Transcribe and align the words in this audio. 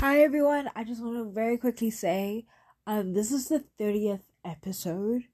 Hi 0.00 0.20
everyone, 0.20 0.70
I 0.76 0.84
just 0.84 1.02
want 1.02 1.16
to 1.16 1.24
very 1.24 1.58
quickly 1.58 1.90
say 1.90 2.46
um 2.86 3.14
this 3.14 3.32
is 3.32 3.48
the 3.48 3.64
30th 3.80 4.22
episode 4.44 5.24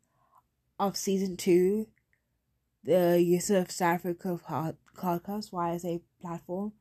of 0.81 0.97
season 0.97 1.37
2 1.37 1.87
the 2.83 3.21
Youth 3.21 3.51
of 3.51 3.71
South 3.71 3.97
Africa 3.97 4.41
pod- 4.43 4.79
podcast 4.97 5.51
YSA 5.53 6.01
platform. 6.19 6.73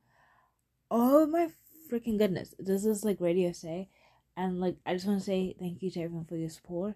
Oh 0.90 1.26
my 1.26 1.50
freaking 1.92 2.16
goodness. 2.16 2.54
This 2.58 2.86
is 2.86 3.04
like 3.04 3.20
Radio 3.20 3.52
Say 3.52 3.90
and 4.34 4.60
like 4.60 4.76
I 4.86 4.94
just 4.94 5.06
want 5.06 5.18
to 5.18 5.24
say 5.26 5.54
thank 5.58 5.82
you 5.82 5.90
to 5.90 6.00
everyone 6.00 6.24
for 6.24 6.36
your 6.36 6.48
support. 6.48 6.94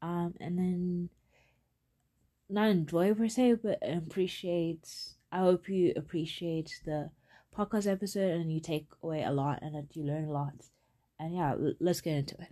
Um 0.00 0.36
and 0.40 0.58
then 0.58 1.10
not 2.48 2.70
enjoy 2.70 3.12
per 3.12 3.28
se 3.28 3.56
but 3.62 3.78
appreciate 3.82 4.88
I 5.30 5.40
hope 5.40 5.68
you 5.68 5.92
appreciate 5.96 6.80
the 6.86 7.10
podcast 7.56 7.90
episode 7.90 8.32
and 8.32 8.52
you 8.52 8.60
take 8.60 8.86
away 9.02 9.22
a 9.24 9.30
lot 9.30 9.58
and 9.62 9.74
that 9.74 9.96
you 9.96 10.04
learn 10.04 10.26
a 10.26 10.32
lot. 10.32 10.54
And 11.18 11.34
yeah, 11.34 11.54
let's 11.80 12.00
get 12.00 12.16
into 12.16 12.36
it. 12.40 12.48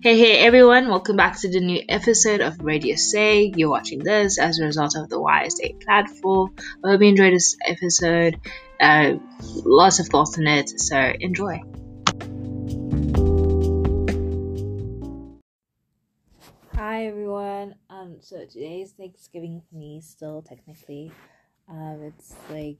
Hey, 0.00 0.16
hey 0.16 0.38
everyone, 0.38 0.88
welcome 0.88 1.16
back 1.16 1.40
to 1.40 1.50
the 1.50 1.60
new 1.60 1.82
episode 1.88 2.40
of 2.40 2.60
Radio 2.60 2.96
Say. 2.96 3.52
You're 3.54 3.70
watching 3.70 3.98
this 3.98 4.38
as 4.38 4.58
a 4.58 4.64
result 4.64 4.96
of 4.96 5.08
the 5.08 5.16
YSA 5.18 5.84
platform. 5.84 6.54
I 6.84 6.90
hope 6.90 7.02
you 7.02 7.08
enjoyed 7.08 7.34
this 7.34 7.56
episode. 7.66 8.40
Uh, 8.80 9.14
lots 9.64 9.98
of 9.98 10.06
thoughts 10.06 10.38
in 10.38 10.46
it, 10.46 10.68
so 10.80 10.96
enjoy. 10.98 11.62
Hi 16.74 17.06
everyone. 17.06 17.74
Um, 17.98 18.18
so 18.20 18.44
today 18.44 18.82
is 18.82 18.92
Thanksgiving 18.92 19.60
for 19.68 19.76
me 19.76 20.00
still 20.00 20.42
technically. 20.42 21.10
Um, 21.68 22.00
it's 22.04 22.36
like 22.50 22.78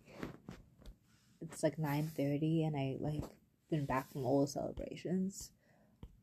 it's 1.41 1.63
like 1.63 1.79
nine 1.79 2.11
thirty, 2.17 2.65
and 2.65 2.77
I 2.77 2.97
like 3.01 3.25
been 3.71 3.85
back 3.85 4.13
from 4.13 4.25
all 4.25 4.43
the 4.43 4.47
celebrations. 4.47 5.51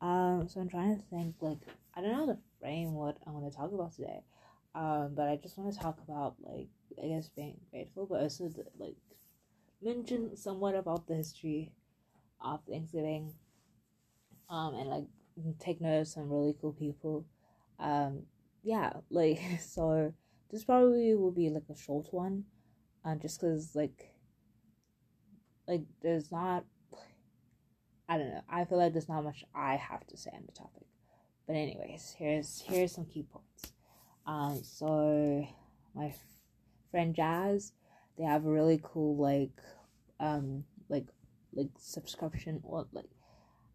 Um, 0.01 0.47
so 0.47 0.61
I'm 0.61 0.69
trying 0.69 0.95
to 0.95 1.01
think 1.09 1.35
like 1.41 1.57
I 1.95 2.01
don't 2.01 2.11
know 2.11 2.25
how 2.25 2.33
to 2.33 2.38
frame 2.61 2.93
what 2.93 3.17
I 3.27 3.31
want 3.31 3.51
to 3.51 3.57
talk 3.57 3.73
about 3.73 3.93
today. 3.93 4.23
Um, 4.73 5.11
but 5.13 5.27
I 5.27 5.38
just 5.41 5.57
want 5.57 5.73
to 5.73 5.79
talk 5.79 5.99
about 6.07 6.35
like 6.41 6.69
I 7.03 7.07
guess 7.07 7.27
being 7.27 7.59
grateful, 7.71 8.05
but 8.05 8.21
also 8.21 8.47
the, 8.47 8.66
like 8.79 8.95
mention 9.81 10.38
somewhat 10.38 10.75
about 10.75 11.07
the 11.07 11.16
history 11.16 11.71
of 12.39 12.61
Thanksgiving. 12.69 13.33
Um, 14.49 14.75
and 14.75 14.89
like 14.89 15.05
take 15.59 15.81
note 15.81 16.01
of 16.01 16.07
some 16.07 16.29
really 16.29 16.55
cool 16.61 16.71
people 16.71 17.25
um 17.77 18.21
yeah 18.66 18.91
like 19.09 19.39
so 19.61 20.11
this 20.52 20.66
probably 20.66 21.16
will 21.16 21.31
be 21.31 21.49
like 21.49 21.63
a 21.71 21.77
short 21.77 22.08
one 22.11 22.44
uh, 23.05 23.16
just 23.16 23.39
because 23.39 23.75
like 23.75 24.11
like 25.67 25.83
there's 26.02 26.31
not 26.31 26.66
i 28.09 28.17
don't 28.17 28.30
know 28.30 28.41
i 28.49 28.66
feel 28.66 28.77
like 28.77 28.91
there's 28.91 29.09
not 29.09 29.23
much 29.23 29.45
i 29.55 29.75
have 29.75 30.05
to 30.07 30.17
say 30.17 30.31
on 30.33 30.44
the 30.45 30.52
topic. 30.52 30.83
But 31.47 31.55
anyways 31.55 32.16
here's 32.17 32.63
here's 32.67 32.91
some 32.91 33.05
key 33.05 33.23
points. 33.23 33.73
Um 34.25 34.61
so 34.63 35.47
my 35.94 36.07
f- 36.07 36.17
friend 36.89 37.16
jazz 37.16 37.72
they 38.17 38.23
have 38.23 38.45
a 38.45 38.52
really 38.52 38.79
cool 38.83 39.16
like 39.16 39.61
um 40.19 40.63
like 40.89 41.05
like 41.53 41.69
subscription 41.77 42.61
or 42.63 42.88
like 42.94 43.05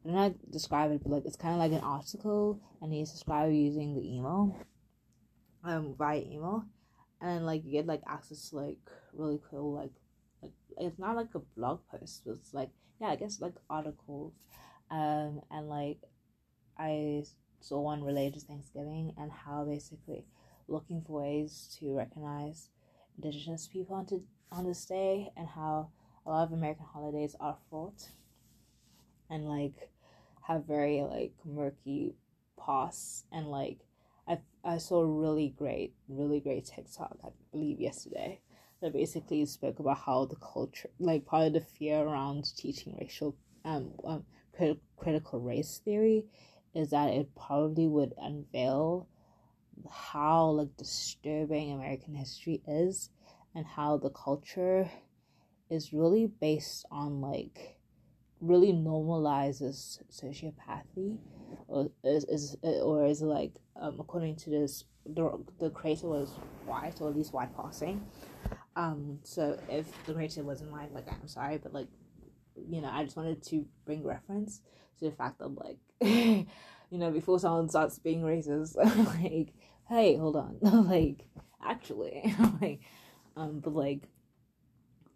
I 0.04 0.08
don't 0.08 0.16
know 0.16 0.22
how 0.22 0.28
to 0.30 0.50
describe 0.50 0.90
it, 0.92 1.02
but 1.02 1.12
like 1.12 1.26
it's 1.26 1.36
kind 1.36 1.54
of 1.54 1.60
like 1.60 1.72
an 1.72 1.86
article, 1.86 2.58
and 2.80 2.96
you 2.96 3.04
subscribe 3.04 3.52
using 3.52 3.94
the 3.94 4.00
email, 4.00 4.56
um, 5.64 5.94
via 5.98 6.20
email, 6.20 6.64
and 7.20 7.46
like 7.46 7.64
you 7.64 7.72
get 7.72 7.86
like 7.86 8.02
access 8.06 8.50
to 8.50 8.56
like 8.56 8.78
really 9.12 9.40
cool 9.50 9.74
like 9.74 9.92
like 10.42 10.52
it's 10.78 10.98
not 10.98 11.16
like 11.16 11.34
a 11.34 11.40
blog 11.56 11.80
post, 11.90 12.22
it's 12.26 12.54
like 12.54 12.70
yeah, 13.00 13.08
I 13.08 13.16
guess 13.16 13.40
like 13.40 13.54
articles, 13.68 14.34
um, 14.90 15.40
and 15.50 15.68
like 15.68 15.98
I 16.78 17.24
saw 17.60 17.80
one 17.80 18.02
related 18.02 18.40
to 18.40 18.46
Thanksgiving 18.46 19.14
and 19.18 19.30
how 19.30 19.64
basically 19.64 20.24
looking 20.68 21.02
for 21.02 21.20
ways 21.20 21.76
to 21.78 21.94
recognize 21.94 22.68
Indigenous 23.16 23.66
people 23.66 23.96
on 23.96 24.06
to, 24.06 24.22
on 24.50 24.66
this 24.66 24.84
day, 24.86 25.30
and 25.36 25.48
how 25.48 25.90
a 26.24 26.30
lot 26.30 26.44
of 26.44 26.52
American 26.52 26.86
holidays 26.92 27.36
are 27.40 27.56
fraught 27.68 28.08
and 29.30 29.48
like 29.48 29.90
have 30.42 30.66
very 30.66 31.02
like 31.02 31.32
murky 31.44 32.14
past 32.58 33.26
and 33.32 33.46
like 33.46 33.78
I 34.30 34.38
I 34.64 34.78
saw 34.78 35.00
a 35.00 35.06
really 35.06 35.54
great 35.56 35.94
really 36.08 36.40
great 36.40 36.64
TikTok 36.66 37.16
I 37.24 37.28
believe 37.52 37.80
yesterday 37.80 38.40
that 38.80 38.92
basically 38.92 39.44
spoke 39.46 39.78
about 39.80 39.98
how 39.98 40.24
the 40.24 40.36
culture 40.36 40.90
like 40.98 41.26
part 41.26 41.48
of 41.48 41.52
the 41.54 41.60
fear 41.60 41.98
around 42.00 42.44
teaching 42.56 42.96
racial 43.00 43.36
um, 43.64 43.92
um 44.04 44.24
crit- 44.54 44.82
critical 44.96 45.40
race 45.40 45.80
theory 45.84 46.24
is 46.74 46.90
that 46.90 47.10
it 47.10 47.34
probably 47.34 47.88
would 47.88 48.14
unveil 48.18 49.08
how 49.90 50.50
like 50.50 50.76
disturbing 50.76 51.72
American 51.72 52.14
history 52.14 52.62
is 52.68 53.10
and 53.54 53.66
how 53.66 53.96
the 53.96 54.10
culture 54.10 54.88
is 55.68 55.92
really 55.92 56.26
based 56.26 56.86
on 56.90 57.20
like 57.20 57.79
really 58.40 58.72
normalizes 58.72 59.98
sociopathy 60.10 61.18
or 61.68 61.90
is, 62.04 62.24
is 62.24 62.56
or 62.62 63.06
is 63.06 63.20
like 63.22 63.52
um 63.80 63.96
according 64.00 64.36
to 64.36 64.50
this 64.50 64.84
the, 65.06 65.42
the 65.58 65.70
creator 65.70 66.06
was 66.06 66.30
white 66.66 67.00
or 67.00 67.08
at 67.08 67.16
least 67.16 67.32
white 67.32 67.54
passing. 67.56 68.04
Um 68.76 69.18
so 69.22 69.58
if 69.68 69.86
the 70.06 70.14
creator 70.14 70.42
wasn't 70.42 70.70
white 70.70 70.92
like 70.94 71.06
i'm 71.10 71.26
sorry 71.26 71.58
but 71.58 71.72
like 71.72 71.88
you 72.68 72.80
know 72.80 72.90
i 72.92 73.04
just 73.04 73.16
wanted 73.16 73.42
to 73.42 73.66
bring 73.84 74.04
reference 74.04 74.60
to 74.98 75.06
the 75.06 75.10
fact 75.10 75.38
that 75.38 75.48
like 75.48 75.78
you 76.00 76.46
know 76.98 77.10
before 77.10 77.38
someone 77.38 77.68
starts 77.68 77.98
being 77.98 78.22
racist 78.22 78.76
like 79.22 79.54
hey 79.88 80.16
hold 80.16 80.36
on 80.36 80.58
like 80.88 81.26
actually 81.64 82.34
like 82.60 82.80
um 83.36 83.60
but 83.60 83.74
like 83.74 84.02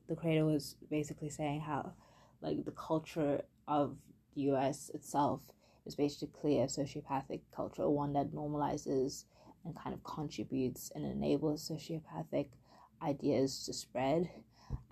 the 0.08 0.16
creator 0.16 0.44
was 0.44 0.76
basically 0.90 1.30
saying 1.30 1.60
how 1.60 1.92
like 2.44 2.64
the 2.64 2.72
culture 2.72 3.42
of 3.66 3.96
the 4.34 4.42
US 4.42 4.90
itself 4.94 5.40
is 5.86 5.94
basically 5.94 6.60
a 6.60 6.66
sociopathic 6.66 7.40
culture, 7.54 7.88
one 7.88 8.12
that 8.12 8.32
normalizes 8.32 9.24
and 9.64 9.74
kind 9.76 9.94
of 9.94 10.04
contributes 10.04 10.92
and 10.94 11.04
enables 11.04 11.68
sociopathic 11.68 12.48
ideas 13.02 13.64
to 13.66 13.72
spread. 13.72 14.30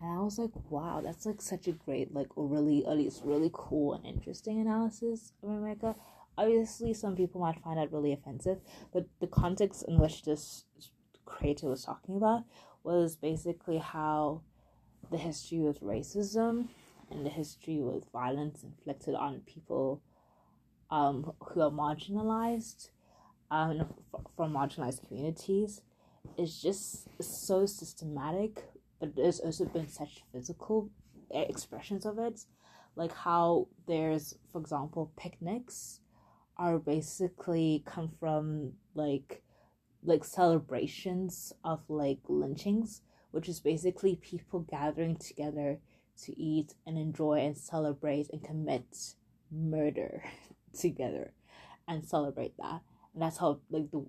And 0.01 0.19
I 0.19 0.21
was 0.21 0.39
like, 0.39 0.51
wow, 0.71 1.01
that's 1.03 1.27
like 1.27 1.41
such 1.41 1.67
a 1.67 1.73
great, 1.73 2.15
like 2.15 2.29
really, 2.37 2.85
at 2.87 2.97
least 2.97 3.23
really 3.25 3.51
cool 3.53 3.95
and 3.95 4.07
interesting 4.07 4.61
analysis 4.61 5.33
of 5.43 5.51
America. 5.51 5.95
Obviously, 6.39 6.95
some 6.95 7.17
people 7.17 7.41
might 7.41 7.61
find 7.63 7.79
that 7.79 7.93
really 7.93 8.13
offensive, 8.13 8.61
but 8.93 9.07
the 9.21 9.27
context 9.27 9.85
in 9.87 9.99
which 9.99 10.25
this 10.25 10.65
creator 11.27 11.69
was 11.69 11.85
talking 11.85 12.17
about 12.17 12.45
was 12.85 13.17
basically 13.17 13.79
how 13.79 14.43
the 15.11 15.19
history 15.19 15.61
with 15.61 15.81
racism 15.83 16.69
and 17.13 17.25
the 17.27 17.31
history 17.31 17.79
with 17.81 18.11
violence 18.13 18.63
inflicted 18.63 19.15
on 19.15 19.41
people 19.47 20.03
um, 20.91 21.33
who 21.41 21.61
are 21.61 21.71
marginalized 21.71 22.91
um, 23.51 23.87
from 24.37 24.53
marginalized 24.53 25.07
communities 25.07 25.83
is 26.39 26.61
just 26.61 27.09
so 27.21 27.67
systematic, 27.67 28.65
but 29.01 29.15
there's 29.15 29.41
also 29.41 29.65
been 29.65 29.89
such 29.89 30.23
physical 30.33 30.91
expressions 31.31 32.07
of 32.07 32.19
it, 32.19 32.41
like 32.97 33.15
how 33.15 33.69
there's, 33.87 34.37
for 34.51 34.61
example, 34.61 35.13
picnics 35.17 36.01
are 36.57 36.79
basically 36.79 37.83
come 37.87 38.11
from 38.21 38.73
like 38.95 39.43
like 40.05 40.25
celebrations 40.25 41.53
of 41.65 41.81
like 41.89 42.19
lynchings, 42.29 43.03
which 43.31 43.49
is 43.49 43.61
basically 43.61 44.17
people 44.17 44.61
gathering 44.61 45.17
together 45.17 45.79
to 46.25 46.39
eat 46.39 46.75
and 46.87 46.99
enjoy 46.99 47.41
and 47.41 47.57
celebrate 47.57 48.29
and 48.33 48.45
commit 48.45 49.15
murder 49.51 50.25
together 50.79 51.33
and 51.89 52.07
celebrate 52.07 52.57
that. 52.59 52.81
And 53.15 53.23
that's 53.23 53.39
how 53.39 53.61
like 53.71 53.91
the 53.91 54.05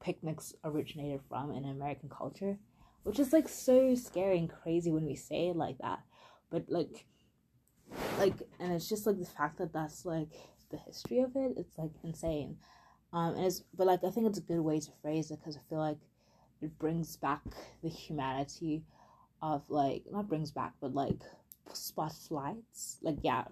picnics 0.00 0.54
originated 0.64 1.20
from 1.28 1.52
in 1.52 1.64
American 1.64 2.08
culture, 2.08 2.58
which 3.04 3.18
is 3.18 3.32
like 3.32 3.48
so 3.48 3.94
scary 3.94 4.38
and 4.38 4.50
crazy 4.50 4.90
when 4.90 5.06
we 5.06 5.14
say 5.14 5.48
it 5.48 5.56
like 5.56 5.78
that. 5.78 6.00
But 6.50 6.64
like 6.68 7.06
like 8.18 8.34
and 8.60 8.72
it's 8.72 8.88
just 8.88 9.06
like 9.06 9.18
the 9.18 9.26
fact 9.26 9.58
that 9.58 9.72
that's 9.72 10.04
like 10.04 10.28
the 10.70 10.78
history 10.78 11.20
of 11.20 11.36
it, 11.36 11.54
it's 11.56 11.78
like 11.78 11.92
insane. 12.02 12.56
Um 13.12 13.34
and 13.36 13.46
it's 13.46 13.62
but 13.76 13.86
like 13.86 14.04
I 14.04 14.10
think 14.10 14.26
it's 14.26 14.38
a 14.38 14.42
good 14.42 14.60
way 14.60 14.80
to 14.80 14.90
phrase 15.02 15.30
it 15.30 15.38
because 15.38 15.56
I 15.56 15.60
feel 15.68 15.78
like 15.78 15.98
it 16.60 16.78
brings 16.78 17.16
back 17.16 17.42
the 17.82 17.88
humanity 17.88 18.82
of 19.40 19.62
like 19.70 20.02
not 20.10 20.28
brings 20.28 20.50
back 20.50 20.72
but 20.80 20.92
like 20.94 21.20
spotlights. 21.74 22.98
Like 23.02 23.18
yeah 23.22 23.44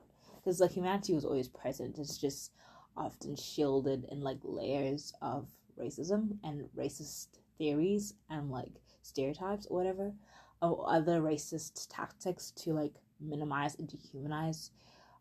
because 0.47 0.61
like 0.61 0.71
humanity 0.71 1.13
was 1.13 1.25
always 1.25 1.49
present. 1.49 1.99
It's 1.99 2.19
just 2.19 2.53
often 2.97 3.35
shielded 3.37 4.07
in 4.11 4.21
like 4.21 4.39
layers 4.45 5.13
of 5.21 5.49
racism 5.79 6.39
and 6.45 6.69
racist 6.79 7.27
theories 7.59 8.15
and 8.31 8.51
like 8.51 8.71
stereotypes 9.03 9.67
or 9.67 9.79
whatever 9.79 10.13
or 10.63 10.89
other 10.89 11.21
racist 11.21 11.89
tactics 11.91 12.53
to 12.53 12.73
like 12.73 12.95
minimize 13.21 13.75
and 13.77 13.89
dehumanize 13.89 14.71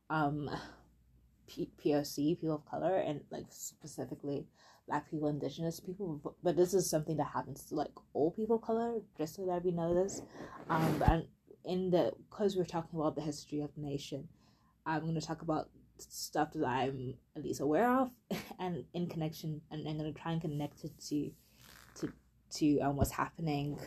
um 0.10 0.50
P- 1.48 1.70
POC 1.84 2.40
people 2.40 2.56
of 2.56 2.66
color 2.66 2.98
and 2.98 3.22
like 3.32 3.46
specifically 3.50 4.48
black 4.88 5.10
people 5.10 5.28
indigenous 5.28 5.80
people. 5.80 6.36
But, 6.44 6.56
this 6.56 6.74
is 6.74 6.90
something 6.90 7.18
that 7.18 7.28
happens 7.34 7.66
to 7.66 7.76
like 7.76 7.92
all 8.14 8.32
people 8.32 8.58
of 8.58 8.62
color 8.62 9.00
just 9.18 9.36
so 9.36 9.46
that 9.48 9.64
we 9.66 9.72
know 9.72 9.94
this. 9.94 10.22
Um 10.70 11.04
and 11.08 11.28
in 11.66 11.90
the 11.90 12.12
because 12.30 12.56
we're 12.56 12.66
talking 12.66 13.00
about 13.00 13.16
the 13.16 13.22
history 13.22 13.62
of 13.62 13.74
the 13.76 13.82
nation 13.82 14.28
i'm 14.86 15.02
going 15.02 15.16
to 15.16 15.22
talk 15.22 15.42
about 15.42 15.70
stuff 15.98 16.52
that 16.54 16.66
i'm 16.66 17.14
at 17.36 17.44
least 17.44 17.62
aware 17.62 17.90
of 17.90 18.10
and 18.60 18.84
in 18.94 19.08
connection 19.08 19.62
and 19.72 19.88
i'm 19.88 19.98
going 19.98 20.14
to 20.14 20.20
try 20.20 20.32
and 20.32 20.42
connect 20.42 20.84
it 20.84 20.92
to 21.00 21.32
to 21.96 22.12
to 22.52 22.80
um, 22.80 22.96
what's 22.96 23.12
happening 23.12 23.80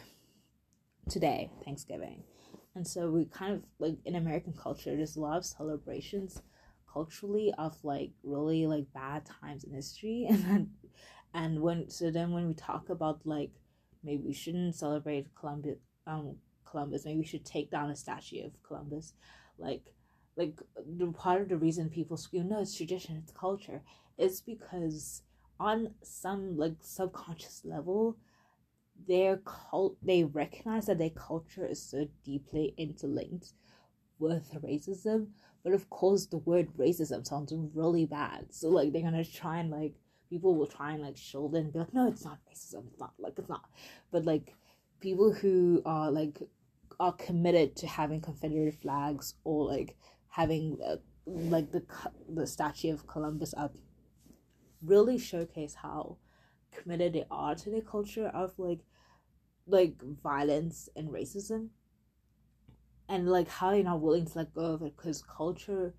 today 1.08 1.50
thanksgiving. 1.64 2.22
And 2.74 2.86
so 2.86 3.10
we 3.10 3.24
kind 3.24 3.54
of 3.54 3.62
like 3.78 3.96
in 4.04 4.14
american 4.14 4.52
culture 4.52 4.94
there's 4.94 5.16
a 5.16 5.20
lot 5.20 5.38
of 5.38 5.44
celebrations 5.44 6.42
culturally 6.92 7.52
of 7.58 7.76
like 7.82 8.10
really 8.22 8.66
like 8.66 8.92
bad 8.92 9.26
times 9.26 9.64
in 9.64 9.72
history. 9.72 10.26
And 10.30 10.44
then 10.44 10.70
and 11.34 11.60
when 11.60 11.90
so 11.90 12.10
then 12.10 12.32
when 12.32 12.46
we 12.48 12.54
talk 12.54 12.88
about 12.88 13.20
like 13.24 13.50
maybe 14.02 14.22
we 14.24 14.32
shouldn't 14.32 14.74
celebrate 14.74 15.34
Columbus 15.34 15.78
um 16.06 16.36
Columbus 16.70 17.04
maybe 17.04 17.18
we 17.18 17.24
should 17.24 17.44
take 17.44 17.70
down 17.70 17.90
a 17.90 17.96
statue 17.96 18.44
of 18.44 18.62
Columbus. 18.62 19.14
Like 19.58 19.82
like 20.36 20.60
the 20.98 21.06
part 21.12 21.42
of 21.42 21.48
the 21.48 21.56
reason 21.56 21.90
people 21.90 22.16
scream 22.16 22.48
no 22.48 22.60
it's 22.60 22.76
tradition 22.76 23.16
it's 23.16 23.32
culture 23.32 23.82
is 24.18 24.40
because 24.40 25.22
on 25.58 25.92
some 26.02 26.56
like 26.56 26.74
subconscious 26.80 27.62
level 27.64 28.16
their 29.08 29.38
cult 29.38 29.96
they 30.02 30.22
recognize 30.24 30.86
that 30.86 30.98
their 30.98 31.10
culture 31.10 31.66
is 31.66 31.82
so 31.82 32.06
deeply 32.24 32.74
interlinked 32.76 33.52
with 34.20 34.52
racism 34.62 35.28
but 35.68 35.72
of 35.72 35.90
course 35.90 36.26
the 36.26 36.38
word 36.38 36.68
racism 36.78 37.26
sounds 37.26 37.52
really 37.74 38.06
bad. 38.06 38.46
So 38.50 38.68
like 38.68 38.92
they're 38.92 39.02
gonna 39.02 39.24
try 39.24 39.58
and 39.58 39.70
like 39.70 39.94
people 40.30 40.54
will 40.54 40.66
try 40.66 40.92
and 40.92 41.02
like 41.02 41.16
shield 41.16 41.54
it 41.54 41.58
and 41.58 41.72
be 41.72 41.78
like 41.80 41.92
no 41.94 42.08
it's 42.08 42.24
not 42.24 42.38
racism 42.50 42.86
it's 42.90 43.00
not 43.00 43.12
like 43.18 43.34
it's 43.38 43.48
not. 43.48 43.64
But 44.10 44.24
like 44.24 44.54
people 45.00 45.32
who 45.32 45.82
are 45.84 46.10
like 46.10 46.40
are 47.00 47.12
committed 47.12 47.76
to 47.76 47.86
having 47.86 48.20
confederate 48.20 48.74
flags 48.74 49.34
or 49.44 49.66
like 49.66 49.96
having 50.28 50.78
uh, 50.86 50.96
like 51.26 51.70
the 51.70 51.82
the 52.28 52.46
statue 52.46 52.92
of 52.92 53.06
columbus 53.06 53.54
up 53.56 53.74
really 54.82 55.18
showcase 55.18 55.74
how 55.74 56.16
committed 56.72 57.12
they 57.12 57.24
are 57.30 57.54
to 57.54 57.70
their 57.70 57.82
culture 57.82 58.28
of 58.28 58.52
like 58.58 58.80
like 59.68 60.00
violence 60.22 60.88
and 60.96 61.10
racism. 61.10 61.68
And 63.08 63.28
like 63.28 63.48
how 63.48 63.72
you're 63.72 63.84
not 63.84 64.00
willing 64.00 64.26
to 64.26 64.38
let 64.38 64.54
go 64.54 64.62
of 64.62 64.82
it 64.82 64.96
because 64.96 65.22
culture 65.22 65.94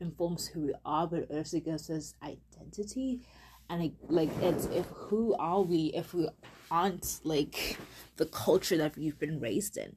informs 0.00 0.46
who 0.46 0.60
we 0.66 0.74
are 0.84 1.06
but 1.06 1.30
also 1.30 1.60
gives 1.60 1.90
us 1.90 2.14
identity. 2.22 3.20
And 3.68 3.80
like, 3.80 3.92
like 4.08 4.30
it's 4.40 4.66
if 4.66 4.86
who 4.86 5.34
are 5.38 5.62
we 5.62 5.86
if 5.94 6.14
we 6.14 6.28
aren't 6.70 7.20
like 7.24 7.78
the 8.16 8.26
culture 8.26 8.76
that 8.76 8.96
we've 8.96 9.18
been 9.18 9.40
raised 9.40 9.76
in 9.76 9.96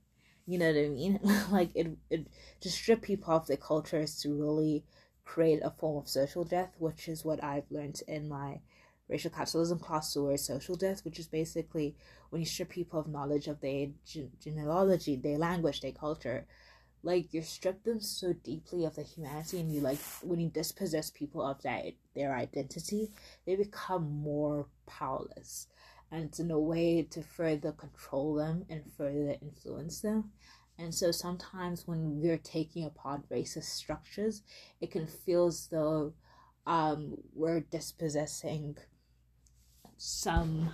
you 0.50 0.58
know 0.60 0.68
what 0.72 0.86
i 0.86 0.90
mean 0.90 1.20
like 1.52 1.72
it, 1.76 1.88
it 2.10 2.28
to 2.62 2.70
strip 2.70 3.02
people 3.02 3.34
of 3.34 3.48
their 3.48 3.58
culture 3.58 4.00
is 4.00 4.20
to 4.22 4.34
really 4.34 4.84
create 5.26 5.60
a 5.64 5.70
form 5.70 5.98
of 5.98 6.10
social 6.10 6.44
death 6.44 6.74
which 6.80 7.08
is 7.08 7.24
what 7.26 7.44
i've 7.44 7.70
learned 7.70 8.02
in 8.08 8.28
my 8.28 8.60
racial 9.08 9.32
capitalism 9.32 9.80
class 9.80 10.14
towards 10.14 10.44
social 10.46 10.76
death, 10.76 11.04
which 11.04 11.18
is 11.20 11.28
basically 11.28 11.96
when 12.30 12.42
you 12.42 12.46
strip 12.46 12.70
people 12.70 13.00
of 13.00 13.08
knowledge 13.08 13.48
of 13.48 13.60
their 13.60 13.88
ge- 14.06 14.30
genealogy, 14.40 15.16
their 15.16 15.38
language, 15.40 15.82
their 15.82 15.92
culture. 15.92 16.46
Like 17.02 17.34
you 17.34 17.42
strip 17.42 17.84
them 17.84 18.02
so 18.02 18.34
deeply 18.34 18.84
of 18.86 18.96
their 18.96 19.06
humanity, 19.06 19.60
and 19.62 19.72
you 19.74 19.80
like 19.82 20.00
when 20.22 20.40
you 20.40 20.50
dispossess 20.50 21.10
people 21.10 21.42
of 21.46 21.62
that 21.64 21.94
their 22.14 22.36
identity, 22.36 23.12
they 23.46 23.56
become 23.56 24.04
more 24.22 24.68
powerless, 24.86 25.68
and 26.12 26.26
it's 26.26 26.40
in 26.40 26.52
a 26.52 26.60
way 26.60 27.04
to 27.04 27.22
further 27.22 27.72
control 27.72 28.36
them 28.36 28.66
and 28.70 28.84
further 28.98 29.36
influence 29.42 30.02
them. 30.02 30.32
And 30.78 30.96
so 30.96 31.12
sometimes 31.12 31.88
when 31.88 32.22
we're 32.22 32.38
taking 32.38 32.86
apart 32.86 33.30
racist 33.30 33.66
structures, 33.66 34.42
it 34.80 34.92
can 34.92 35.08
feel 35.08 35.48
as 35.48 35.68
though 35.68 36.14
um, 36.66 37.18
we're 37.34 37.60
dispossessing 37.60 38.78
some 39.98 40.70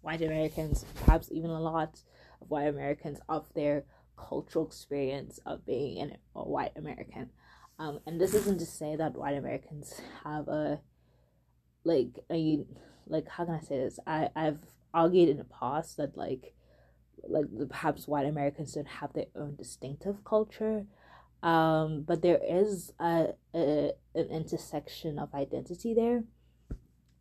white 0.00 0.22
Americans, 0.22 0.84
perhaps 1.04 1.30
even 1.30 1.50
a 1.50 1.60
lot 1.60 2.00
of 2.40 2.50
white 2.50 2.68
Americans, 2.68 3.20
of 3.28 3.52
their 3.54 3.84
cultural 4.16 4.66
experience 4.66 5.38
of 5.44 5.66
being 5.66 6.00
an, 6.00 6.16
a 6.34 6.42
white 6.42 6.72
American. 6.76 7.30
Um, 7.78 8.00
and 8.06 8.20
this 8.20 8.34
isn't 8.34 8.58
to 8.58 8.66
say 8.66 8.96
that 8.96 9.14
white 9.16 9.36
Americans 9.36 10.00
have 10.24 10.48
a 10.48 10.80
like 11.84 12.18
a 12.30 12.64
like 13.06 13.26
how 13.28 13.44
can 13.44 13.54
I 13.54 13.60
say 13.60 13.78
this? 13.78 13.98
I 14.06 14.28
I've 14.36 14.58
argued 14.92 15.28
in 15.28 15.38
the 15.38 15.44
past 15.44 15.96
that 15.96 16.16
like 16.16 16.54
like 17.28 17.44
perhaps 17.68 18.08
white 18.08 18.26
Americans 18.26 18.72
don't 18.72 18.86
have 18.86 19.12
their 19.12 19.26
own 19.36 19.54
distinctive 19.56 20.24
culture, 20.24 20.86
um, 21.42 22.02
but 22.02 22.22
there 22.22 22.40
is 22.46 22.92
a, 22.98 23.28
a 23.54 23.92
an 24.14 24.26
intersection 24.30 25.18
of 25.18 25.34
identity 25.34 25.94
there 25.94 26.24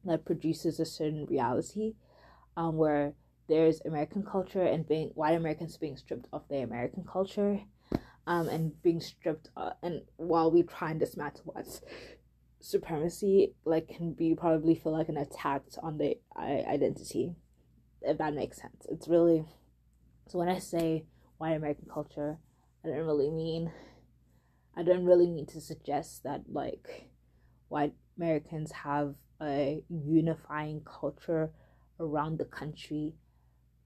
that 0.06 0.26
produces 0.26 0.80
a 0.80 0.86
certain 0.86 1.26
reality 1.26 1.94
um, 2.56 2.78
where 2.78 3.14
there's 3.48 3.82
American 3.82 4.24
culture 4.24 4.64
and 4.64 4.88
being 4.88 5.10
white 5.10 5.36
Americans 5.36 5.78
being 5.78 5.98
stripped 5.98 6.28
of 6.32 6.48
their 6.50 6.64
American 6.64 7.04
culture 7.04 7.62
um, 8.28 8.48
and 8.48 8.82
being 8.84 9.02
stripped 9.02 9.50
uh, 9.58 9.72
and 9.82 10.02
while 10.18 10.52
we 10.52 10.64
try 10.64 10.92
and 10.92 11.00
dismantle 11.00 11.42
what's 11.46 11.82
supremacy 12.62 13.54
like 13.66 13.88
can 13.88 14.14
be 14.14 14.36
probably 14.36 14.76
feel 14.76 14.92
like 14.92 15.10
an 15.10 15.18
attack 15.18 15.64
on 15.82 15.98
the 15.98 16.18
identity 16.38 17.34
if 18.02 18.18
that 18.18 18.34
makes 18.34 18.58
sense. 18.58 18.86
It's 18.90 19.08
really 19.08 19.46
so 20.28 20.38
when 20.38 20.48
i 20.48 20.60
say 20.60 21.06
white 21.40 21.56
american 21.56 21.88
culture 21.92 22.38
i 22.86 22.88
don't 22.88 23.06
really 23.06 23.32
mean 23.32 23.72
i 24.78 24.84
don't 24.84 25.04
really 25.04 25.28
mean 25.28 25.48
to 25.48 25.60
suggest 25.60 26.24
that 26.24 26.42
like 26.48 27.10
white 27.68 27.94
americans 28.16 28.72
have 28.72 29.16
a 29.42 29.82
unifying 29.90 30.82
culture 30.86 31.52
around 32.00 32.38
the 32.38 32.46
country 32.46 33.16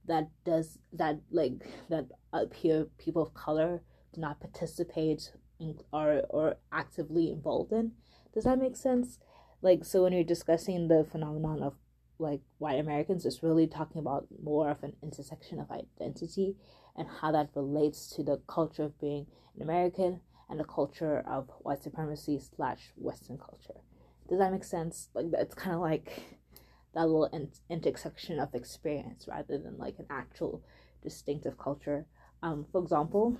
that 0.05 0.29
does 0.43 0.77
that 0.91 1.21
like 1.31 1.53
that 1.89 2.07
appear 2.33 2.87
people 2.97 3.21
of 3.21 3.33
color 3.33 3.81
do 4.13 4.21
not 4.21 4.39
participate 4.39 5.31
in, 5.59 5.79
or 5.91 6.23
or 6.29 6.57
actively 6.71 7.31
involved 7.31 7.71
in. 7.71 7.93
Does 8.33 8.43
that 8.43 8.59
make 8.59 8.75
sense? 8.75 9.17
Like 9.61 9.85
so 9.85 10.03
when 10.03 10.13
you're 10.13 10.23
discussing 10.23 10.87
the 10.87 11.05
phenomenon 11.09 11.63
of 11.63 11.75
like 12.23 12.41
white 12.57 12.79
americans 12.79 13.25
is 13.25 13.43
really 13.43 13.67
talking 13.67 13.99
about 13.99 14.25
more 14.41 14.69
of 14.69 14.83
an 14.83 14.93
intersection 15.03 15.59
of 15.59 15.69
identity 15.71 16.55
and 16.95 17.07
how 17.21 17.31
that 17.31 17.49
relates 17.55 18.07
to 18.07 18.23
the 18.23 18.39
culture 18.47 18.83
of 18.83 18.99
being 18.99 19.27
an 19.55 19.61
american 19.61 20.21
and 20.49 20.59
the 20.59 20.63
culture 20.63 21.23
of 21.27 21.49
white 21.59 21.83
supremacy 21.83 22.39
slash 22.39 22.91
western 22.97 23.37
culture 23.37 23.81
does 24.29 24.39
that 24.39 24.51
make 24.51 24.63
sense? 24.63 25.09
Like 25.13 25.27
it's 25.33 25.55
kind 25.55 25.75
of 25.75 25.81
like 25.81 26.23
that 26.93 27.05
little 27.05 27.25
in- 27.25 27.51
intersection 27.69 28.39
of 28.39 28.53
experience 28.53 29.27
rather 29.27 29.57
than 29.57 29.77
like 29.77 29.99
an 29.99 30.07
actual 30.09 30.63
distinctive 31.01 31.57
culture. 31.57 32.05
Um, 32.41 32.65
for 32.71 32.81
example, 32.81 33.37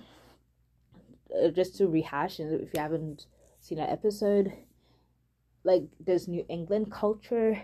uh, 1.42 1.48
just 1.48 1.76
to 1.76 1.88
rehash, 1.88 2.38
and 2.38 2.60
if 2.60 2.72
you 2.74 2.80
haven't 2.80 3.26
seen 3.60 3.78
that 3.78 3.90
episode, 3.90 4.52
like 5.62 5.84
there's 5.98 6.28
New 6.28 6.44
England 6.48 6.92
culture, 6.92 7.62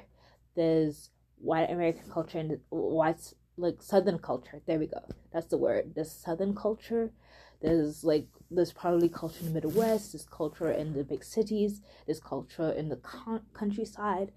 there's 0.61 1.11
white 1.39 1.71
American 1.71 2.11
culture, 2.11 2.39
and 2.39 2.59
white 2.69 3.35
like 3.57 3.83
Southern 3.83 4.19
culture. 4.19 4.61
There 4.67 4.79
we 4.79 4.87
go. 4.87 5.03
That's 5.33 5.47
the 5.47 5.59
word. 5.59 5.93
There's 5.95 6.11
Southern 6.11 6.55
culture, 6.55 7.13
there's 7.61 8.05
like 8.05 8.27
there's 8.51 8.73
probably 8.73 9.09
culture 9.09 9.41
in 9.41 9.47
the 9.47 9.61
Midwest. 9.61 10.13
There's 10.13 10.27
culture 10.27 10.71
in 10.71 10.95
the 10.95 11.05
big 11.05 11.23
cities. 11.23 11.83
There's 12.07 12.21
culture 12.21 12.71
in 12.71 12.89
the 12.89 12.97
con- 12.97 13.43
countryside. 13.53 14.33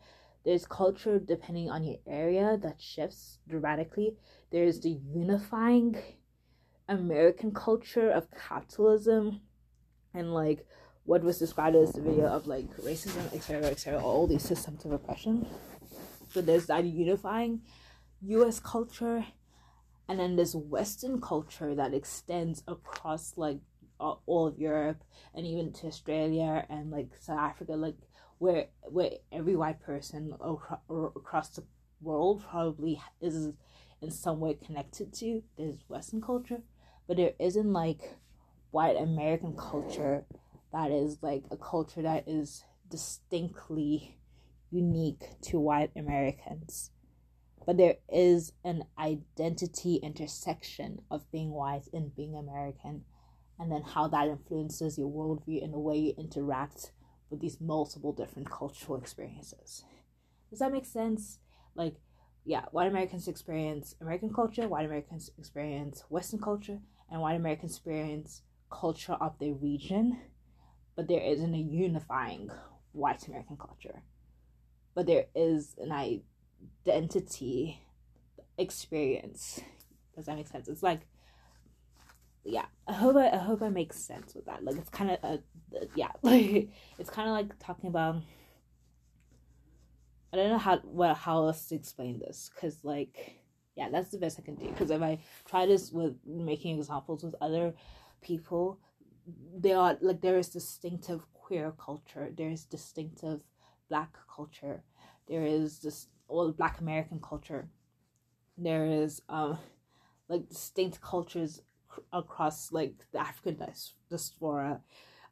There's 0.46 0.66
culture 0.66 1.20
depending 1.20 1.70
on 1.70 1.84
your 1.86 1.98
area 2.06 2.58
that 2.62 2.82
shifts 2.82 3.40
dramatically. 3.48 4.18
There's 4.52 4.82
the 4.82 5.00
unifying 5.14 5.96
American 6.90 7.54
culture 7.54 8.10
of 8.12 8.28
capitalism 8.32 9.40
and 10.14 10.34
like 10.34 10.68
what 11.06 11.24
was 11.24 11.40
described 11.40 11.78
as 11.78 11.94
the 11.94 12.02
video 12.02 12.26
of 12.26 12.46
like 12.46 12.70
racism, 12.78 13.34
etc., 13.34 13.68
etc., 13.68 14.02
all 14.02 14.28
these 14.28 14.44
systems 14.44 14.84
of 14.84 14.92
oppression. 14.92 15.48
So 16.34 16.42
there's 16.42 16.66
that 16.68 16.84
unifying 16.86 17.62
US 18.22 18.60
culture 18.60 19.26
and 20.08 20.20
then 20.20 20.36
this 20.36 20.56
western 20.56 21.22
culture 21.22 21.76
that 21.76 21.94
extends 21.94 22.64
across 22.68 23.34
like 23.38 23.60
all 24.00 24.48
of 24.48 24.60
europe 24.60 25.02
and 25.34 25.46
even 25.46 25.72
to 25.72 25.88
australia 25.88 26.66
and 26.70 26.92
like 26.92 27.08
south 27.22 27.40
africa 27.40 27.72
like 27.74 27.96
where 28.38 28.68
where 28.90 29.12
every 29.32 29.56
white 29.56 29.82
person 29.82 30.34
across 30.42 31.50
the 31.50 31.64
world 32.02 32.44
probably 32.50 33.02
is 33.22 33.54
in 34.02 34.12
some 34.12 34.40
way 34.40 34.54
connected 34.54 35.14
to 35.14 35.42
there's 35.58 35.80
western 35.88 36.22
culture. 36.22 36.62
But 37.08 37.18
there 37.18 37.34
isn't 37.40 37.72
like 37.72 38.18
white 38.72 38.98
American 38.98 39.56
culture 39.56 40.26
that 40.72 40.92
is 40.92 41.18
like 41.22 41.44
a 41.52 41.58
culture 41.58 42.02
that 42.02 42.28
is 42.28 42.64
distinctly 42.90 44.18
unique 44.74 45.24
to 45.44 45.60
white 45.60 45.92
Americans. 45.96 46.92
But 47.66 47.78
there 47.78 47.96
is 48.12 48.52
an 48.66 48.84
identity 49.00 49.96
intersection 49.98 51.02
of 51.10 51.32
being 51.32 51.52
white 51.52 51.88
and 51.94 52.14
being 52.14 52.36
American, 52.36 53.06
and 53.58 53.72
then 53.72 53.84
how 53.84 54.08
that 54.10 54.28
influences 54.28 54.98
your 54.98 55.10
worldview 55.10 55.64
and 55.64 55.74
the 55.74 55.80
way 55.80 55.98
you 55.98 56.14
interact 56.18 56.92
with 57.30 57.40
these 57.40 57.62
multiple 57.62 58.12
different 58.12 58.50
cultural 58.50 58.98
experiences. 58.98 59.86
Does 60.50 60.60
that 60.60 60.72
make 60.72 60.86
sense? 60.86 61.40
Like, 61.76 61.96
yeah, 62.46 62.66
white 62.72 62.90
Americans 62.90 63.28
experience 63.28 63.96
American 64.02 64.34
culture, 64.34 64.68
white 64.68 64.86
Americans 64.86 65.32
experience 65.38 66.04
Western 66.10 66.42
culture, 66.42 66.80
and 67.10 67.22
white 67.22 67.36
Americans 67.36 67.72
experience 67.72 68.42
culture 68.70 69.14
of 69.14 69.40
their 69.40 69.54
region, 69.54 70.20
but 70.96 71.08
there 71.08 71.22
isn't 71.22 71.54
a 71.54 71.58
unifying 71.58 72.50
white 72.92 73.26
American 73.28 73.58
culture. 73.58 74.04
But 74.96 75.08
there 75.08 75.26
is 75.36 75.76
an 75.80 75.92
identity 75.92 77.82
experience. 78.58 79.62
Does 80.16 80.26
that 80.26 80.36
make 80.36 80.48
sense? 80.48 80.68
It's 80.68 80.84
like, 80.84 81.02
yeah. 82.44 82.66
I 82.88 82.94
hope 82.94 83.16
I, 83.16 83.30
I 83.30 83.38
hope 83.38 83.62
I 83.62 83.70
make 83.70 83.94
sense 83.94 84.36
with 84.36 84.46
that. 84.46 84.64
Like 84.64 84.76
it's 84.76 84.90
kind 84.90 85.12
of 85.12 85.18
uh, 85.24 85.38
a 85.82 85.88
yeah. 85.96 86.12
Like 86.22 86.70
it's 87.00 87.10
kind 87.10 87.28
of 87.28 87.34
like 87.34 87.58
talking 87.60 87.90
about. 87.90 88.18
I 90.32 90.38
don't 90.38 90.50
know 90.50 90.58
how 90.58 90.78
what 90.80 91.16
how 91.16 91.46
else 91.46 91.68
to 91.68 91.76
explain 91.76 92.20
this 92.20 92.50
because 92.54 92.84
like 92.84 93.44
yeah 93.76 93.90
that's 93.92 94.10
the 94.10 94.18
best 94.18 94.40
I 94.40 94.42
can 94.42 94.56
do 94.56 94.68
because 94.68 94.90
if 94.90 95.02
I 95.02 95.20
try 95.46 95.68
this 95.68 95.92
with 95.92 96.16
making 96.26 96.80
examples 96.80 97.24
with 97.24 97.36
other 97.40 97.76
people 98.22 98.80
they 99.56 99.74
are 99.74 99.98
like 100.02 100.22
there 100.22 100.38
is 100.38 100.50
distinctive 100.50 101.22
queer 101.34 101.72
culture 101.78 102.32
there 102.36 102.50
is 102.50 102.66
distinctive 102.66 103.42
black 103.94 104.14
culture. 104.36 104.82
There 105.30 105.46
is 105.46 105.80
this 105.84 106.08
well 106.28 106.52
black 106.52 106.80
american 106.82 107.20
culture. 107.20 107.64
There 108.58 108.86
is 109.04 109.22
um 109.30 109.60
like 110.30 110.50
distinct 110.50 111.00
cultures 111.00 111.62
across 112.12 112.72
like 112.72 112.96
the 113.12 113.20
african 113.20 113.56
diaspora. 113.62 114.82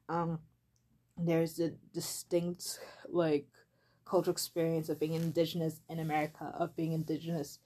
Um 0.08 0.40
there's 1.18 1.60
a 1.60 1.70
distinct 2.02 2.64
like 3.10 3.48
cultural 4.06 4.36
experience 4.40 4.90
of 4.90 5.00
being 5.00 5.14
indigenous 5.14 5.76
in 5.90 6.00
america 6.00 6.46
of 6.62 6.76
being 6.76 6.94
indigenous 6.94 7.60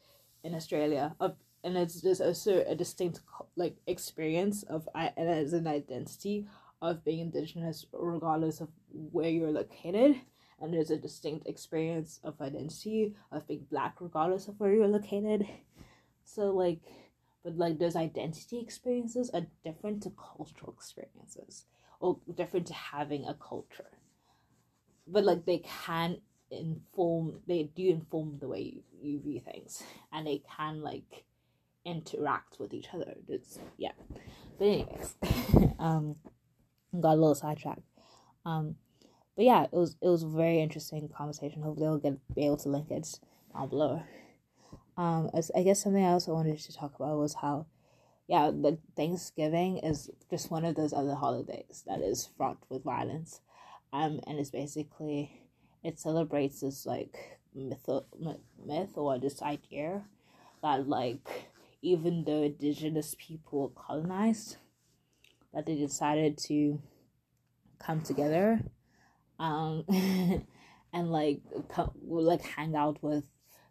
in 0.44 0.54
australia 0.60 1.16
of 1.20 1.32
and 1.64 1.78
it's 1.78 2.02
just 2.02 2.22
also 2.22 2.64
a 2.68 2.76
distinct 2.76 3.22
like 3.56 3.76
experience 3.88 4.64
of 4.64 4.88
and 4.96 5.30
as 5.42 5.54
an 5.54 5.68
identity 5.68 6.46
of 6.82 7.04
being 7.06 7.22
indigenous 7.28 7.86
regardless 7.94 8.62
of 8.62 8.70
where 9.16 9.30
you're 9.30 9.58
located 9.62 10.12
and 10.60 10.74
there's 10.74 10.92
a 10.92 10.98
distinct 10.98 11.48
experience 11.48 12.20
of 12.24 12.40
identity 12.42 13.14
of 13.32 13.48
being 13.48 13.66
black 13.70 13.96
regardless 14.00 14.48
of 14.48 14.60
where 14.60 14.74
you're 14.74 14.88
located 14.88 15.48
so 16.24 16.52
like 16.52 16.82
but 17.44 17.58
like 17.58 17.78
those 17.78 17.96
identity 17.96 18.60
experiences 18.60 19.30
are 19.34 19.46
different 19.64 20.02
to 20.02 20.12
cultural 20.12 20.74
experiences 20.76 21.66
or 22.00 22.18
different 22.36 22.66
to 22.68 22.74
having 22.74 23.26
a 23.26 23.34
culture 23.36 23.92
but 25.08 25.24
like 25.24 25.46
they 25.46 25.60
can 25.86 26.18
inform 26.52 27.40
they 27.48 27.64
do 27.76 27.90
inform 27.90 28.38
the 28.40 28.48
way 28.48 28.62
you, 28.62 28.82
you 29.02 29.20
view 29.20 29.40
things 29.40 29.84
and 30.14 30.26
they 30.26 30.42
can 30.56 30.82
like 30.82 31.26
interact 31.86 32.60
with 32.60 32.74
each 32.74 32.88
other. 32.94 33.16
It's 33.30 33.60
yeah. 33.78 33.92
But 34.58 34.66
anyways, 34.66 35.16
um, 35.80 36.16
got 37.00 37.14
a 37.14 37.22
little 37.22 37.36
sidetracked. 37.36 37.84
Um, 38.46 38.76
but 39.36 39.46
yeah, 39.46 39.64
it 39.64 39.74
was 39.74 39.98
it 40.02 40.08
was 40.08 40.24
a 40.24 40.28
very 40.28 40.62
interesting 40.62 41.10
conversation. 41.10 41.62
Hopefully, 41.62 41.88
I'll 41.88 41.98
get 41.98 42.18
be 42.34 42.46
able 42.46 42.58
to 42.58 42.70
link 42.70 42.90
it 42.90 43.20
down 43.54 43.70
below. 43.70 44.04
Um, 44.98 45.30
I 45.56 45.64
guess 45.64 45.84
something 45.84 46.04
else 46.04 46.28
I 46.28 46.32
wanted 46.32 46.58
to 46.58 46.74
talk 46.74 46.96
about 46.96 47.18
was 47.18 47.34
how, 47.34 47.66
yeah, 48.28 48.50
the 48.50 48.78
Thanksgiving 48.96 49.80
is 49.80 50.10
just 50.30 50.50
one 50.50 50.64
of 50.64 50.76
those 50.76 50.94
other 50.94 51.16
holidays 51.16 51.84
that 51.86 52.00
is 52.00 52.30
fraught 52.38 52.60
with 52.70 52.84
violence, 52.84 53.42
um, 53.92 54.22
and 54.26 54.40
it's 54.40 54.52
basically 54.52 55.42
it 55.84 56.00
celebrates 56.00 56.62
this 56.62 56.86
like 56.86 57.40
myth 57.54 57.90
myth 58.66 58.92
or 58.96 59.20
this 59.20 59.42
idea 59.42 60.06
that 60.64 60.88
like 60.88 61.50
even 61.82 62.24
though 62.24 62.42
indigenous 62.42 63.16
people 63.20 63.74
colonized, 63.76 64.58
that 65.54 65.66
they 65.66 65.76
decided 65.76 66.38
to 66.38 66.82
come 67.80 68.02
together 68.02 68.62
um, 69.40 69.86
and 70.94 71.12
like 71.12 71.42
come, 71.70 71.92
like 72.04 72.42
hang 72.42 72.76
out 72.76 73.02
with 73.02 73.26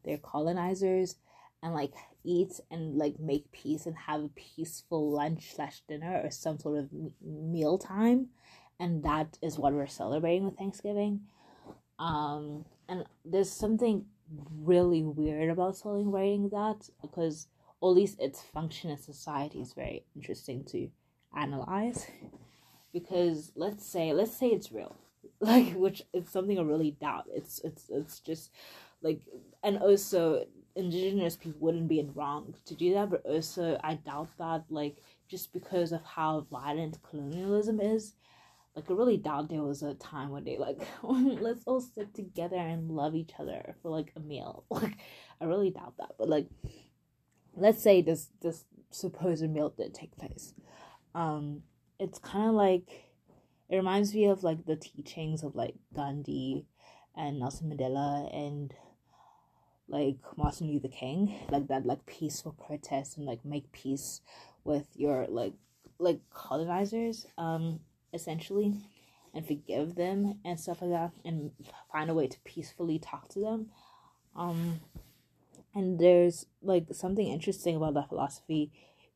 their 0.04 0.18
colonizers 0.18 1.16
and 1.62 1.72
like 1.72 1.92
eat 2.24 2.60
and 2.70 2.96
like 2.96 3.18
make 3.18 3.50
peace 3.52 3.86
and 3.86 3.96
have 3.96 4.24
a 4.24 4.28
peaceful 4.28 5.10
lunch 5.10 5.54
slash 5.54 5.82
dinner 5.88 6.20
or 6.22 6.30
some 6.30 6.58
sort 6.58 6.78
of 6.78 6.90
meal 7.22 7.78
time. 7.78 8.28
And 8.78 9.02
that 9.04 9.38
is 9.42 9.58
what 9.58 9.72
we're 9.72 9.86
celebrating 9.86 10.44
with 10.44 10.58
thanksgiving. 10.58 11.20
Um 11.98 12.64
and 12.88 13.04
there's 13.24 13.50
something 13.50 14.04
really 14.60 15.02
weird 15.02 15.50
about 15.50 15.76
celebrating 15.76 16.50
that 16.50 16.88
because 17.00 17.46
at 17.82 17.86
least 17.86 18.20
its 18.20 18.42
function 18.42 18.90
in 18.90 18.98
society 18.98 19.60
is 19.60 19.72
very 19.72 20.04
interesting 20.14 20.64
to 20.64 20.88
analyze. 21.36 22.06
Because 22.92 23.52
let's 23.56 23.86
say 23.86 24.12
let's 24.12 24.36
say 24.36 24.48
it's 24.48 24.70
real 24.70 24.96
like 25.44 25.72
which 25.84 26.02
is 26.12 26.28
something 26.28 26.58
i 26.58 26.62
really 26.62 26.92
doubt. 26.92 27.24
It's 27.34 27.60
it's 27.64 27.90
it's 27.90 28.20
just 28.20 28.50
like 29.02 29.20
and 29.62 29.78
also 29.78 30.46
indigenous 30.76 31.36
people 31.36 31.60
wouldn't 31.60 31.88
be 31.88 32.00
in 32.00 32.12
wrong 32.14 32.54
to 32.64 32.74
do 32.74 32.94
that 32.94 33.08
but 33.08 33.24
also 33.24 33.78
i 33.84 33.94
doubt 33.94 34.28
that 34.38 34.64
like 34.70 34.96
just 35.28 35.52
because 35.52 35.92
of 35.92 36.02
how 36.02 36.44
violent 36.50 36.98
colonialism 37.08 37.80
is 37.80 38.14
like 38.74 38.90
i 38.90 38.94
really 38.94 39.16
doubt 39.16 39.48
there 39.48 39.62
was 39.62 39.82
a 39.82 39.94
time 39.94 40.30
when 40.30 40.42
they 40.42 40.58
like 40.58 40.80
let's 41.02 41.62
all 41.66 41.80
sit 41.80 42.12
together 42.12 42.56
and 42.56 42.90
love 42.90 43.14
each 43.14 43.30
other 43.38 43.76
for 43.82 43.90
like 43.90 44.12
a 44.16 44.20
meal. 44.20 44.64
Like 44.70 44.96
i 45.40 45.44
really 45.44 45.70
doubt 45.70 45.94
that 45.98 46.12
but 46.18 46.28
like 46.28 46.48
let's 47.56 47.82
say 47.82 48.02
this 48.02 48.28
this 48.42 48.64
supposed 48.90 49.48
meal 49.48 49.72
did 49.76 49.94
take 49.94 50.16
place. 50.16 50.54
Um 51.14 51.62
it's 52.00 52.18
kind 52.18 52.48
of 52.48 52.54
like 52.54 53.03
it 53.68 53.76
reminds 53.76 54.14
me 54.14 54.26
of 54.26 54.42
like 54.42 54.64
the 54.66 54.76
teachings 54.76 55.42
of 55.42 55.54
like 55.54 55.74
gandhi 55.94 56.66
and 57.16 57.38
nelson 57.38 57.70
mandela 57.70 58.28
and 58.34 58.74
like 59.88 60.16
martin 60.36 60.68
luther 60.68 60.88
king 60.88 61.34
like 61.50 61.66
that 61.68 61.84
like 61.86 62.04
peaceful 62.06 62.52
protest 62.52 63.16
and 63.16 63.26
like 63.26 63.44
make 63.44 63.70
peace 63.72 64.20
with 64.64 64.86
your 64.94 65.26
like 65.28 65.52
like 65.98 66.20
colonizers 66.30 67.26
um 67.38 67.80
essentially 68.12 68.74
and 69.34 69.46
forgive 69.46 69.96
them 69.96 70.38
and 70.44 70.58
stuff 70.58 70.80
like 70.80 70.90
that 70.92 71.10
and 71.24 71.50
find 71.92 72.08
a 72.08 72.14
way 72.14 72.26
to 72.28 72.38
peacefully 72.44 72.98
talk 72.98 73.28
to 73.28 73.40
them. 73.40 73.66
Um 74.36 74.80
and 75.74 75.98
there's 75.98 76.46
like 76.62 76.86
something 76.92 77.26
interesting 77.26 77.76
about 77.76 77.94
that 77.94 78.08
philosophy 78.08 78.70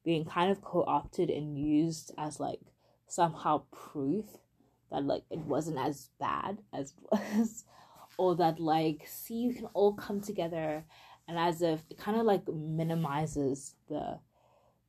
being 0.05 0.25
kind 0.25 0.50
of 0.50 0.61
co-opted 0.61 1.31
and 1.31 1.59
used 1.59 2.12
as 2.19 2.40
like 2.40 2.61
somehow 3.09 3.62
proof 3.73 4.25
that 4.91 5.05
like 5.05 5.23
it 5.31 5.41
wasn't 5.41 5.79
as 5.79 6.11
bad 6.21 6.59
as 6.73 6.95
was 7.12 7.65
or 8.17 8.37
that 8.37 8.61
like 8.61 9.07
see 9.07 9.35
you 9.35 9.55
can 9.55 9.67
all 9.75 9.95
come 9.95 10.21
together 10.21 10.85
and 11.27 11.38
as 11.38 11.62
if 11.62 11.83
it 11.91 11.99
kind 11.99 12.19
of 12.19 12.25
like 12.25 12.47
minimizes 12.49 13.75
the 13.88 14.19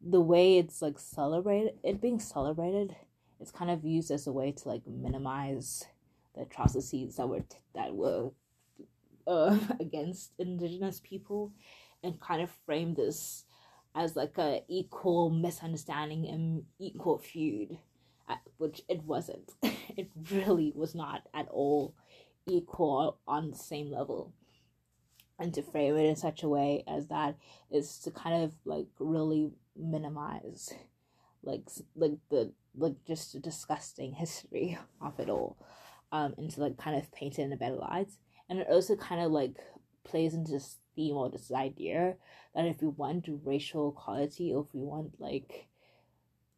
the 0.01 0.21
way 0.21 0.57
it's 0.57 0.81
like 0.81 0.97
celebrated 0.97 1.73
it 1.83 2.01
being 2.01 2.19
celebrated 2.19 2.95
it's 3.39 3.51
kind 3.51 3.71
of 3.71 3.85
used 3.85 4.11
as 4.11 4.27
a 4.27 4.31
way 4.31 4.51
to 4.51 4.67
like 4.67 4.85
minimize 4.87 5.85
the 6.35 6.41
atrocities 6.41 7.15
that 7.15 7.27
were 7.27 7.41
t- 7.41 7.57
that 7.75 7.93
were 7.93 8.29
uh, 9.27 9.57
against 9.79 10.31
indigenous 10.39 11.01
people 11.03 11.51
and 12.03 12.19
kind 12.19 12.41
of 12.41 12.49
frame 12.65 12.93
this 12.93 13.45
as 13.95 14.15
like 14.15 14.37
a 14.37 14.61
equal 14.67 15.29
misunderstanding 15.29 16.27
and 16.27 16.63
equal 16.79 17.17
feud 17.17 17.77
which 18.57 18.81
it 18.87 19.03
wasn't. 19.03 19.53
It 19.97 20.11
really 20.31 20.71
was 20.73 20.95
not 20.95 21.23
at 21.33 21.49
all 21.49 21.93
equal 22.47 23.17
on 23.27 23.51
the 23.51 23.57
same 23.57 23.91
level. 23.91 24.31
And 25.37 25.53
to 25.53 25.61
frame 25.61 25.97
it 25.97 26.05
in 26.05 26.15
such 26.15 26.41
a 26.41 26.47
way 26.47 26.83
as 26.87 27.07
that 27.07 27.35
is 27.69 27.97
to 27.99 28.11
kind 28.11 28.43
of 28.43 28.53
like 28.63 28.87
really 28.97 29.51
minimize 29.75 30.73
like 31.43 31.67
like 31.95 32.17
the 32.29 32.53
like 32.77 32.95
just 33.05 33.35
a 33.35 33.39
disgusting 33.39 34.13
history 34.23 34.77
of 35.01 35.19
it 35.19 35.29
all 35.29 35.57
um 36.11 36.33
and 36.37 36.49
to 36.51 36.59
like 36.61 36.77
kind 36.77 36.97
of 36.97 37.11
paint 37.11 37.39
it 37.39 37.43
in 37.43 37.53
a 37.53 37.57
better 37.57 37.75
light. 37.75 38.09
And 38.49 38.59
it 38.59 38.67
also 38.69 38.95
kind 38.95 39.21
of 39.21 39.31
like 39.31 39.57
plays 40.03 40.33
into 40.33 40.51
this 40.51 40.77
theme 40.95 41.15
or 41.15 41.29
this 41.29 41.51
idea 41.51 42.15
that 42.55 42.65
if 42.65 42.81
we 42.81 42.87
want 42.87 43.27
racial 43.43 43.89
equality 43.89 44.53
or 44.53 44.65
if 44.67 44.73
we 44.73 44.81
want 44.81 45.19
like 45.19 45.68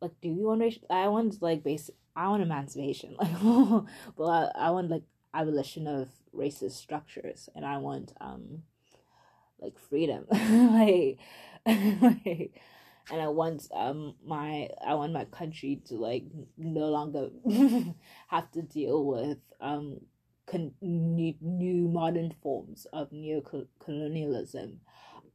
like 0.01 0.19
do 0.21 0.29
you 0.29 0.47
want 0.47 0.61
racial 0.61 0.83
I 0.89 1.07
want 1.07 1.41
like 1.41 1.63
basic 1.63 1.95
I 2.15 2.27
want 2.29 2.43
emancipation 2.43 3.15
like 3.19 3.85
but 4.17 4.23
I, 4.23 4.51
I 4.55 4.71
want 4.71 4.89
like 4.89 5.03
abolition 5.33 5.87
of 5.87 6.09
racist 6.35 6.71
structures 6.73 7.49
and 7.55 7.65
I 7.65 7.77
want 7.77 8.13
um 8.19 8.63
like 9.59 9.77
freedom 9.77 10.25
like 10.31 11.19
like 12.01 12.51
and 13.11 13.21
I 13.21 13.27
want 13.27 13.67
um 13.73 14.15
my 14.25 14.69
I 14.85 14.95
want 14.95 15.13
my 15.13 15.25
country 15.25 15.81
to 15.85 15.95
like 15.95 16.23
no 16.57 16.87
longer 16.89 17.29
have 18.27 18.51
to 18.51 18.61
deal 18.61 19.05
with 19.05 19.37
um 19.59 20.01
con- 20.47 20.73
new, 20.81 21.35
new 21.41 21.87
modern 21.87 22.33
forms 22.41 22.87
of 22.93 23.11
neo-colonialism 23.11 24.79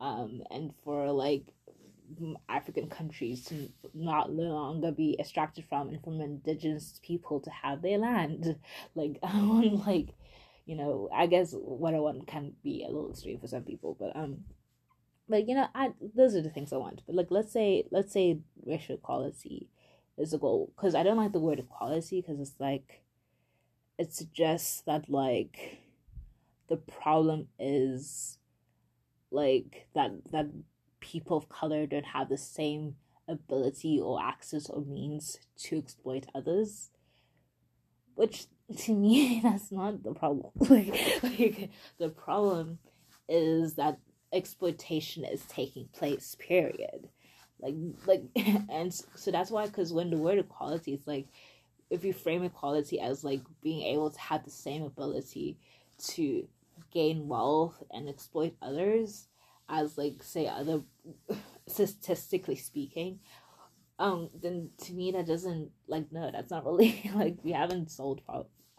um 0.01 0.43
and 0.51 0.73
for 0.85 1.11
like 1.13 1.53
African 2.49 2.89
countries 2.89 3.45
to 3.47 3.69
not 3.95 4.33
no 4.33 4.45
longer 4.45 4.93
be 4.93 5.17
extracted 5.19 5.65
from 5.69 5.89
and 5.89 6.03
from 6.03 6.21
indigenous 6.21 7.01
people 7.03 7.41
to 7.41 7.51
have 7.51 7.83
their 7.83 7.99
land. 7.99 8.57
Like 8.95 9.19
I 9.23 9.43
want 9.43 9.87
like 9.87 10.15
you 10.65 10.77
know 10.77 11.09
I 11.15 11.27
guess 11.27 11.53
what 11.53 11.95
I 11.95 12.01
want 12.01 12.27
can 12.27 12.53
be 12.63 12.85
a 12.85 12.89
little 12.89 13.11
extreme 13.11 13.39
for 13.39 13.47
some 13.47 13.63
people 13.63 13.97
but 13.99 14.17
um 14.17 14.45
like 15.29 15.49
you 15.49 15.55
know 15.55 15.67
i 15.75 15.93
those 16.15 16.35
are 16.35 16.43
the 16.43 16.51
things 16.51 16.73
i 16.73 16.77
want. 16.77 17.03
But 17.07 17.17
like 17.17 17.29
let's 17.31 17.53
say 17.53 17.85
let's 17.91 18.13
say 18.13 18.41
racial 18.65 18.97
equality 18.97 19.69
is 20.19 20.33
a 20.33 20.39
goal 20.39 20.73
because 20.75 20.95
i 20.95 21.03
don't 21.03 21.19
like 21.19 21.33
the 21.33 21.41
word 21.41 21.59
equality 21.59 22.23
because 22.23 22.41
it's 22.41 22.59
like 22.59 23.03
it 23.99 24.13
suggests 24.13 24.83
that 24.83 25.11
like 25.11 25.79
the 26.69 26.77
problem 26.77 27.49
is 27.59 28.39
like 29.31 29.89
that 29.95 30.11
that 30.33 30.47
people 31.01 31.37
of 31.37 31.49
color 31.49 31.87
don't 31.87 32.07
have 32.07 32.29
the 32.29 32.39
same 32.39 32.97
ability 33.29 34.01
or 34.01 34.23
access 34.23 34.69
or 34.71 34.83
means 34.83 35.39
to 35.57 35.77
exploit 35.77 36.27
others 36.35 36.91
which 38.17 38.47
to 38.77 38.93
me 38.93 39.41
that's 39.43 39.71
not 39.71 40.03
the 40.03 40.13
problem. 40.13 40.51
Like, 40.69 41.23
like 41.23 41.71
the 41.99 42.09
problem 42.09 42.79
is 43.29 43.75
that 43.75 43.99
exploitation 44.33 45.25
is 45.25 45.43
taking 45.45 45.87
place 45.93 46.37
period. 46.39 47.09
Like 47.61 47.75
like 48.07 48.23
and 48.69 48.93
so 48.93 49.31
that's 49.31 49.51
why 49.51 49.67
because 49.67 49.93
when 49.93 50.11
the 50.11 50.19
word 50.19 50.39
equality 50.39 50.95
is 50.95 51.07
like 51.07 51.27
if 51.89 52.05
you 52.05 52.13
frame 52.13 52.43
equality 52.43 53.01
as 53.01 53.23
like 53.23 53.43
being 53.63 53.83
able 53.83 54.11
to 54.11 54.19
have 54.19 54.45
the 54.45 54.51
same 54.51 54.83
ability 54.83 55.57
to 55.99 56.47
gain 56.91 57.29
wealth 57.29 57.83
and 57.93 58.09
exploit 58.09 58.55
others 58.61 59.29
as 59.69 59.99
like 59.99 60.23
say 60.23 60.47
other 60.47 60.83
statistically 61.67 62.57
speaking 62.57 63.19
um 63.99 64.31
then 64.41 64.71
to 64.79 64.93
me 64.93 65.11
that 65.11 65.27
doesn't 65.27 65.71
like 65.89 66.13
no 66.13 66.31
that's 66.31 66.51
not 66.51 66.65
really 66.65 67.11
like 67.15 67.37
we 67.43 67.53
haven't 67.53 67.91
solved 67.91 68.21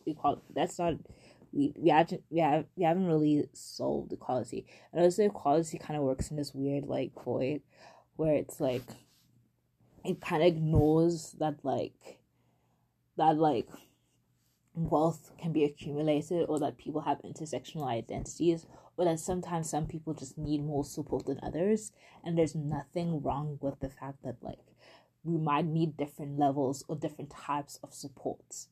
equality 0.06 0.41
that's 0.53 0.79
not 0.79 0.94
we 1.51 1.74
we 1.77 1.89
haven't 1.89 2.24
we 2.29 2.39
have 2.39 2.65
we 2.75 2.84
haven't 2.84 3.08
really 3.08 3.50
solved 3.53 4.12
equality. 4.13 4.65
And 4.91 5.03
also 5.03 5.25
equality 5.25 5.77
kind 5.77 5.98
of 5.98 6.03
works 6.03 6.29
in 6.29 6.38
this 6.38 6.53
weird 6.53 6.86
like 6.86 7.12
void 7.24 7.62
where 8.15 8.36
it's 8.36 8.60
like 8.60 8.84
it 10.03 10.22
kind 10.22 10.41
of 10.41 10.48
ignores 10.48 11.36
that 11.39 11.56
like 11.63 12.20
that 13.17 13.38
like 13.38 13.67
wealth 14.74 15.32
can 15.39 15.51
be 15.51 15.63
accumulated 15.63 16.46
or 16.48 16.60
that 16.60 16.77
people 16.77 17.01
have 17.01 17.17
intersectional 17.24 17.88
identities 17.88 18.65
or 18.98 19.06
that 19.06 19.20
sometimes 19.20 19.70
some 19.70 19.86
people 19.86 20.13
just 20.13 20.38
need 20.38 20.63
more 20.63 20.84
support 20.84 21.25
than 21.25 21.39
others 21.44 21.92
and 22.24 22.38
there's 22.38 22.56
nothing 22.56 23.22
wrong 23.22 23.58
with 23.62 23.80
the 23.80 23.89
fact 23.89 24.24
that 24.24 24.36
like 24.42 24.60
we 25.24 25.38
might 25.38 25.66
need 25.66 25.98
different 25.98 26.39
levels 26.39 26.84
or 26.88 26.96
different 26.96 27.30
types 27.30 27.80
of 27.84 27.94
supports. 27.94 28.68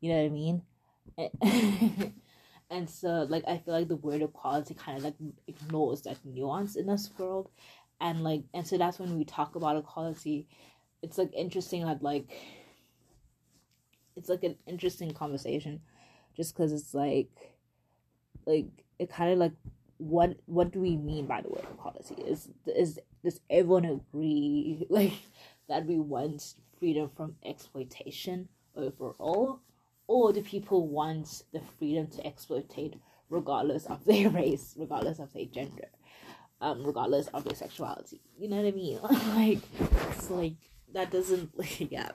You 0.00 0.12
know 0.12 0.22
what 0.22 0.26
i 0.26 0.28
mean? 0.30 2.14
And 2.70 2.88
so 2.88 3.26
like 3.28 3.44
i 3.46 3.58
feel 3.58 3.74
like 3.74 3.88
the 3.88 3.96
word 3.96 4.22
equality 4.22 4.74
kind 4.74 4.98
of 4.98 5.04
like 5.04 5.14
ignores 5.46 6.02
that 6.02 6.18
nuance 6.24 6.76
in 6.76 6.86
this 6.86 7.10
world 7.18 7.50
and 8.00 8.24
like 8.24 8.42
and 8.52 8.66
so 8.66 8.78
that's 8.78 8.98
when 8.98 9.16
we 9.16 9.24
talk 9.24 9.54
about 9.54 9.76
equality 9.76 10.48
it's 11.02 11.18
like 11.18 11.30
interesting 11.34 11.84
that 11.84 12.02
like 12.02 12.32
it's 14.16 14.28
like 14.28 14.44
an 14.44 14.56
interesting 14.66 15.12
conversation 15.12 15.80
just 16.36 16.54
because 16.54 16.72
it's 16.72 16.94
like 16.94 17.30
like 18.46 18.83
it 18.98 19.10
kind 19.10 19.32
of 19.32 19.38
like 19.38 19.52
what 19.98 20.36
what 20.46 20.72
do 20.72 20.80
we 20.80 20.96
mean 20.96 21.26
by 21.26 21.40
the 21.40 21.48
word 21.48 21.64
equality 21.72 22.14
is 22.22 22.48
is 22.66 22.98
does 23.22 23.40
everyone 23.48 23.84
agree 23.84 24.86
like 24.90 25.12
that 25.68 25.86
we 25.86 25.98
want 25.98 26.54
freedom 26.78 27.10
from 27.16 27.36
exploitation 27.44 28.48
overall 28.76 29.60
or 30.06 30.32
do 30.32 30.42
people 30.42 30.86
want 30.86 31.42
the 31.52 31.60
freedom 31.78 32.06
to 32.08 32.26
exploitate 32.26 32.96
regardless 33.30 33.86
of 33.86 34.04
their 34.04 34.28
race, 34.30 34.74
regardless 34.78 35.18
of 35.18 35.32
their 35.32 35.46
gender, 35.46 35.88
um, 36.60 36.84
regardless 36.84 37.28
of 37.28 37.44
their 37.44 37.54
sexuality? 37.54 38.20
You 38.38 38.48
know 38.48 38.56
what 38.56 38.66
I 38.66 38.70
mean? 38.72 38.98
like, 39.34 39.60
it's 40.10 40.30
like 40.30 40.54
that 40.92 41.10
doesn't 41.10 41.56
like 41.58 41.90
yeah, 41.90 42.10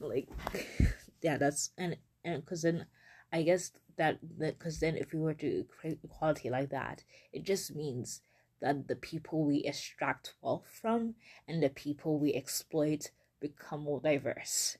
like 0.00 0.28
yeah, 1.22 1.36
that's 1.36 1.70
and 1.76 1.96
and 2.24 2.44
because 2.44 2.62
then 2.62 2.86
I 3.32 3.42
guess 3.42 3.72
that 3.98 4.18
because 4.38 4.80
then 4.80 4.96
if 4.96 5.12
we 5.12 5.20
were 5.20 5.34
to 5.34 5.64
create 5.68 5.98
equality 6.02 6.48
like 6.48 6.70
that, 6.70 7.04
it 7.32 7.44
just 7.44 7.74
means 7.74 8.22
that 8.60 8.88
the 8.88 8.96
people 8.96 9.44
we 9.44 9.58
extract 9.64 10.34
wealth 10.40 10.66
from 10.80 11.14
and 11.46 11.62
the 11.62 11.68
people 11.68 12.18
we 12.18 12.34
exploit 12.34 13.10
become 13.40 13.82
more 13.82 14.00
diverse. 14.00 14.78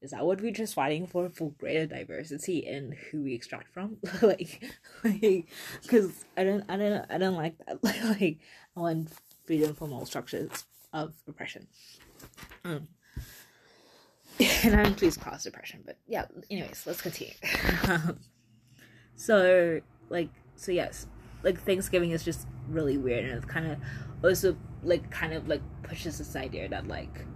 Is 0.00 0.12
that 0.12 0.24
what 0.24 0.40
we're 0.40 0.52
just 0.52 0.74
fighting 0.74 1.06
for? 1.06 1.28
For 1.28 1.50
greater 1.52 1.86
diversity 1.86 2.58
in 2.58 2.96
who 3.10 3.22
we 3.22 3.34
extract 3.34 3.72
from? 3.72 3.96
Like 4.22 4.62
like 5.02 5.48
because 5.82 6.24
i 6.36 6.44
don't 6.44 6.64
i 6.68 6.76
don't 6.76 7.04
i 7.10 7.18
don't 7.18 7.34
like 7.34 7.56
that. 7.66 7.78
Like 7.82 8.38
i 8.76 8.80
want 8.80 9.10
freedom 9.44 9.74
from 9.74 9.92
all 9.92 10.06
structures 10.06 10.64
of 10.92 11.14
oppression. 11.26 11.66
Um 12.64 12.88
and 14.62 14.74
that 14.74 14.86
includes 14.86 15.16
class 15.16 15.42
depression, 15.42 15.82
but 15.84 15.98
yeah 16.06 16.26
anyways 16.48 16.84
let's 16.86 17.02
continue 17.02 17.32
so 19.18 19.80
like 20.08 20.30
so 20.56 20.72
yes 20.72 21.06
like 21.42 21.60
thanksgiving 21.60 22.12
is 22.12 22.24
just 22.24 22.46
really 22.68 22.96
weird 22.96 23.24
and 23.24 23.34
it's 23.34 23.44
kind 23.44 23.66
of 23.66 23.76
also 24.24 24.56
like 24.82 25.10
kind 25.10 25.34
of 25.34 25.48
like 25.48 25.60
pushes 25.82 26.18
this 26.18 26.36
idea 26.36 26.68
that 26.68 26.88
like 26.88 27.26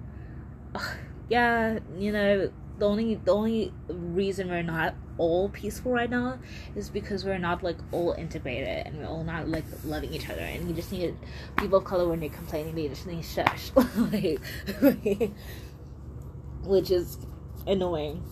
yeah, 1.29 1.79
you 1.99 2.13
know, 2.13 2.51
the 2.79 2.87
only 2.87 3.17
the 3.17 3.33
only 3.33 3.73
reason 3.89 4.49
we're 4.51 4.63
not 4.63 4.95
all 5.19 5.49
peaceful 5.49 5.93
right 5.93 6.11
now 6.11 6.39
is 6.75 6.91
because 6.91 7.25
we're 7.25 7.39
not 7.39 7.63
like 7.63 7.79
all 7.93 8.13
integrated 8.13 8.87
and 8.87 8.99
we're 8.99 9.07
all 9.07 9.25
not 9.25 9.49
like 9.49 9.65
loving 9.85 10.13
each 10.13 10.29
other 10.29 10.41
and 10.41 10.69
you 10.69 10.75
just 10.75 10.91
need 10.91 11.15
people 11.59 11.79
of 11.79 11.85
color 11.85 12.09
when 12.09 12.19
they're 12.19 12.29
complaining 12.31 12.75
they 12.75 12.89
just 12.89 13.07
need 13.07 13.23
shush 13.23 13.71
which 16.65 16.91
is 16.91 17.19
annoying 17.67 18.25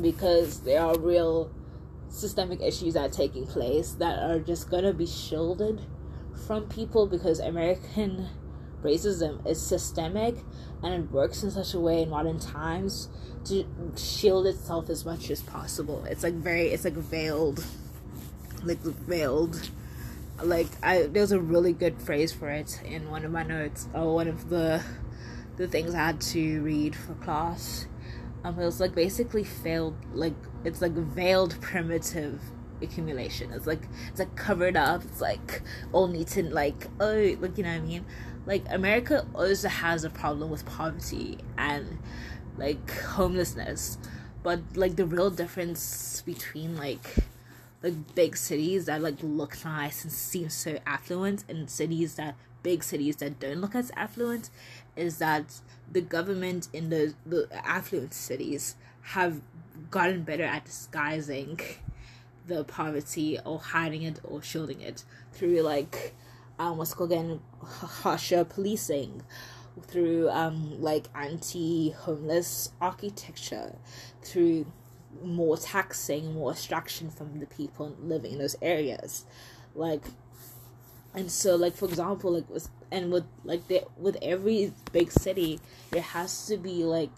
because 0.00 0.60
there 0.60 0.80
are 0.80 0.96
real 0.98 1.50
systemic 2.10 2.60
issues 2.60 2.94
that 2.94 3.06
are 3.06 3.12
taking 3.12 3.46
place 3.46 3.92
that 3.92 4.18
are 4.18 4.38
just 4.38 4.68
gonna 4.68 4.92
be 4.92 5.06
shielded 5.06 5.80
from 6.46 6.68
people 6.68 7.06
because 7.06 7.38
American 7.38 8.28
racism 8.82 9.46
is 9.46 9.60
systemic 9.64 10.36
and 10.82 10.94
it 10.94 11.10
works 11.10 11.42
in 11.42 11.50
such 11.50 11.74
a 11.74 11.80
way 11.80 12.02
in 12.02 12.10
modern 12.10 12.38
times 12.38 13.08
to 13.44 13.64
shield 13.96 14.46
itself 14.46 14.90
as 14.90 15.04
much 15.04 15.30
as 15.30 15.40
possible. 15.42 16.04
It's 16.04 16.22
like 16.22 16.34
very, 16.34 16.68
it's 16.68 16.84
like 16.84 16.94
veiled, 16.94 17.64
like 18.64 18.78
veiled. 18.80 19.70
Like 20.42 20.68
I, 20.82 21.02
there's 21.02 21.32
a 21.32 21.40
really 21.40 21.72
good 21.72 22.00
phrase 22.00 22.32
for 22.32 22.48
it 22.48 22.80
in 22.84 23.10
one 23.10 23.24
of 23.24 23.30
my 23.30 23.42
notes, 23.42 23.88
or 23.94 24.14
one 24.14 24.28
of 24.28 24.48
the, 24.48 24.82
the 25.56 25.68
things 25.68 25.94
I 25.94 25.98
had 25.98 26.20
to 26.22 26.62
read 26.62 26.96
for 26.96 27.14
class. 27.14 27.86
Um, 28.42 28.58
it 28.58 28.64
was 28.64 28.80
like 28.80 28.94
basically 28.94 29.44
failed, 29.44 29.94
like 30.14 30.34
it's 30.64 30.80
like 30.80 30.92
veiled 30.92 31.60
primitive 31.60 32.40
accumulation. 32.82 33.52
It's 33.52 33.66
like 33.66 33.82
it's 34.08 34.18
like 34.18 34.34
covered 34.36 34.76
up. 34.76 35.04
It's 35.04 35.20
like 35.20 35.62
all 35.92 36.06
and 36.06 36.52
like 36.52 36.86
oh, 37.00 37.36
like 37.40 37.58
you 37.58 37.64
know 37.64 37.70
what 37.70 37.76
I 37.76 37.80
mean 37.80 38.04
like 38.46 38.64
America 38.70 39.26
also 39.34 39.68
has 39.68 40.04
a 40.04 40.10
problem 40.10 40.50
with 40.50 40.64
poverty 40.66 41.38
and 41.58 41.98
like 42.56 42.90
homelessness, 42.90 43.98
but 44.42 44.60
like 44.74 44.96
the 44.96 45.06
real 45.06 45.30
difference 45.30 46.22
between 46.22 46.76
like 46.76 47.16
like 47.82 48.14
big 48.14 48.36
cities 48.36 48.86
that 48.86 49.00
like 49.00 49.16
look 49.22 49.64
nice 49.64 50.02
and 50.02 50.12
seem 50.12 50.48
so 50.50 50.78
affluent 50.86 51.44
and 51.48 51.70
cities 51.70 52.16
that 52.16 52.34
big 52.62 52.82
cities 52.82 53.16
that 53.16 53.38
don't 53.40 53.60
look 53.60 53.74
as 53.74 53.90
affluent 53.96 54.50
is 54.96 55.18
that 55.18 55.60
the 55.90 56.00
government 56.00 56.68
in 56.72 56.90
the 56.90 57.14
the 57.24 57.48
affluent 57.52 58.12
cities 58.12 58.74
have 59.02 59.40
gotten 59.90 60.22
better 60.22 60.44
at 60.44 60.64
disguising 60.64 61.60
the 62.46 62.64
poverty 62.64 63.38
or 63.44 63.58
hiding 63.58 64.02
it 64.02 64.20
or 64.24 64.42
shielding 64.42 64.80
it 64.80 65.04
through 65.32 65.60
like 65.60 66.14
um, 66.58 66.76
what's 66.76 66.92
called 66.92 67.12
again? 67.12 67.40
Harsher 67.62 68.44
policing 68.44 69.22
through 69.82 70.28
um 70.28 70.80
like 70.82 71.06
anti-homeless 71.14 72.72
architecture 72.80 73.76
through 74.22 74.66
more 75.22 75.56
taxing 75.56 76.34
more 76.34 76.52
extraction 76.52 77.08
from 77.08 77.40
the 77.40 77.46
people 77.46 77.96
living 78.00 78.32
in 78.32 78.38
those 78.38 78.56
areas. 78.60 79.24
Like 79.74 80.04
and 81.14 81.30
so 81.30 81.56
like 81.56 81.74
for 81.74 81.86
example 81.86 82.32
like 82.32 82.48
with 82.50 82.68
and 82.92 83.10
with 83.10 83.24
like 83.44 83.66
the, 83.68 83.82
with 83.96 84.18
every 84.20 84.72
big 84.92 85.10
city 85.10 85.60
there 85.90 86.02
has 86.02 86.46
to 86.46 86.56
be 86.56 86.84
like 86.84 87.10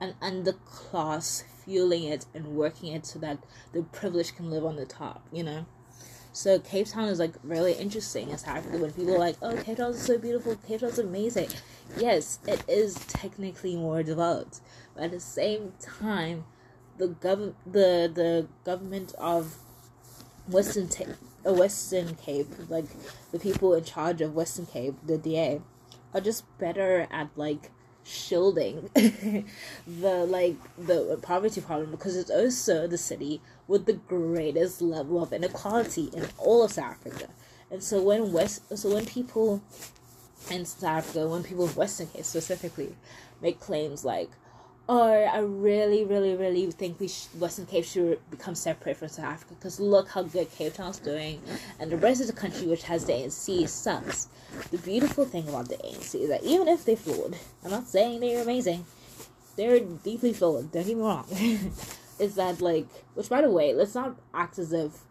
an 0.00 0.14
underclass 0.20 1.44
fueling 1.68 2.04
it 2.04 2.24
and 2.32 2.46
working 2.46 2.94
it 2.94 3.04
so 3.04 3.18
that 3.18 3.38
the 3.74 3.82
privilege 3.82 4.34
can 4.34 4.50
live 4.50 4.64
on 4.64 4.76
the 4.76 4.86
top 4.86 5.22
you 5.30 5.44
know 5.44 5.66
so 6.32 6.60
Cape 6.60 6.86
Town 6.86 7.08
is 7.08 7.18
like 7.18 7.34
really 7.42 7.72
interesting 7.72 8.30
as 8.30 8.44
Africa 8.44 8.78
when 8.78 8.92
people 8.92 9.16
are 9.16 9.18
like, 9.18 9.34
oh, 9.42 9.56
Cape 9.56 9.78
Town 9.78 9.90
is 9.90 10.00
so 10.00 10.18
beautiful, 10.18 10.54
Cape 10.68 10.80
Town's 10.80 11.00
amazing. 11.00 11.48
Yes, 11.96 12.38
it 12.46 12.62
is 12.68 12.94
technically 13.08 13.74
more 13.74 14.04
developed, 14.04 14.60
but 14.94 15.04
at 15.04 15.10
the 15.10 15.18
same 15.18 15.72
time, 15.80 16.44
the 16.96 17.08
gov 17.08 17.54
the 17.66 18.08
the 18.14 18.46
government 18.64 19.14
of 19.18 19.56
Western 20.46 20.88
Ta- 20.88 21.16
uh, 21.46 21.52
Western 21.54 22.14
Cape, 22.14 22.48
like 22.68 22.86
the 23.32 23.38
people 23.38 23.74
in 23.74 23.82
charge 23.82 24.20
of 24.20 24.34
Western 24.34 24.66
Cape, 24.66 24.94
the 25.04 25.18
DA, 25.18 25.60
are 26.14 26.20
just 26.20 26.44
better 26.58 27.08
at 27.10 27.30
like 27.36 27.72
shielding 28.08 28.88
the 28.94 30.26
like 30.26 30.56
the 30.78 31.18
poverty 31.22 31.60
problem 31.60 31.90
because 31.90 32.16
it's 32.16 32.30
also 32.30 32.86
the 32.86 32.98
city 32.98 33.40
with 33.66 33.84
the 33.84 33.92
greatest 33.92 34.80
level 34.80 35.22
of 35.22 35.32
inequality 35.32 36.08
in 36.14 36.26
all 36.38 36.64
of 36.64 36.72
South 36.72 36.92
Africa. 36.92 37.28
And 37.70 37.82
so 37.82 38.02
when 38.02 38.32
West 38.32 38.76
so 38.76 38.94
when 38.94 39.04
people 39.04 39.62
in 40.50 40.64
South 40.64 40.84
Africa, 40.84 41.28
when 41.28 41.42
people 41.42 41.64
of 41.64 41.76
Western 41.76 42.06
Cape 42.08 42.24
specifically 42.24 42.94
make 43.40 43.60
claims 43.60 44.04
like, 44.04 44.30
oh, 44.88 45.12
I 45.12 45.38
really, 45.40 46.04
really, 46.04 46.34
really 46.34 46.70
think 46.70 46.98
we 46.98 47.08
sh- 47.08 47.26
Western 47.38 47.66
Cape 47.66 47.84
should 47.84 48.18
become 48.30 48.54
separate 48.54 48.96
from 48.96 49.08
South 49.08 49.26
Africa 49.26 49.54
because 49.54 49.78
look 49.78 50.08
how 50.08 50.22
good 50.22 50.50
Cape 50.52 50.74
Town's 50.74 50.98
doing, 50.98 51.42
and 51.78 51.90
the 51.90 51.96
rest 51.98 52.20
of 52.20 52.26
the 52.26 52.32
country, 52.32 52.66
which 52.66 52.84
has 52.84 53.04
the 53.04 53.12
ANC, 53.12 53.68
sucks. 53.68 54.28
The 54.70 54.78
beautiful 54.78 55.26
thing 55.26 55.48
about 55.48 55.68
the 55.68 55.76
ANC 55.76 56.14
is 56.14 56.28
that 56.30 56.42
even 56.42 56.68
if 56.68 56.84
they 56.84 56.96
flawed, 56.96 57.36
I'm 57.64 57.70
not 57.70 57.86
saying 57.86 58.20
they're 58.20 58.42
amazing, 58.42 58.86
they're 59.56 59.80
deeply 59.80 60.32
flawed. 60.32 60.72
Don't 60.72 60.86
get 60.86 60.96
me 60.96 61.02
wrong. 61.02 61.26
is 62.18 62.34
that 62.36 62.60
like, 62.60 62.86
which 63.14 63.28
by 63.28 63.42
the 63.42 63.50
way, 63.50 63.74
let's 63.74 63.94
not 63.94 64.16
act 64.32 64.58
as 64.58 64.72
if 64.72 65.04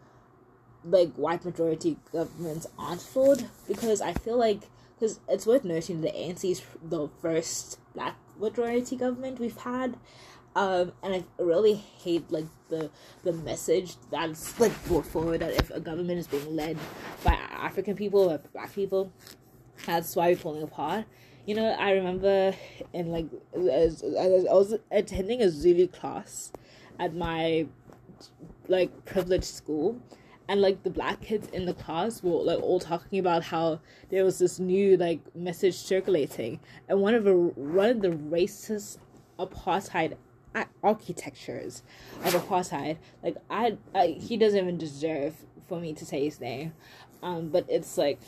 like 0.84 1.14
white 1.14 1.44
majority 1.46 1.98
governments 2.12 2.66
aren't 2.80 3.02
flawed 3.02 3.46
because 3.68 4.02
I 4.02 4.14
feel 4.14 4.38
like 4.38 4.62
because 4.98 5.20
it's 5.30 5.46
worth 5.46 5.64
noting 5.64 6.02
the 6.02 6.10
ANC 6.10 6.50
is 6.50 6.62
the 6.82 7.10
first 7.22 7.78
black 7.94 8.16
majority 8.40 8.96
government 8.96 9.40
we've 9.40 9.58
had. 9.58 9.98
Um, 10.56 10.92
and 11.04 11.14
I 11.14 11.24
really 11.38 11.76
hate 11.76 12.32
like 12.32 12.48
the 12.70 12.90
the 13.24 13.34
message 13.34 13.96
that's 14.10 14.60
like 14.60 14.72
brought 14.86 15.06
forward 15.06 15.42
that 15.42 15.54
if 15.54 15.70
a 15.70 15.80
government 15.80 16.20
is 16.20 16.28
being 16.28 16.56
led 16.56 16.78
by 17.24 17.34
African 17.34 17.96
people 17.96 18.32
or 18.32 18.40
black 18.54 18.74
people, 18.74 19.12
that's 19.86 20.16
why 20.16 20.30
we're 20.30 20.36
falling 20.36 20.64
apart. 20.64 21.06
You 21.46 21.56
know, 21.56 21.70
I 21.80 21.92
remember 21.92 22.56
in 22.92 23.12
like 23.12 23.28
as, 23.56 24.02
as 24.02 24.46
I 24.46 24.54
was 24.54 24.76
attending 24.92 25.42
a 25.42 25.50
Zulu 25.50 25.88
class 25.88 26.52
at 27.00 27.14
my 27.14 27.68
like 28.68 29.06
privileged 29.06 29.46
school, 29.46 30.02
and 30.48 30.62
like 30.62 30.84
the 30.84 30.90
black 30.90 31.22
kids 31.22 31.48
in 31.50 31.66
the 31.66 31.74
class 31.74 32.24
were 32.24 32.42
like 32.42 32.62
all 32.62 32.80
talking 32.80 33.20
about 33.20 33.44
how 33.44 33.80
there 34.10 34.24
was 34.24 34.40
this 34.40 34.60
new 34.60 34.96
like 34.98 35.20
message 35.36 35.76
circulating. 35.76 36.60
And 36.88 37.02
one 37.02 37.16
of 37.16 37.24
the 37.24 37.34
one 37.34 37.90
of 37.90 38.02
the 38.02 38.10
racist 38.10 38.98
apartheid 39.38 40.16
architectures 40.84 41.84
of 42.24 42.34
apartheid 42.34 42.98
like 43.22 43.36
I, 43.50 43.78
I 43.94 44.18
he 44.20 44.38
doesn't 44.38 44.60
even 44.60 44.78
deserve 44.78 45.36
for 45.68 45.80
me 45.80 45.94
to 45.94 46.06
say 46.06 46.24
his 46.24 46.40
name. 46.40 46.74
Um 47.22 47.50
but 47.50 47.66
it's 47.68 47.98
like 47.98 48.20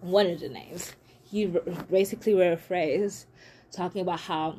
one 0.00 0.26
of 0.26 0.40
the 0.40 0.48
names. 0.48 0.94
He 1.22 1.46
basically 1.90 2.34
wrote 2.34 2.54
a 2.54 2.56
phrase 2.56 3.26
talking 3.70 4.00
about 4.00 4.20
how 4.20 4.56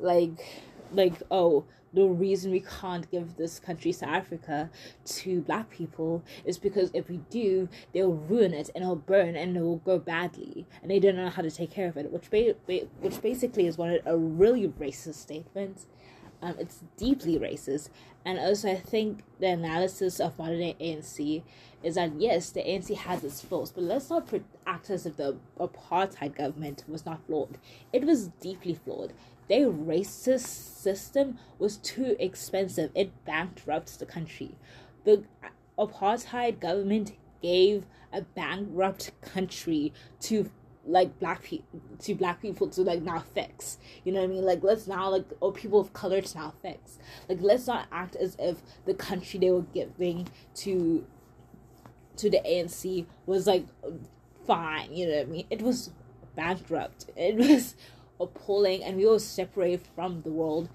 like 0.00 0.62
like 0.92 1.14
oh 1.30 1.64
the 1.92 2.04
reason 2.04 2.50
we 2.50 2.60
can't 2.60 3.10
give 3.10 3.36
this 3.36 3.58
country 3.58 3.92
South 3.92 4.10
Africa 4.10 4.70
to 5.04 5.40
black 5.42 5.70
people 5.70 6.22
is 6.44 6.58
because 6.58 6.90
if 6.92 7.08
we 7.08 7.18
do, 7.30 7.68
they'll 7.92 8.12
ruin 8.12 8.52
it 8.52 8.70
and 8.74 8.82
it'll 8.82 8.96
burn 8.96 9.36
and 9.36 9.56
it 9.56 9.60
will 9.60 9.78
go 9.78 9.98
badly, 9.98 10.66
and 10.82 10.90
they 10.90 10.98
don't 10.98 11.16
know 11.16 11.30
how 11.30 11.42
to 11.42 11.50
take 11.50 11.70
care 11.70 11.88
of 11.88 11.96
it. 11.96 12.12
Which 12.12 12.30
ba- 12.30 12.56
which 13.00 13.22
basically 13.22 13.66
is 13.66 13.78
one 13.78 13.98
a 14.04 14.16
really 14.16 14.68
racist 14.68 15.14
statement. 15.14 15.86
Um, 16.42 16.54
it's 16.58 16.84
deeply 16.98 17.38
racist, 17.38 17.88
and 18.22 18.38
also 18.38 18.70
I 18.70 18.76
think 18.76 19.20
the 19.40 19.46
analysis 19.46 20.20
of 20.20 20.38
modern 20.38 20.58
day 20.58 20.76
ANC 20.78 21.42
is 21.82 21.94
that 21.94 22.20
yes, 22.20 22.50
the 22.50 22.60
ANC 22.60 22.94
has 22.94 23.24
its 23.24 23.40
flaws, 23.40 23.72
but 23.72 23.84
let's 23.84 24.10
not 24.10 24.28
act 24.66 24.90
as 24.90 25.06
if 25.06 25.16
the 25.16 25.38
apartheid 25.58 26.36
government 26.36 26.84
was 26.86 27.06
not 27.06 27.24
flawed. 27.26 27.56
It 27.92 28.04
was 28.04 28.28
deeply 28.40 28.74
flawed 28.74 29.14
their 29.48 29.68
racist 29.68 30.46
system 30.46 31.38
was 31.58 31.76
too 31.78 32.16
expensive. 32.18 32.90
It 32.94 33.24
bankrupts 33.24 33.96
the 33.96 34.06
country. 34.06 34.56
The 35.04 35.24
apartheid 35.78 36.60
government 36.60 37.12
gave 37.42 37.86
a 38.12 38.22
bankrupt 38.22 39.12
country 39.20 39.92
to 40.20 40.50
like 40.88 41.18
black 41.18 41.42
people 41.42 41.80
to 41.98 42.14
black 42.14 42.40
people 42.40 42.68
to 42.68 42.82
like 42.82 43.02
now 43.02 43.18
fix. 43.34 43.78
You 44.04 44.12
know 44.12 44.20
what 44.20 44.30
i 44.30 44.32
mean? 44.32 44.44
Like 44.44 44.62
let's 44.62 44.86
now 44.86 45.10
like 45.10 45.26
or 45.40 45.52
people 45.52 45.80
of 45.80 45.92
color 45.92 46.20
to 46.20 46.38
now 46.38 46.54
fix. 46.62 46.98
Like 47.28 47.38
let's 47.40 47.66
not 47.66 47.86
act 47.92 48.16
as 48.16 48.36
if 48.38 48.62
the 48.84 48.94
country 48.94 49.40
they 49.40 49.50
were 49.50 49.62
giving 49.62 50.28
to 50.56 51.04
to 52.16 52.30
the 52.30 52.40
anc 52.46 53.06
was 53.26 53.46
like 53.46 53.66
fine. 54.46 54.92
You 54.92 55.06
know 55.08 55.16
what 55.18 55.26
i 55.26 55.30
mean? 55.30 55.46
It 55.50 55.62
was 55.62 55.90
bankrupt. 56.36 57.06
It 57.16 57.36
was 57.48 57.74
appalling 58.20 58.82
and 58.82 58.96
we 58.96 59.06
were 59.06 59.18
separated 59.18 59.80
from 59.94 60.22
the 60.22 60.30
world 60.30 60.68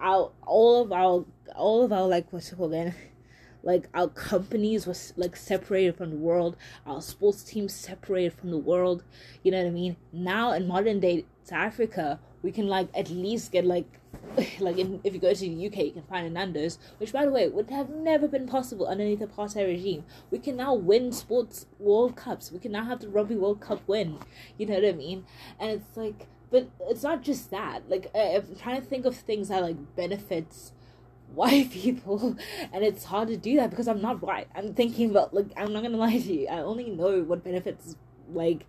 our 0.00 0.30
all 0.46 0.82
of 0.82 0.92
our 0.92 1.24
all 1.54 1.84
of 1.84 1.92
our 1.92 2.06
like 2.06 2.32
what's 2.32 2.52
it 2.52 2.56
called 2.56 2.72
again 2.72 2.94
like 3.62 3.88
our 3.94 4.08
companies 4.08 4.86
was 4.86 5.12
like 5.16 5.36
separated 5.36 5.96
from 5.96 6.10
the 6.10 6.16
world 6.16 6.56
our 6.86 7.02
sports 7.02 7.42
teams 7.42 7.72
separated 7.72 8.32
from 8.32 8.50
the 8.50 8.58
world 8.58 9.02
you 9.42 9.50
know 9.50 9.58
what 9.58 9.66
i 9.66 9.70
mean 9.70 9.96
now 10.12 10.52
in 10.52 10.66
modern 10.66 11.00
day 11.00 11.24
south 11.42 11.58
africa 11.58 12.20
we 12.42 12.52
can 12.52 12.68
like 12.68 12.88
at 12.94 13.10
least 13.10 13.50
get 13.50 13.64
like 13.64 14.00
like 14.60 14.78
in, 14.78 15.00
if 15.04 15.14
you 15.14 15.20
go 15.20 15.32
to 15.32 15.40
the 15.40 15.66
UK, 15.66 15.76
you 15.78 15.92
can 15.92 16.02
find 16.02 16.26
a 16.26 16.30
Nando's, 16.30 16.78
which 16.98 17.12
by 17.12 17.24
the 17.24 17.30
way 17.30 17.48
would 17.48 17.70
have 17.70 17.90
never 17.90 18.28
been 18.28 18.46
possible 18.46 18.86
underneath 18.86 19.20
the 19.20 19.26
apartheid 19.26 19.66
regime. 19.66 20.04
We 20.30 20.38
can 20.38 20.56
now 20.56 20.74
win 20.74 21.12
sports 21.12 21.66
World 21.78 22.16
Cups. 22.16 22.52
We 22.52 22.58
can 22.58 22.72
now 22.72 22.84
have 22.84 23.00
the 23.00 23.08
Rugby 23.08 23.36
World 23.36 23.60
Cup 23.60 23.82
win. 23.86 24.18
You 24.58 24.66
know 24.66 24.74
what 24.74 24.84
I 24.84 24.92
mean? 24.92 25.24
And 25.58 25.70
it's 25.70 25.96
like 25.96 26.26
but 26.50 26.68
it's 26.88 27.02
not 27.02 27.22
just 27.22 27.50
that. 27.50 27.88
Like 27.88 28.10
I, 28.14 28.36
I'm 28.36 28.56
trying 28.56 28.80
to 28.80 28.86
think 28.86 29.04
of 29.06 29.16
things 29.16 29.48
that 29.48 29.62
like 29.62 29.96
benefits 29.96 30.72
white 31.34 31.70
people 31.72 32.36
and 32.72 32.84
it's 32.84 33.04
hard 33.04 33.28
to 33.28 33.36
do 33.36 33.56
that 33.56 33.70
because 33.70 33.88
I'm 33.88 34.00
not 34.00 34.22
white. 34.22 34.48
I'm 34.54 34.74
thinking 34.74 35.10
about 35.10 35.34
like 35.34 35.46
I'm 35.56 35.72
not 35.72 35.82
gonna 35.82 35.96
lie 36.06 36.18
to 36.18 36.32
you. 36.32 36.48
I 36.48 36.58
only 36.60 36.90
know 36.90 37.22
what 37.22 37.44
benefits 37.44 37.96
like 38.32 38.66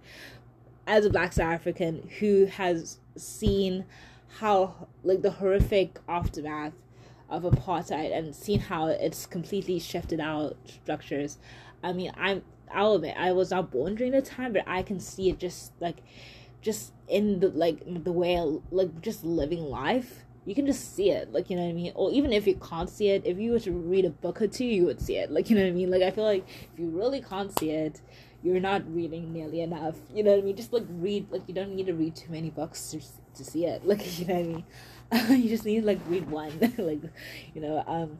as 0.86 1.06
a 1.06 1.10
black 1.10 1.34
South 1.34 1.54
African 1.54 2.10
who 2.20 2.46
has 2.46 3.00
seen 3.16 3.86
how 4.40 4.88
like 5.04 5.22
the 5.22 5.32
horrific 5.32 6.00
aftermath 6.08 6.74
of 7.30 7.44
apartheid 7.44 8.16
and 8.18 8.34
seen 8.36 8.60
how 8.60 8.88
it's 8.88 9.26
completely 9.26 9.80
shifted 9.80 10.20
our 10.20 10.54
structures. 10.66 11.38
I 11.84 11.94
mean 11.94 12.12
I'm 12.18 12.42
I'll 12.74 12.96
admit 12.96 13.16
I 13.18 13.32
was 13.32 13.52
not 13.52 13.72
born 13.72 13.96
during 13.96 14.14
the 14.14 14.22
time 14.22 14.54
but 14.54 14.64
I 14.68 14.82
can 14.82 15.00
see 15.00 15.30
it 15.30 15.40
just 15.40 15.72
like 15.80 15.98
just 16.68 16.92
in 17.08 17.40
the 17.40 17.48
like 17.48 17.80
the 18.04 18.12
way 18.12 18.38
like 18.72 19.00
just 19.00 19.24
living 19.24 19.64
life 19.64 20.26
you 20.44 20.54
can 20.54 20.66
just 20.66 20.94
see 20.98 21.10
it 21.12 21.32
like 21.32 21.50
you 21.50 21.56
know 21.56 21.64
what 21.64 21.70
i 21.70 21.74
mean? 21.74 21.94
Or 21.96 22.12
even 22.12 22.34
if 22.34 22.46
you 22.46 22.56
can't 22.56 22.90
see 22.90 23.08
it 23.08 23.22
if 23.26 23.38
you 23.40 23.54
were 23.54 23.60
to 23.62 23.72
read 23.72 24.04
a 24.04 24.10
book 24.10 24.42
or 24.42 24.48
two 24.48 24.66
you 24.66 24.84
would 24.86 25.00
see 25.02 25.16
it 25.16 25.32
like 25.32 25.50
you 25.50 25.56
know 25.56 25.64
what 25.64 25.70
i 25.70 25.72
mean? 25.72 25.90
Like 25.90 26.02
i 26.02 26.12
feel 26.12 26.26
like 26.26 26.46
if 26.74 26.78
you 26.78 26.90
really 26.90 27.22
can't 27.22 27.58
see 27.58 27.72
it 27.72 28.02
you're 28.44 28.60
not 28.60 28.82
reading 28.94 29.32
nearly 29.32 29.62
enough 29.62 29.96
you 30.14 30.24
know 30.24 30.32
what 30.32 30.40
i 30.40 30.42
mean? 30.42 30.58
Just 30.58 30.74
like 30.74 30.84
read 30.90 31.32
like 31.32 31.44
you 31.48 31.54
don't 31.54 31.74
need 31.74 31.86
to 31.86 31.94
read 31.94 32.18
too 32.18 32.32
many 32.34 32.50
books 32.50 32.92
to, 32.92 33.00
to 33.36 33.50
see 33.50 33.66
it 33.66 33.88
like 33.92 34.20
you 34.20 34.26
know 34.28 34.34
what 34.34 34.44
i 34.44 35.24
mean? 35.24 35.42
You 35.44 35.48
just 35.48 35.64
need 35.64 35.86
like 35.86 36.00
read 36.10 36.30
one 36.30 36.52
like 36.78 37.00
you 37.56 37.62
know 37.62 37.82
um 37.88 38.20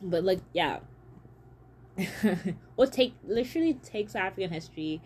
but 0.00 0.22
like 0.22 0.38
yeah. 0.52 0.78
What 2.76 2.92
take 2.92 3.14
literally 3.26 3.74
takes 3.74 4.14
african 4.14 4.52
history 4.52 5.00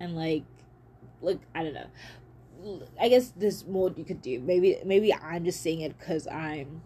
and 0.00 0.16
like 0.16 0.44
like 1.22 1.40
I 1.54 1.64
don't 1.64 1.74
know. 1.74 1.86
I 3.00 3.08
guess 3.08 3.32
there's 3.36 3.66
more 3.66 3.92
you 3.96 4.04
could 4.04 4.22
do. 4.22 4.40
Maybe 4.40 4.78
maybe 4.84 5.14
I'm 5.14 5.44
just 5.44 5.62
saying 5.62 5.80
it 5.80 5.98
because 5.98 6.26
I'm 6.28 6.82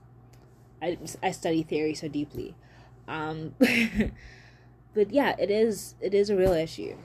I 0.82 0.98
I 1.22 1.30
study 1.32 1.62
theory 1.62 1.94
so 1.94 2.08
deeply. 2.08 2.54
Um, 3.08 3.54
but 4.94 5.10
yeah, 5.10 5.34
it 5.38 5.50
is 5.50 5.94
it 6.00 6.14
is 6.14 6.30
a 6.30 6.36
real 6.36 6.52
issue. 6.52 6.96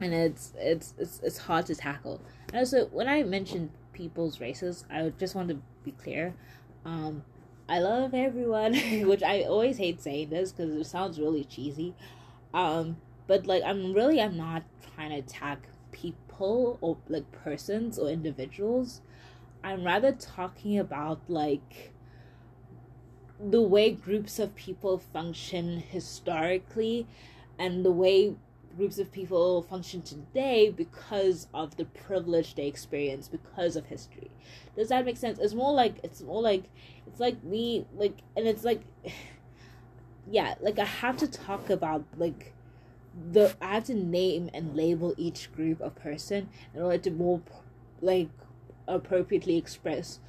and 0.00 0.14
it's 0.14 0.52
it's 0.58 0.94
it's 0.98 1.20
it's 1.22 1.38
hard 1.38 1.66
to 1.66 1.74
tackle. 1.74 2.20
And 2.48 2.58
also, 2.58 2.86
when 2.86 3.08
I 3.08 3.22
mentioned 3.22 3.70
people's 3.92 4.40
races, 4.40 4.84
I 4.90 5.12
just 5.18 5.34
want 5.34 5.48
to 5.48 5.60
be 5.84 5.92
clear. 5.92 6.34
Um, 6.84 7.24
I 7.68 7.80
love 7.80 8.14
everyone, 8.14 8.74
which 9.06 9.22
I 9.22 9.42
always 9.42 9.76
hate 9.78 10.00
saying 10.00 10.30
this 10.30 10.52
because 10.52 10.74
it 10.74 10.86
sounds 10.86 11.18
really 11.18 11.44
cheesy. 11.44 11.94
Um, 12.54 12.96
but 13.26 13.46
like, 13.46 13.62
I'm 13.64 13.92
really 13.92 14.20
I'm 14.20 14.36
not 14.36 14.62
trying 14.94 15.10
to 15.10 15.16
attack 15.16 15.68
people 16.38 16.78
or 16.80 16.96
like 17.08 17.30
persons 17.32 17.98
or 17.98 18.08
individuals. 18.08 19.00
I'm 19.64 19.84
rather 19.84 20.12
talking 20.12 20.78
about 20.78 21.20
like 21.28 21.92
the 23.40 23.62
way 23.62 23.90
groups 23.90 24.38
of 24.38 24.54
people 24.54 24.98
function 24.98 25.80
historically 25.80 27.06
and 27.58 27.84
the 27.84 27.90
way 27.90 28.34
groups 28.76 28.98
of 28.98 29.10
people 29.10 29.62
function 29.62 30.02
today 30.02 30.70
because 30.70 31.48
of 31.52 31.76
the 31.76 31.84
privilege 31.84 32.54
they 32.54 32.66
experience 32.66 33.26
because 33.28 33.74
of 33.74 33.86
history. 33.86 34.30
Does 34.76 34.90
that 34.90 35.04
make 35.04 35.16
sense? 35.16 35.38
It's 35.40 35.54
more 35.54 35.72
like 35.72 35.96
it's 36.04 36.22
more 36.22 36.40
like 36.40 36.64
it's 37.06 37.18
like 37.18 37.42
me 37.42 37.84
like 37.96 38.18
and 38.36 38.46
it's 38.46 38.64
like 38.64 38.82
yeah, 40.30 40.54
like 40.60 40.78
I 40.78 40.84
have 40.84 41.16
to 41.18 41.26
talk 41.26 41.68
about 41.70 42.04
like 42.16 42.54
the 43.32 43.56
I 43.60 43.74
have 43.74 43.84
to 43.84 43.94
name 43.94 44.50
and 44.54 44.76
label 44.76 45.14
each 45.16 45.52
group 45.52 45.80
of 45.80 45.94
person 45.96 46.48
in 46.74 46.82
order 46.82 46.98
to 46.98 47.10
more 47.10 47.40
like 48.00 48.28
appropriately 48.86 49.56
express 49.56 50.20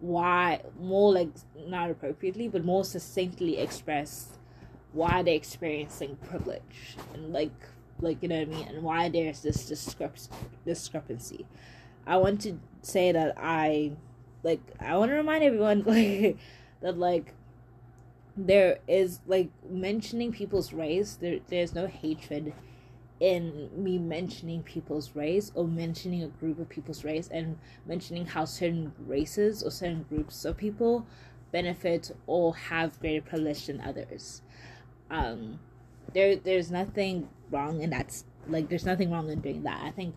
why 0.00 0.60
more 0.78 1.12
like 1.12 1.30
not 1.66 1.90
appropriately 1.90 2.48
but 2.48 2.64
more 2.64 2.84
succinctly 2.84 3.58
express 3.58 4.38
why 4.92 5.22
they're 5.22 5.34
experiencing 5.34 6.16
privilege 6.16 6.96
and 7.14 7.32
like 7.32 7.52
like 8.00 8.22
you 8.22 8.28
know 8.28 8.38
what 8.38 8.48
I 8.48 8.50
mean 8.50 8.68
and 8.68 8.82
why 8.82 9.08
there's 9.08 9.40
this 9.40 9.70
discrep- 9.70 10.28
discrepancy. 10.64 11.46
I 12.06 12.18
want 12.18 12.42
to 12.42 12.58
say 12.82 13.12
that 13.12 13.34
I 13.38 13.92
like 14.42 14.60
I 14.80 14.96
want 14.96 15.10
to 15.10 15.16
remind 15.16 15.44
everyone 15.44 15.82
like 15.86 16.38
that 16.80 16.98
like 16.98 17.34
there 18.36 18.78
is 18.86 19.20
like 19.26 19.50
mentioning 19.68 20.30
people's 20.30 20.72
race 20.72 21.16
there 21.20 21.38
there's 21.48 21.74
no 21.74 21.86
hatred 21.86 22.52
in 23.18 23.70
me 23.74 23.98
mentioning 23.98 24.62
people's 24.62 25.16
race 25.16 25.50
or 25.54 25.66
mentioning 25.66 26.22
a 26.22 26.28
group 26.28 26.58
of 26.58 26.68
people's 26.68 27.02
race 27.02 27.28
and 27.32 27.58
mentioning 27.86 28.26
how 28.26 28.44
certain 28.44 28.92
races 29.06 29.62
or 29.62 29.70
certain 29.70 30.04
groups 30.10 30.44
of 30.44 30.56
people 30.56 31.06
benefit 31.50 32.10
or 32.26 32.54
have 32.54 32.98
greater 33.00 33.22
privilege 33.22 33.66
than 33.66 33.80
others. 33.80 34.42
Um 35.10 35.60
there 36.12 36.36
there's 36.36 36.70
nothing 36.70 37.28
wrong 37.50 37.80
in 37.80 37.90
that 37.90 38.22
like 38.48 38.68
there's 38.68 38.84
nothing 38.84 39.10
wrong 39.10 39.30
in 39.30 39.40
doing 39.40 39.62
that. 39.62 39.82
I 39.82 39.92
think 39.92 40.14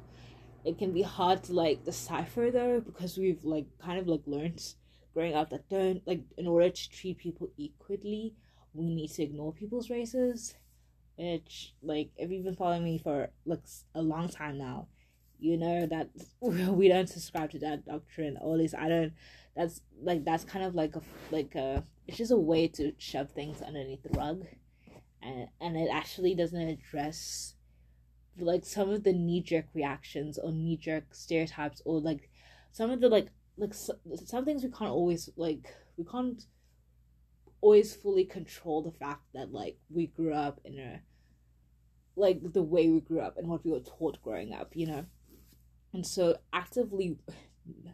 it 0.66 0.78
can 0.78 0.92
be 0.92 1.04
hard 1.04 1.44
to 1.44 1.54
like 1.54 1.86
decipher 1.86 2.52
though 2.52 2.82
because 2.82 3.18
we've 3.18 3.46
like 3.46 3.66
kind 3.80 3.98
of 3.98 4.08
like 4.08 4.22
learned 4.26 4.74
growing 5.20 5.36
up 5.36 5.50
that 5.50 5.68
don't 5.68 6.08
like 6.08 6.22
in 6.38 6.48
order 6.48 6.70
to 6.70 6.90
treat 6.90 7.18
people 7.18 7.50
equally 7.58 8.34
we 8.74 8.90
need 8.90 9.10
to 9.10 9.22
ignore 9.22 9.52
people's 9.52 9.90
races 9.90 10.56
which 11.18 11.74
like 11.84 12.10
if 12.16 12.32
you've 12.32 12.46
been 12.46 12.56
following 12.56 12.86
me 12.86 12.98
for 12.98 13.30
like 13.46 13.60
a 13.96 14.02
long 14.02 14.30
time 14.30 14.58
now 14.58 14.88
you 15.38 15.58
know 15.58 15.86
that 15.86 16.10
we 16.40 16.88
don't 16.88 17.10
subscribe 17.10 17.52
to 17.52 17.60
that 17.60 17.86
doctrine 17.86 18.38
or 18.40 18.54
at 18.54 18.60
least 18.60 18.76
i 18.76 18.88
don't. 18.88 19.12
That's 19.58 19.82
like 20.02 20.24
that's 20.24 20.46
kind 20.46 20.64
of 20.64 20.74
like 20.74 20.96
a 20.96 21.02
like 21.32 21.54
a 21.56 21.84
it's 22.08 22.18
just 22.18 22.32
a 22.32 22.38
way 22.38 22.70
to 22.70 22.94
shove 22.98 23.32
things 23.32 23.62
underneath 23.62 24.04
the 24.04 24.18
rug 24.18 24.46
and 25.22 25.50
and 25.60 25.76
it 25.76 25.90
actually 25.92 26.34
doesn't 26.34 26.62
address 26.62 27.56
like 28.38 28.64
some 28.64 28.90
of 28.90 29.04
the 29.04 29.12
knee-jerk 29.12 29.66
reactions 29.74 30.38
or 30.38 30.54
knee-jerk 30.54 31.14
stereotypes 31.14 31.82
or 31.84 32.00
like 32.00 32.30
some 32.72 32.90
of 32.90 33.02
the 33.02 33.10
like 33.10 33.28
like 33.60 33.74
some 33.74 34.46
things 34.46 34.64
we 34.64 34.70
can't 34.70 34.92
always 34.92 35.30
like 35.36 35.74
we 35.98 36.06
can't 36.06 36.46
always 37.62 37.94
fully 37.94 38.24
control 38.24 38.82
the 38.82 38.92
fact 38.92 39.22
that 39.34 39.52
like 39.52 39.78
we 39.90 40.08
grew 40.08 40.34
up 40.34 40.60
in 40.64 40.80
a 40.80 41.02
like 42.16 42.40
the 42.54 42.64
way 42.64 42.90
we 42.90 43.02
grew 43.02 43.20
up 43.20 43.38
and 43.38 43.48
what 43.48 43.64
we 43.66 43.72
were 43.72 43.80
taught 43.80 44.22
growing 44.22 44.54
up 44.54 44.72
you 44.76 44.88
know? 44.88 45.06
And 45.94 46.06
so 46.06 46.38
actively 46.54 47.18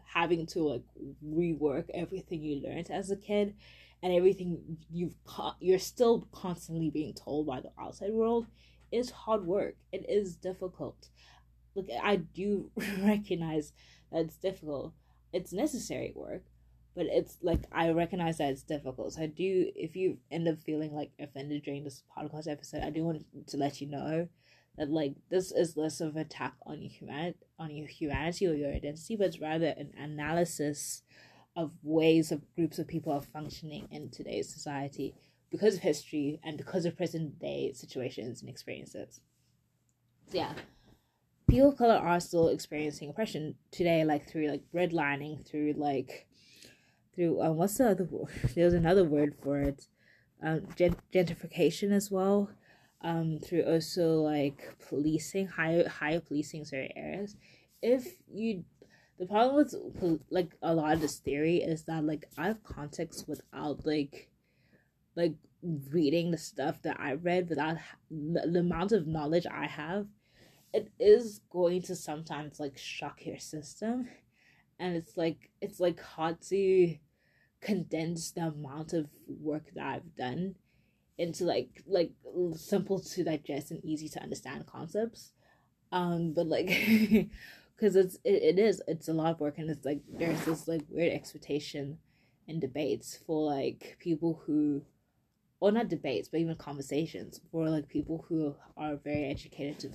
having 0.04 0.46
to 0.46 0.62
like 0.62 0.82
rework 1.24 1.86
everything 1.94 2.42
you 2.42 2.62
learned 2.62 2.90
as 2.90 3.10
a 3.10 3.16
kid 3.16 3.54
and 4.02 4.12
everything 4.12 4.78
you've 4.92 5.14
you're 5.60 5.78
still 5.78 6.28
constantly 6.32 6.90
being 6.90 7.14
told 7.14 7.46
by 7.46 7.60
the 7.60 7.70
outside 7.80 8.12
world 8.12 8.46
is 8.92 9.10
hard 9.10 9.46
work. 9.46 9.74
It 9.92 10.04
is 10.08 10.36
difficult. 10.36 11.08
Look 11.74 11.88
i 12.02 12.16
do 12.16 12.70
recognize 13.00 13.72
that 14.12 14.26
it's 14.26 14.36
difficult 14.36 14.92
it's 15.32 15.52
necessary 15.52 16.12
work 16.14 16.42
but 16.94 17.06
it's 17.06 17.38
like 17.42 17.60
i 17.72 17.90
recognize 17.90 18.38
that 18.38 18.50
it's 18.50 18.62
difficult 18.62 19.12
so 19.12 19.22
i 19.22 19.26
do 19.26 19.70
if 19.74 19.96
you 19.96 20.18
end 20.30 20.48
up 20.48 20.58
feeling 20.58 20.94
like 20.94 21.10
offended 21.20 21.62
during 21.62 21.84
this 21.84 22.02
podcast 22.16 22.50
episode 22.50 22.82
i 22.82 22.90
do 22.90 23.04
want 23.04 23.24
to 23.46 23.56
let 23.56 23.80
you 23.80 23.86
know 23.86 24.28
that 24.76 24.90
like 24.90 25.14
this 25.30 25.52
is 25.52 25.76
less 25.76 26.00
of 26.00 26.16
an 26.16 26.22
attack 26.22 26.54
on 26.64 26.80
your 26.80 26.90
humanity 26.90 27.38
on 27.58 27.74
your 27.74 27.86
humanity 27.86 28.46
or 28.46 28.54
your 28.54 28.72
identity 28.72 29.16
but 29.16 29.26
it's 29.26 29.40
rather 29.40 29.74
an 29.76 29.92
analysis 29.98 31.02
of 31.56 31.72
ways 31.82 32.30
of 32.30 32.42
groups 32.54 32.78
of 32.78 32.86
people 32.86 33.12
are 33.12 33.22
functioning 33.22 33.88
in 33.90 34.10
today's 34.10 34.52
society 34.52 35.14
because 35.50 35.76
of 35.76 35.80
history 35.80 36.38
and 36.44 36.58
because 36.58 36.84
of 36.84 36.96
present 36.96 37.38
day 37.38 37.72
situations 37.74 38.40
and 38.40 38.50
experiences. 38.50 39.20
So 40.30 40.38
yeah, 40.38 40.52
people 41.48 41.70
of 41.70 41.78
color 41.78 41.94
are 41.94 42.20
still 42.20 42.48
experiencing 42.48 43.08
oppression 43.08 43.54
today, 43.70 44.04
like 44.04 44.28
through 44.28 44.48
like 44.48 44.62
redlining, 44.74 45.46
through 45.46 45.74
like 45.76 46.26
through 47.14 47.40
um, 47.40 47.56
what's 47.56 47.78
the 47.78 47.90
other 47.90 48.04
word? 48.04 48.28
There's 48.54 48.74
another 48.74 49.04
word 49.04 49.34
for 49.42 49.60
it, 49.60 49.86
um, 50.42 50.62
gentrification 50.78 51.92
as 51.92 52.10
well. 52.10 52.50
Um, 53.02 53.38
through 53.38 53.64
also 53.64 54.22
like 54.22 54.76
policing, 54.88 55.46
higher 55.46 55.88
higher 55.88 56.20
policing 56.20 56.64
certain 56.64 56.92
areas. 56.96 57.36
If 57.82 58.16
you 58.32 58.64
the 59.18 59.26
problem 59.26 59.56
with 59.56 60.20
like 60.30 60.52
a 60.62 60.74
lot 60.74 60.94
of 60.94 61.00
this 61.00 61.18
theory 61.18 61.58
is 61.58 61.84
that 61.84 62.04
like 62.04 62.26
I 62.36 62.48
have 62.48 62.64
context 62.64 63.26
without 63.28 63.86
like 63.86 64.28
like 65.14 65.34
reading 65.62 66.30
the 66.30 66.38
stuff 66.38 66.82
that 66.82 67.00
I 67.00 67.14
read 67.14 67.48
without 67.48 67.78
the, 68.10 68.42
the 68.46 68.60
amount 68.60 68.92
of 68.92 69.06
knowledge 69.06 69.46
I 69.50 69.66
have, 69.66 70.06
it 70.76 70.92
is 70.98 71.40
going 71.50 71.82
to 71.82 71.96
sometimes 71.96 72.60
like 72.60 72.76
shock 72.76 73.24
your 73.24 73.38
system, 73.38 74.08
and 74.78 74.94
it's 74.94 75.16
like 75.16 75.50
it's 75.60 75.80
like 75.80 76.00
hard 76.00 76.40
to 76.42 76.96
condense 77.60 78.30
the 78.32 78.42
amount 78.42 78.92
of 78.92 79.08
work 79.26 79.64
that 79.74 79.86
I've 79.86 80.16
done 80.16 80.56
into 81.18 81.44
like 81.44 81.82
like 81.86 82.12
simple 82.54 83.00
to 83.00 83.24
digest 83.24 83.70
and 83.70 83.84
easy 83.84 84.08
to 84.10 84.22
understand 84.22 84.66
concepts. 84.66 85.32
Um, 85.92 86.34
but 86.34 86.46
like 86.46 86.66
because 87.76 87.96
it's 87.96 88.16
it, 88.24 88.42
it 88.42 88.58
is 88.58 88.82
it's 88.86 89.08
a 89.08 89.14
lot 89.14 89.32
of 89.32 89.40
work 89.40 89.56
and 89.58 89.70
it's 89.70 89.84
like 89.86 90.00
there's 90.08 90.44
this 90.44 90.68
like 90.68 90.82
weird 90.90 91.12
expectation 91.12 91.98
in 92.46 92.60
debates 92.60 93.18
for 93.26 93.50
like 93.50 93.96
people 93.98 94.42
who 94.46 94.82
or 95.58 95.72
not 95.72 95.88
debates 95.88 96.28
but 96.28 96.40
even 96.40 96.56
conversations 96.56 97.40
for 97.50 97.68
like 97.68 97.88
people 97.88 98.24
who 98.28 98.54
are 98.76 98.96
very 98.96 99.24
educated 99.24 99.78
to 99.78 99.88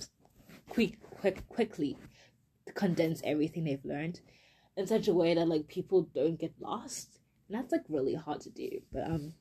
quick 0.72 0.98
quick 1.20 1.48
quickly 1.48 1.96
condense 2.74 3.20
everything 3.24 3.64
they've 3.64 3.84
learned 3.84 4.20
in 4.76 4.86
such 4.86 5.08
a 5.08 5.14
way 5.14 5.34
that 5.34 5.48
like 5.48 5.66
people 5.68 6.08
don't 6.14 6.40
get 6.40 6.52
lost 6.60 7.18
and 7.48 7.58
that's 7.58 7.72
like 7.72 7.84
really 7.88 8.14
hard 8.14 8.40
to 8.40 8.50
do 8.50 8.68
but 8.92 9.04
um 9.04 9.34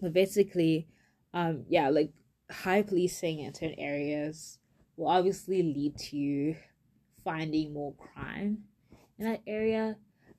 but 0.00 0.12
basically 0.12 0.88
um 1.34 1.64
yeah 1.68 1.88
like 1.88 2.10
high 2.50 2.82
policing 2.82 3.40
in 3.40 3.54
certain 3.54 3.78
areas 3.78 4.58
will 4.96 5.08
obviously 5.08 5.62
lead 5.62 5.96
to 5.96 6.56
finding 7.24 7.72
more 7.72 7.94
crime 7.94 8.58
in 9.18 9.26
that 9.26 9.42
area. 9.46 9.96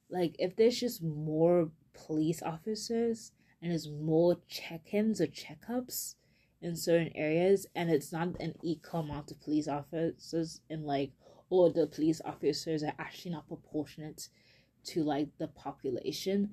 Like 0.10 0.36
if 0.40 0.56
there's 0.56 0.80
just 0.80 1.04
more 1.04 1.70
police 1.94 2.42
officers 2.42 3.32
and 3.62 3.72
there's 3.72 3.90
more 3.90 4.38
check-ins 4.48 5.22
or 5.22 5.28
checkups 5.28 6.16
in 6.62 6.76
certain 6.76 7.12
areas 7.16 7.66
and 7.76 7.90
it's 7.90 8.12
not 8.12 8.30
an 8.40 8.54
equal 8.64 9.02
amount 9.02 9.32
of 9.32 9.40
police 9.42 9.68
officers 9.68 10.62
in 10.70 10.84
like 10.84 11.12
or 11.50 11.72
the 11.72 11.88
police 11.88 12.22
officers 12.26 12.84
are 12.84 12.94
actually 13.00 13.32
not 13.32 13.48
proportionate 13.48 14.28
to 14.84 15.04
like 15.04 15.30
the 15.40 15.48
population. 15.48 16.52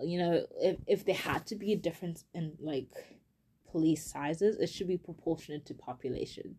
You 0.00 0.18
know 0.18 0.46
if, 0.60 0.76
if 0.86 1.04
there 1.04 1.14
had 1.14 1.46
to 1.46 1.56
be 1.56 1.72
a 1.72 1.76
difference 1.76 2.24
in 2.34 2.52
like 2.60 2.90
police 3.70 4.04
sizes 4.10 4.56
it 4.58 4.68
should 4.68 4.88
be 4.88 4.98
proportionate 4.98 5.66
to 5.66 5.74
population 5.74 6.56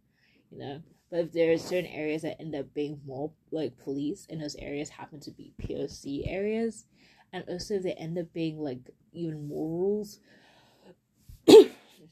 you 0.52 0.58
know. 0.60 0.82
But 1.10 1.20
if 1.20 1.32
there 1.32 1.52
are 1.52 1.58
certain 1.58 1.88
areas 1.88 2.22
that 2.22 2.40
end 2.40 2.56
up 2.56 2.74
being 2.74 3.02
more 3.06 3.32
like 3.52 3.78
police, 3.78 4.28
and 4.30 4.42
those 4.42 4.56
areas 4.56 4.90
happen 4.90 5.20
to 5.22 5.32
be 5.32 5.54
POC 5.62 6.24
areas, 6.26 6.86
and 7.34 7.44
also 7.50 7.80
they 7.80 7.94
end 7.94 8.18
up 8.18 8.32
being 8.34 8.60
like 8.60 8.80
even 9.12 9.48
more 9.48 9.68
rules 9.68 10.20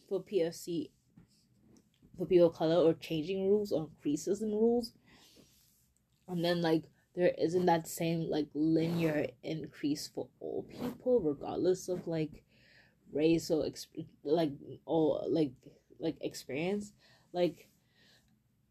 for 0.09 0.21
POC 0.21 0.89
for 2.17 2.25
people 2.25 2.47
of 2.47 2.55
color 2.55 2.75
or 2.75 2.93
changing 2.93 3.47
rules 3.47 3.71
or 3.71 3.83
increases 3.83 4.41
in 4.41 4.51
rules. 4.51 4.91
And 6.27 6.43
then 6.43 6.61
like 6.61 6.83
there 7.15 7.33
isn't 7.37 7.65
that 7.65 7.87
same 7.87 8.29
like 8.29 8.47
linear 8.53 9.27
increase 9.43 10.07
for 10.07 10.27
all 10.39 10.65
people 10.69 11.21
regardless 11.21 11.87
of 11.87 12.07
like 12.07 12.43
race 13.13 13.49
or 13.49 13.63
exp- 13.63 14.05
like 14.23 14.51
or 14.85 15.23
like 15.27 15.51
like 15.99 16.17
experience. 16.21 16.91
Like 17.33 17.69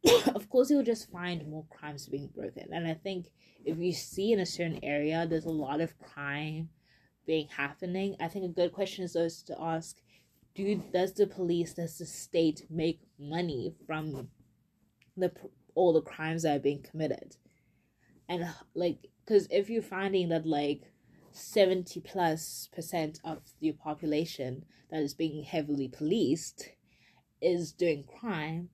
of 0.34 0.48
course 0.50 0.70
you'll 0.70 0.82
just 0.84 1.10
find 1.10 1.48
more 1.48 1.64
crimes 1.70 2.08
being 2.08 2.28
broken. 2.28 2.68
And 2.72 2.86
i 2.86 2.94
think 2.94 3.26
if 3.64 3.78
you 3.78 3.92
see 3.92 4.32
in 4.32 4.40
a 4.40 4.46
certain 4.46 4.78
area 4.82 5.26
there's 5.26 5.44
a 5.44 5.50
lot 5.50 5.80
of 5.80 5.98
crime 5.98 6.68
being 7.26 7.48
happening. 7.48 8.16
I 8.20 8.28
think 8.28 8.44
a 8.44 8.48
good 8.48 8.72
question 8.72 9.04
is 9.04 9.42
to 9.46 9.56
ask 9.60 9.96
do 10.54 10.82
does 10.92 11.12
the 11.12 11.26
police 11.26 11.74
does 11.74 11.98
the 11.98 12.06
state 12.06 12.62
make 12.70 13.00
money 13.18 13.74
from 13.86 14.28
the 15.16 15.32
all 15.74 15.92
the 15.92 16.02
crimes 16.02 16.42
that 16.42 16.56
are 16.56 16.60
being 16.60 16.82
committed? 16.82 17.36
And 18.28 18.44
like 18.74 19.08
because 19.24 19.46
if 19.50 19.70
you're 19.70 19.82
finding 19.82 20.28
that 20.30 20.46
like 20.46 20.92
70 21.32 22.00
plus 22.00 22.68
percent 22.74 23.20
of 23.24 23.42
the 23.60 23.72
population 23.72 24.64
that 24.90 25.02
is 25.02 25.14
being 25.14 25.44
heavily 25.44 25.88
policed 25.88 26.70
is 27.40 27.72
doing 27.72 28.04
crime 28.04 28.70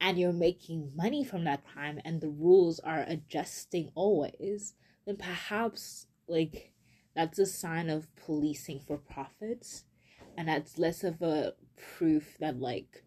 and 0.00 0.18
you're 0.18 0.32
making 0.32 0.92
money 0.94 1.24
from 1.24 1.44
that 1.44 1.64
crime 1.64 2.00
and 2.04 2.20
the 2.20 2.28
rules 2.28 2.80
are 2.80 3.04
adjusting 3.08 3.90
always 3.94 4.74
then 5.06 5.16
perhaps 5.16 6.06
like 6.28 6.72
that's 7.14 7.38
a 7.38 7.46
sign 7.46 7.88
of 7.88 8.14
policing 8.16 8.80
for 8.86 8.98
profits 8.98 9.84
and 10.36 10.48
that's 10.48 10.78
less 10.78 11.04
of 11.04 11.22
a 11.22 11.54
proof 11.96 12.36
that 12.38 12.58
like 12.58 13.04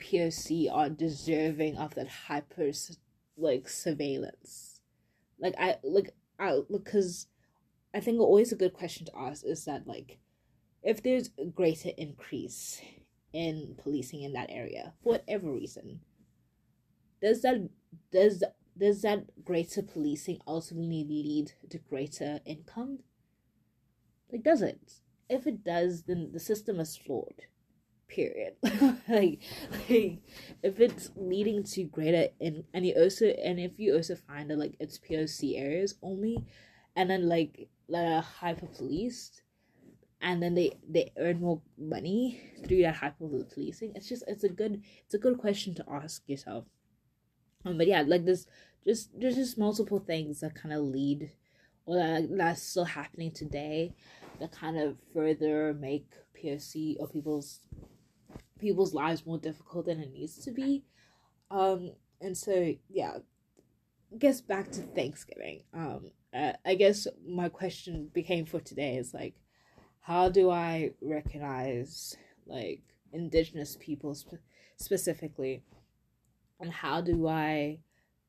POC 0.00 0.70
are 0.72 0.88
deserving 0.88 1.76
of 1.76 1.94
that 1.94 2.08
hyper 2.08 2.70
like 3.36 3.68
surveillance. 3.68 4.80
Like 5.38 5.54
I 5.58 5.76
like 5.82 6.10
I 6.38 6.60
because 6.70 7.28
I 7.94 8.00
think 8.00 8.20
always 8.20 8.52
a 8.52 8.56
good 8.56 8.74
question 8.74 9.06
to 9.06 9.18
ask 9.18 9.44
is 9.44 9.64
that 9.64 9.86
like 9.86 10.18
if 10.82 11.02
there's 11.02 11.30
a 11.38 11.46
greater 11.46 11.90
increase 11.96 12.80
in 13.32 13.74
policing 13.78 14.22
in 14.22 14.32
that 14.34 14.50
area 14.50 14.94
for 15.02 15.14
whatever 15.14 15.50
reason, 15.50 16.00
does 17.20 17.42
that 17.42 17.68
does 18.12 18.42
does 18.78 19.02
that 19.02 19.44
greater 19.44 19.82
policing 19.82 20.40
ultimately 20.46 21.02
lead 21.04 21.52
to 21.70 21.78
greater 21.78 22.40
income? 22.44 23.00
Like 24.30 24.42
does 24.42 24.62
it? 24.62 25.00
If 25.28 25.46
it 25.46 25.64
does, 25.64 26.02
then 26.04 26.30
the 26.32 26.40
system 26.40 26.80
is 26.80 26.96
flawed. 26.96 27.42
Period. 28.08 28.54
like, 29.08 29.40
like 29.88 30.20
if 30.62 30.80
it's 30.80 31.10
leading 31.16 31.64
to 31.64 31.84
greater 31.84 32.28
in 32.38 32.64
and 32.72 32.86
you 32.86 32.94
also 32.94 33.26
and 33.26 33.58
if 33.58 33.72
you 33.78 33.96
also 33.96 34.14
find 34.14 34.50
that 34.50 34.58
like 34.58 34.76
it's 34.78 34.98
POC 34.98 35.60
areas 35.60 35.96
only 36.02 36.44
and 36.94 37.10
then 37.10 37.28
like 37.28 37.68
like 37.88 38.22
hyper 38.22 38.66
policed 38.66 39.42
and 40.20 40.42
then 40.42 40.54
they 40.54 40.72
they 40.88 41.12
earn 41.18 41.40
more 41.40 41.60
money 41.78 42.40
through 42.66 42.82
that 42.82 42.96
hyper 42.96 43.28
policing 43.52 43.92
it's 43.94 44.08
just 44.08 44.24
it's 44.26 44.44
a 44.44 44.48
good 44.48 44.82
it's 45.04 45.14
a 45.14 45.18
good 45.18 45.38
question 45.38 45.74
to 45.74 45.84
ask 45.90 46.22
yourself 46.26 46.64
um, 47.64 47.76
but 47.76 47.86
yeah 47.86 48.02
like 48.06 48.24
this 48.24 48.46
just 48.86 49.10
there's 49.18 49.36
just 49.36 49.58
multiple 49.58 49.98
things 49.98 50.40
that 50.40 50.54
kind 50.54 50.74
of 50.74 50.80
lead 50.82 51.30
or 51.84 51.96
that, 51.96 52.28
that's 52.36 52.62
still 52.62 52.84
happening 52.84 53.30
today 53.30 53.94
that 54.40 54.52
kind 54.52 54.78
of 54.78 54.96
further 55.12 55.74
make 55.74 56.06
POC 56.36 56.96
or 56.98 57.08
people's 57.08 57.60
people's 58.58 58.94
lives 58.94 59.26
more 59.26 59.38
difficult 59.38 59.86
than 59.86 60.00
it 60.00 60.12
needs 60.12 60.38
to 60.44 60.50
be. 60.50 60.84
Um, 61.50 61.92
and 62.20 62.36
so 62.36 62.74
yeah, 62.88 63.18
I 64.12 64.16
guess 64.18 64.40
back 64.40 64.70
to 64.72 64.82
Thanksgiving. 64.82 65.62
Um, 65.74 66.10
uh, 66.34 66.52
I 66.64 66.74
guess 66.74 67.06
my 67.26 67.48
question 67.48 68.10
became 68.12 68.46
for 68.46 68.60
today 68.60 68.96
is 68.96 69.14
like, 69.14 69.34
how 70.00 70.28
do 70.28 70.50
I 70.50 70.92
recognize 71.00 72.16
like 72.46 72.82
indigenous 73.12 73.76
people 73.80 74.14
sp- 74.14 74.44
specifically, 74.76 75.62
and 76.60 76.70
how 76.70 77.00
do 77.00 77.26
I 77.26 77.80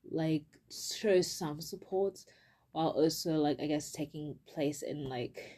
like 0.10 0.46
show 0.70 1.22
some 1.22 1.62
support 1.62 2.26
while 2.72 2.89
also 2.89 3.32
like 3.34 3.60
I 3.60 3.67
guess 3.67 3.91
taking 3.91 4.36
place 4.48 4.82
in 4.82 5.10
like 5.10 5.57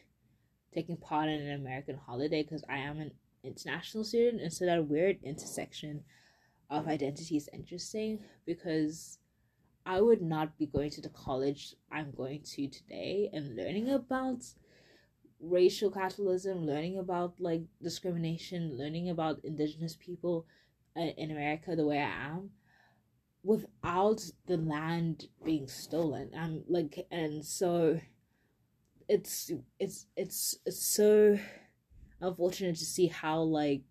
taking 0.73 0.97
part 0.97 1.29
in 1.29 1.41
an 1.41 1.60
American 1.60 1.97
holiday 1.97 2.43
because 2.43 2.63
I 2.69 2.77
am 2.77 2.99
an 2.99 3.12
international 3.43 4.03
student, 4.03 4.41
and 4.41 4.51
so 4.53 4.65
that 4.65 4.88
weird 4.88 5.17
intersection 5.23 6.03
of 6.69 6.88
identity 6.88 7.38
is 7.38 7.49
interesting 7.53 8.19
because 8.45 9.17
I 9.86 10.01
would 10.01 10.21
not 10.21 10.58
be 10.58 10.67
going 10.67 10.91
to 10.91 11.01
the 11.01 11.10
college 11.10 11.73
I'm 11.91 12.12
going 12.12 12.43
to 12.43 12.67
today 12.67 13.29
and 13.34 13.55
learning 13.55 13.89
about 13.89 14.43
racial 15.39 15.89
capitalism, 15.89 16.65
learning 16.65 16.99
about 16.99 17.34
like 17.39 17.63
discrimination, 17.82 18.77
learning 18.77 19.10
about 19.10 19.43
indigenous 19.43 19.95
people 19.95 20.45
uh, 20.95 21.01
in 21.17 21.32
America 21.32 21.75
the 21.75 21.86
way 21.86 21.99
I 21.99 22.27
am 22.27 22.51
without 23.43 24.21
the 24.47 24.58
land 24.58 25.27
being 25.43 25.67
stolen. 25.67 26.32
I'm 26.38 26.63
like 26.67 27.08
and 27.10 27.43
so 27.43 27.99
it's 29.09 29.51
it's 29.79 30.05
it's 30.15 30.55
it's 30.65 30.85
so 30.85 31.37
unfortunate 32.21 32.75
to 32.75 32.85
see 32.85 33.07
how 33.07 33.41
like 33.41 33.81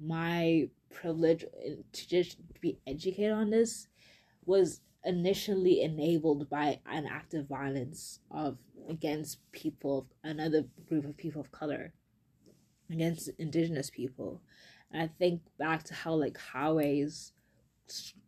my 0.00 0.68
privilege 0.90 1.44
to 1.92 2.08
just 2.08 2.36
be 2.60 2.78
educated 2.86 3.30
on 3.30 3.50
this 3.50 3.86
was 4.44 4.80
initially 5.04 5.82
enabled 5.82 6.50
by 6.50 6.80
an 6.90 7.06
act 7.06 7.32
of 7.32 7.46
violence 7.46 8.18
of 8.32 8.58
against 8.88 9.38
people 9.52 10.08
another 10.24 10.64
group 10.88 11.04
of 11.04 11.16
people 11.16 11.40
of 11.40 11.52
color 11.52 11.92
against 12.90 13.30
indigenous 13.38 13.88
people. 13.88 14.42
And 14.90 15.02
i 15.02 15.06
think 15.18 15.42
back 15.58 15.84
to 15.84 15.94
how 15.94 16.14
like 16.14 16.36
highways 16.38 17.32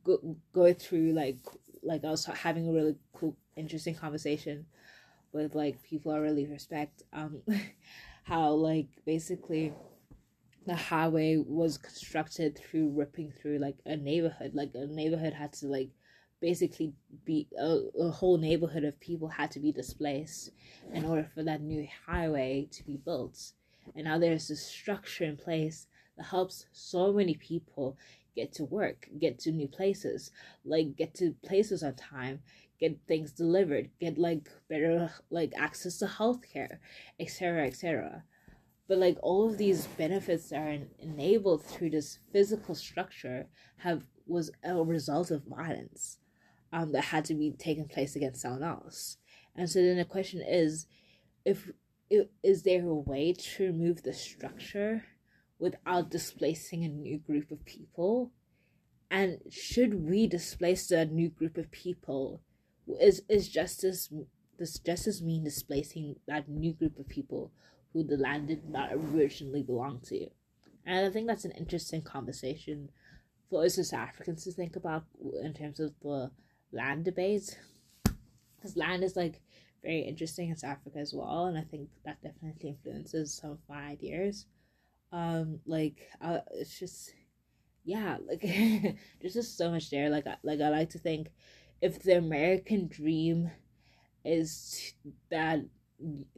go, 0.05 0.37
go 0.53 0.73
through 0.73 1.13
like 1.13 1.39
like 1.83 2.05
i 2.05 2.11
was 2.11 2.27
having 2.27 2.69
a 2.69 2.73
really 2.73 2.95
cool 3.13 3.37
interesting 3.57 3.95
conversation 3.95 4.67
with 5.33 5.55
like 5.55 5.83
people 5.83 6.13
I 6.13 6.19
really 6.19 6.47
respect. 6.47 7.03
Um, 7.13 7.43
how 8.25 8.51
like 8.51 8.89
basically 9.05 9.73
the 10.67 10.77
highway 10.77 11.37
was 11.37 11.79
constructed 11.79 12.59
through 12.59 12.91
ripping 12.91 13.33
through 13.33 13.59
like 13.59 13.77
a 13.87 13.97
neighborhood. 13.97 14.53
Like 14.55 14.71
a 14.75 14.87
neighborhood 14.87 15.33
had 15.33 15.53
to 15.55 15.67
like 15.67 15.91
basically 16.41 16.93
be 17.25 17.49
a, 17.59 17.79
a 17.99 18.11
whole 18.11 18.39
neighborhood 18.39 18.85
of 18.85 18.99
people 19.01 19.29
had 19.29 19.51
to 19.53 19.61
be 19.61 19.73
displaced 19.73 20.51
in 20.93 21.05
order 21.05 21.29
for 21.35 21.43
that 21.43 21.61
new 21.61 21.87
highway 22.07 22.69
to 22.73 22.85
be 22.85 22.97
built. 22.97 23.53
And 23.95 24.05
now 24.05 24.19
there's 24.19 24.49
this 24.49 24.65
structure 24.65 25.25
in 25.25 25.37
place 25.37 25.87
that 26.17 26.27
helps 26.27 26.67
so 26.73 27.13
many 27.13 27.35
people 27.35 27.97
get 28.37 28.53
to 28.55 28.65
work, 28.65 29.09
get 29.19 29.39
to 29.41 29.51
new 29.51 29.69
places, 29.69 30.31
like 30.65 30.97
get 30.97 31.15
to 31.15 31.35
places 31.45 31.83
on 31.83 31.95
time, 31.95 32.41
get 32.81 32.99
things 33.07 33.33
delivered, 33.33 33.91
get 34.01 34.19
like 34.19 34.49
better 34.69 35.11
like 35.31 35.53
access 35.57 35.99
to 35.99 36.07
healthcare, 36.07 36.79
etc., 37.19 37.67
etc. 37.67 38.25
But 38.89 38.99
like 38.99 39.19
all 39.23 39.49
of 39.49 39.59
these 39.59 39.87
benefits 39.87 40.49
that 40.49 40.61
are 40.61 40.79
enabled 40.99 41.65
through 41.65 41.91
this 41.91 42.19
physical 42.33 42.75
structure 42.75 43.47
have 43.79 44.03
was 44.27 44.51
a 44.65 44.75
result 44.83 45.31
of 45.31 45.45
violence 45.45 46.19
um, 46.73 46.93
that 46.93 47.05
had 47.05 47.25
to 47.27 47.35
be 47.35 47.53
taken 47.53 47.87
place 47.87 48.17
against 48.17 48.43
someone 48.43 48.63
else. 48.63 49.19
And 49.57 49.69
so 49.69 49.83
then 49.83 49.97
the 49.97 50.05
question 50.05 50.43
is, 50.47 50.87
if 51.45 51.71
is 52.43 52.63
there 52.65 52.85
a 52.85 52.95
way 52.95 53.33
to 53.33 53.65
remove 53.65 54.03
the 54.03 54.13
structure 54.13 55.05
without 55.59 56.11
displacing 56.11 56.85
a 56.85 56.89
new 56.89 57.19
group 57.19 57.51
of 57.51 57.65
people? 57.65 58.33
And 59.11 59.39
should 59.51 60.09
we 60.09 60.27
displace 60.27 60.91
a 60.91 61.05
new 61.05 61.29
group 61.29 61.57
of 61.57 61.71
people 61.71 62.43
is 63.01 63.23
is 63.29 63.49
justice 63.49 64.13
does 64.59 64.79
justice 64.79 65.23
mean 65.23 65.45
displacing 65.45 66.17
that 66.27 66.49
new 66.49 66.73
group 66.73 66.99
of 66.99 67.09
people 67.09 67.51
who 67.93 68.05
the 68.05 68.17
land 68.17 68.49
did 68.49 68.69
not 68.69 68.93
originally 68.93 69.63
belong 69.63 70.01
to? 70.05 70.29
And 70.85 71.07
I 71.07 71.11
think 71.11 71.27
that's 71.27 71.45
an 71.45 71.53
interesting 71.53 72.03
conversation 72.03 72.91
for 73.49 73.65
us 73.65 73.79
as 73.79 73.93
Africans 73.93 74.45
to 74.45 74.53
think 74.53 74.77
about 74.77 75.05
in 75.43 75.55
terms 75.55 75.81
of 75.81 75.93
the 76.03 76.31
land 76.73 77.05
debate. 77.05 77.59
Because 78.57 78.77
land 78.77 79.03
is 79.03 79.17
like 79.17 79.41
very 79.83 80.01
interesting 80.01 80.51
in 80.51 80.57
South 80.57 80.73
Africa 80.73 80.99
as 80.99 81.15
well, 81.15 81.47
and 81.47 81.57
I 81.57 81.63
think 81.63 81.89
that 82.05 82.23
definitely 82.23 82.71
influences 82.71 83.33
some 83.35 83.53
of 83.53 83.59
my 83.69 83.89
ideas. 83.89 84.47
Um, 85.13 85.61
like 85.67 86.09
uh, 86.21 86.41
it's 86.53 86.79
just 86.79 87.13
yeah, 87.85 88.19
like 88.27 88.43
there's 89.21 89.35
just 89.35 89.57
so 89.57 89.71
much 89.71 89.91
there. 89.91 90.11
Like 90.11 90.27
I, 90.27 90.37
like 90.43 90.61
I 90.61 90.69
like 90.69 90.91
to 90.91 90.99
think 90.99 91.31
if 91.81 92.03
the 92.03 92.17
American 92.17 92.89
dream 92.89 93.51
is 94.25 94.95
that 95.31 95.61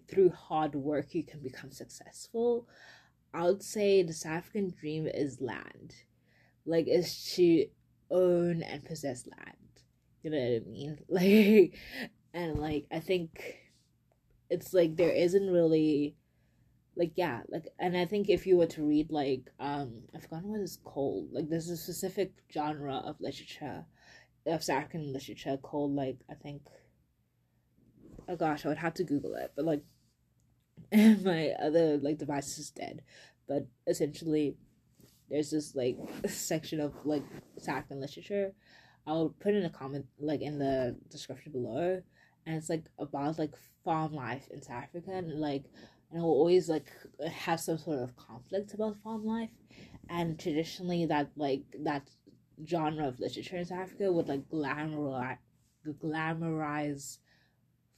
through 0.09 0.31
hard 0.31 0.75
work 0.75 1.15
you 1.15 1.25
can 1.25 1.41
become 1.41 1.71
successful, 1.73 2.69
I 3.35 3.45
would 3.45 3.63
say 3.63 4.03
the 4.03 4.13
South 4.13 4.33
African 4.33 4.71
dream 4.79 5.07
is 5.07 5.41
land. 5.41 5.95
like 6.67 6.87
is 6.89 7.33
to 7.35 7.67
own 8.11 8.63
and 8.63 8.85
possess 8.85 9.27
land. 9.27 9.57
You 10.23 10.31
know 10.31 10.39
what 10.39 10.63
I 10.63 10.71
mean? 10.71 10.99
Like 11.09 11.79
and 12.35 12.59
like 12.61 12.87
I 12.93 13.01
think 13.01 13.57
it's 14.51 14.73
like 14.75 14.97
there 14.97 15.11
isn't 15.13 15.51
really 15.51 16.17
like 16.97 17.13
yeah 17.17 17.41
like 17.49 17.69
and 17.79 17.97
i 17.97 18.05
think 18.05 18.29
if 18.29 18.47
you 18.47 18.57
were 18.57 18.67
to 18.67 18.83
read 18.83 19.11
like 19.11 19.51
um 19.61 20.03
i've 20.15 20.23
forgotten 20.23 20.51
what 20.51 20.61
it's 20.61 20.77
called 20.77 21.29
like 21.33 21.49
there's 21.49 21.71
a 21.71 21.77
specific 21.77 22.33
genre 22.53 22.97
of 22.97 23.21
literature 23.21 23.85
of 24.47 24.69
african 24.69 25.13
literature 25.13 25.57
called 25.57 25.95
like 25.95 26.17
i 26.31 26.35
think 26.35 26.63
oh 28.29 28.37
gosh 28.37 28.65
i 28.65 28.69
would 28.69 28.79
have 28.79 28.95
to 28.95 29.05
google 29.05 29.35
it 29.35 29.53
but 29.55 29.65
like 29.65 29.83
my 31.25 31.51
other 31.63 31.99
like 31.99 32.19
device 32.19 32.59
is 32.59 32.71
dead. 32.71 33.03
But 33.49 33.67
essentially 33.87 34.57
there's 35.31 35.51
this 35.51 35.75
like 35.75 35.97
section 36.27 36.81
of 36.81 36.93
like 37.05 37.23
african 37.67 38.01
literature. 38.01 38.53
I'll 39.07 39.35
put 39.41 39.55
in 39.55 39.65
a 39.65 39.71
comment 39.71 40.07
like 40.21 40.43
in 40.43 40.59
the 40.59 40.97
description 41.11 41.53
below 41.53 42.03
and 42.47 42.57
it's 42.57 42.69
like 42.69 42.85
about 42.99 43.39
like 43.39 43.55
farm 43.85 44.13
life 44.13 44.49
in 44.51 44.63
South 44.63 44.85
Africa 44.85 45.11
and 45.13 45.41
like 45.41 45.65
and 46.11 46.21
it 46.21 46.23
will 46.23 46.31
always 46.31 46.69
like 46.69 46.93
have 47.31 47.59
some 47.59 47.79
sort 47.79 48.01
of 48.01 48.15
conflict 48.17 48.75
about 48.75 48.97
farm 49.03 49.25
life. 49.25 49.51
And 50.11 50.39
traditionally 50.39 51.07
that 51.07 51.31
like 51.37 51.63
that 51.85 52.09
genre 52.67 53.09
of 53.09 53.21
literature 53.21 53.57
in 53.57 53.65
South 53.65 53.79
Africa 53.79 54.13
would 54.13 54.29
like 54.29 54.49
glamorize 54.49 55.39
glamorize 56.03 57.19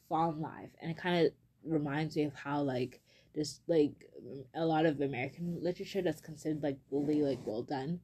farm 0.08 0.40
life. 0.40 0.70
And 0.80 0.90
it 0.90 0.96
kind 0.96 1.26
of 1.26 1.32
reminds 1.64 2.16
me 2.16 2.24
of 2.24 2.34
how 2.34 2.62
like 2.62 3.00
there's 3.34 3.60
like 3.66 3.92
a 4.54 4.64
lot 4.64 4.86
of 4.86 5.00
American 5.00 5.58
literature 5.62 6.02
that's 6.02 6.20
considered 6.20 6.62
like 6.62 6.78
really 6.90 7.22
like 7.22 7.40
well 7.44 7.62
done 7.62 8.00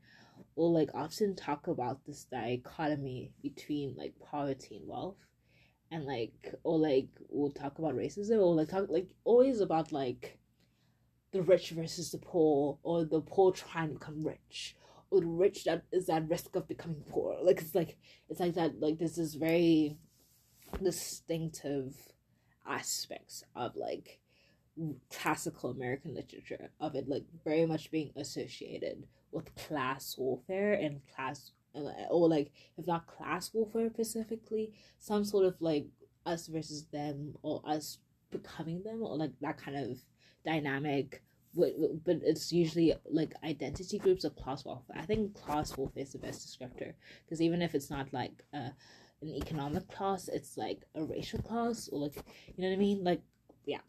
will 0.56 0.72
like 0.72 0.90
often 0.94 1.36
talk 1.36 1.66
about 1.68 2.04
this 2.06 2.24
dichotomy 2.24 3.32
between 3.42 3.94
like 3.96 4.14
poverty 4.30 4.76
and 4.76 4.88
wealth. 4.88 5.16
And 5.92 6.04
like 6.04 6.54
or 6.62 6.78
like 6.78 7.08
we'll 7.28 7.50
talk 7.50 7.78
about 7.78 7.96
racism 7.96 8.40
or 8.40 8.54
like 8.54 8.68
talk 8.68 8.86
like 8.88 9.08
always 9.24 9.61
about 9.61 9.90
like 9.90 10.38
the 11.32 11.42
rich 11.42 11.70
versus 11.70 12.12
the 12.12 12.18
poor 12.18 12.78
or 12.82 13.04
the 13.04 13.20
poor 13.20 13.52
trying 13.52 13.88
to 13.88 13.94
become 13.94 14.24
rich 14.24 14.76
the 15.12 15.26
rich 15.26 15.64
that 15.64 15.82
is 15.92 16.08
at 16.08 16.28
risk 16.28 16.54
of 16.56 16.68
becoming 16.68 17.02
poor 17.08 17.36
like 17.42 17.61
it's 17.61 17.74
like 17.74 17.96
it's 18.28 18.40
like 18.40 18.54
that 18.54 18.80
like 18.80 18.98
this 18.98 19.18
is 19.18 19.34
very 19.34 19.96
distinctive 20.82 21.94
aspects 22.66 23.42
of 23.56 23.74
like 23.76 24.20
classical 25.11 25.70
american 25.70 26.14
literature 26.14 26.70
of 26.80 26.94
it 26.94 27.08
like 27.08 27.24
very 27.44 27.66
much 27.66 27.90
being 27.90 28.11
associated 28.16 29.04
with 29.32 29.54
class 29.56 30.16
warfare 30.16 30.74
and 30.74 31.00
class 31.14 31.52
uh, 31.74 31.92
or 32.11 32.28
like 32.28 32.50
if 32.76 32.86
not 32.86 33.06
class 33.06 33.52
warfare 33.54 33.90
specifically, 33.90 34.72
some 34.98 35.24
sort 35.24 35.44
of 35.44 35.54
like 35.61 35.86
us 36.26 36.46
versus 36.48 36.86
them 36.86 37.34
or 37.42 37.62
us 37.64 37.98
becoming 38.30 38.82
them 38.82 39.02
or 39.02 39.16
like 39.16 39.32
that 39.40 39.58
kind 39.58 39.76
of 39.76 39.98
dynamic. 40.44 41.22
But, 41.55 41.74
it's 42.07 42.53
usually 42.53 42.94
like 43.11 43.34
identity 43.42 43.98
groups 43.98 44.24
of 44.24 44.36
class 44.36 44.64
warfare. 44.64 44.96
I 44.96 45.07
think 45.07 45.34
class 45.34 45.76
warfare 45.76 46.03
is 46.03 46.12
the 46.12 46.18
best 46.18 46.46
descriptor 46.46 46.94
because 47.24 47.42
even 47.42 47.61
if 47.61 47.74
it's 47.74 47.90
not 47.90 48.12
like 48.12 48.44
uh, 48.55 48.70
an 49.20 49.28
economic 49.28 49.88
class, 49.90 50.28
it's 50.28 50.57
like 50.57 50.82
a 50.94 51.03
racial 51.03 51.42
class 51.42 51.88
or 51.92 52.01
like 52.01 52.16
you 52.57 52.62
know 52.62 52.68
what 52.68 52.74
I 52.74 52.78
mean. 52.78 53.03
Like 53.03 53.22
yeah, 53.64 53.80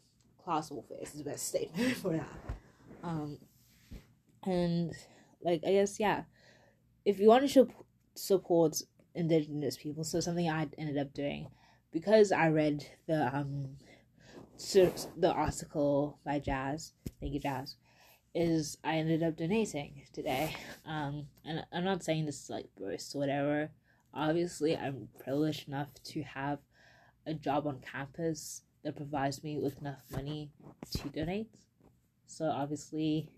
class 0.44 0.70
warfare 0.70 0.98
is 1.00 1.12
the 1.12 1.24
best 1.24 1.48
statement 1.48 1.96
for 1.96 2.12
that. 2.12 2.38
Um, 3.04 3.38
and 4.44 4.92
like 5.40 5.62
I 5.66 5.72
guess 5.72 6.00
yeah, 6.00 6.22
if 7.04 7.20
you 7.20 7.28
want 7.28 7.42
to 7.42 7.48
show 7.48 7.68
support 8.14 8.82
indigenous 9.14 9.76
people, 9.76 10.04
so 10.04 10.20
something 10.20 10.48
I 10.48 10.68
ended 10.78 10.98
up 10.98 11.14
doing 11.14 11.48
because 11.92 12.32
I 12.32 12.48
read 12.48 12.86
the 13.06 13.34
um 13.34 13.76
the 14.70 15.32
article 15.34 16.18
by 16.24 16.38
Jazz, 16.38 16.92
thank 17.20 17.34
you 17.34 17.40
Jazz, 17.40 17.76
is 18.34 18.78
I 18.84 18.96
ended 18.96 19.22
up 19.22 19.36
donating 19.36 20.02
today. 20.12 20.54
Um, 20.86 21.26
and 21.44 21.64
I'm 21.72 21.84
not 21.84 22.04
saying 22.04 22.26
this 22.26 22.44
is 22.44 22.50
like 22.50 22.66
boast 22.78 23.14
or 23.14 23.18
whatever. 23.18 23.70
Obviously, 24.14 24.76
I'm 24.76 25.08
privileged 25.18 25.68
enough 25.68 25.88
to 26.04 26.22
have 26.22 26.58
a 27.26 27.34
job 27.34 27.66
on 27.66 27.80
campus 27.80 28.62
that 28.84 28.96
provides 28.96 29.42
me 29.42 29.58
with 29.58 29.80
enough 29.80 30.02
money 30.12 30.50
to 30.96 31.08
donate. 31.08 31.48
So 32.26 32.46
obviously, 32.46 33.30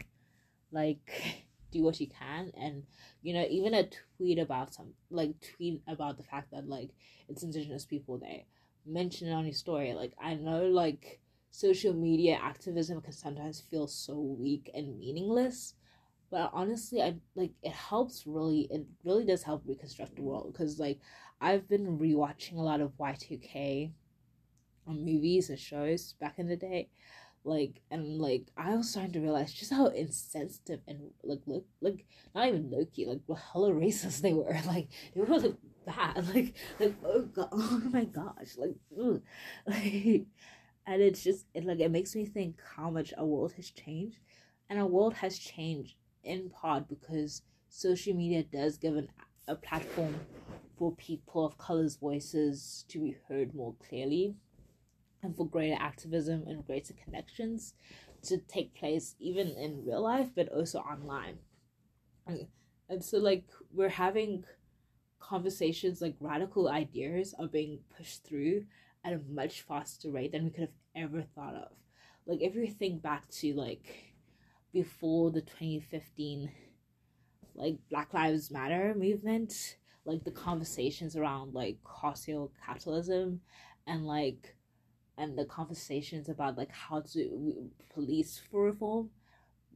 like 0.72 1.44
do 1.72 1.82
what 1.82 1.98
you 2.00 2.06
can 2.06 2.52
and 2.56 2.84
you 3.20 3.34
know 3.34 3.44
even 3.50 3.74
a 3.74 3.88
tweet 4.16 4.38
about 4.38 4.72
some 4.72 4.92
like 5.10 5.34
tweet 5.56 5.82
about 5.88 6.16
the 6.16 6.22
fact 6.22 6.52
that 6.52 6.68
like 6.68 6.90
it's 7.28 7.42
indigenous 7.42 7.84
people 7.84 8.16
day 8.16 8.46
mention 8.86 9.28
it 9.28 9.32
on 9.32 9.44
your 9.44 9.54
story. 9.54 9.94
Like 9.94 10.12
i 10.20 10.34
know 10.34 10.66
like 10.66 11.20
social 11.50 11.94
media 11.94 12.38
activism 12.42 13.00
can 13.00 13.12
sometimes 13.12 13.60
feel 13.60 13.86
so 13.86 14.14
weak 14.18 14.70
and 14.74 14.98
meaningless 14.98 15.74
but 16.28 16.50
honestly 16.52 17.00
i 17.00 17.14
like 17.36 17.52
it 17.62 17.70
helps 17.70 18.26
really 18.26 18.66
it 18.72 18.84
really 19.04 19.24
does 19.24 19.44
help 19.44 19.62
reconstruct 19.66 20.16
the 20.16 20.22
world. 20.22 20.52
Because 20.52 20.78
like 20.80 20.98
i've 21.40 21.68
been 21.68 21.98
rewatching 21.98 22.54
a 22.56 22.60
lot 22.62 22.80
of 22.80 22.92
y2k 22.98 23.92
movies 24.86 25.50
and 25.50 25.58
shows 25.58 26.14
back 26.20 26.38
in 26.38 26.48
the 26.48 26.56
day 26.56 26.88
like 27.44 27.80
and 27.90 28.18
like 28.18 28.46
I 28.56 28.74
was 28.74 28.90
starting 28.90 29.12
to 29.12 29.20
realize 29.20 29.52
just 29.52 29.72
how 29.72 29.86
insensitive 29.86 30.80
and 30.88 31.10
like 31.22 31.40
look 31.46 31.66
like 31.80 32.06
not 32.34 32.48
even 32.48 32.70
lowkey 32.70 33.06
like 33.06 33.20
what 33.26 33.40
hella 33.52 33.70
racist 33.70 34.22
they 34.22 34.32
were. 34.32 34.56
Like 34.66 34.88
they 35.14 35.20
were 35.20 35.38
like 35.38 35.54
bad. 35.86 36.26
Like 36.34 36.54
like 36.78 36.94
oh 37.04 37.22
god 37.22 37.48
oh 37.52 37.82
my 37.92 38.04
gosh. 38.04 38.56
Like 38.56 38.76
ugh. 38.98 39.22
like 39.66 40.26
and 40.86 41.02
it's 41.02 41.22
just 41.22 41.46
it 41.54 41.64
like 41.64 41.80
it 41.80 41.90
makes 41.90 42.14
me 42.14 42.26
think 42.26 42.60
how 42.76 42.90
much 42.90 43.12
our 43.16 43.24
world 43.24 43.52
has 43.54 43.70
changed. 43.70 44.18
And 44.68 44.78
our 44.78 44.86
world 44.86 45.14
has 45.14 45.38
changed 45.38 45.96
in 46.22 46.50
part 46.50 46.88
because 46.88 47.42
social 47.68 48.14
media 48.14 48.44
does 48.44 48.78
give 48.78 48.96
an, 48.96 49.08
a 49.48 49.54
platform 49.54 50.14
for 50.78 50.92
people 50.92 51.44
of 51.44 51.58
color's 51.58 51.96
voices 51.96 52.84
to 52.88 52.98
be 52.98 53.16
heard 53.28 53.54
more 53.54 53.74
clearly 53.86 54.34
and 55.24 55.36
for 55.36 55.46
greater 55.46 55.76
activism 55.80 56.44
and 56.46 56.66
greater 56.66 56.94
connections 57.02 57.74
to 58.22 58.38
take 58.38 58.74
place 58.74 59.16
even 59.18 59.48
in 59.48 59.84
real 59.84 60.02
life 60.02 60.28
but 60.34 60.48
also 60.48 60.78
online. 60.80 61.38
And, 62.26 62.46
and 62.88 63.04
so 63.04 63.18
like 63.18 63.44
we're 63.72 63.88
having 63.88 64.44
conversations 65.28 66.02
like 66.02 66.14
radical 66.20 66.68
ideas 66.68 67.34
are 67.38 67.46
being 67.46 67.78
pushed 67.96 68.24
through 68.24 68.64
at 69.04 69.12
a 69.12 69.20
much 69.30 69.62
faster 69.62 70.10
rate 70.10 70.32
than 70.32 70.44
we 70.44 70.50
could 70.50 70.60
have 70.60 71.04
ever 71.04 71.22
thought 71.22 71.54
of. 71.54 71.72
Like 72.26 72.42
if 72.42 72.54
you 72.54 72.66
think 72.66 73.02
back 73.02 73.28
to 73.28 73.54
like 73.54 74.14
before 74.72 75.30
the 75.30 75.40
2015 75.40 76.50
like 77.54 77.76
black 77.88 78.12
lives 78.12 78.50
matter 78.50 78.94
movement 78.96 79.76
like 80.04 80.24
the 80.24 80.30
conversations 80.30 81.16
around 81.16 81.54
like 81.54 81.76
social 82.14 82.52
capitalism 82.66 83.40
and 83.86 84.06
like 84.06 84.56
and 85.16 85.38
the 85.38 85.44
conversations 85.44 86.28
about 86.28 86.58
like 86.58 86.72
how 86.72 87.00
to 87.00 87.70
police 87.94 88.40
for 88.50 88.64
reform 88.64 89.08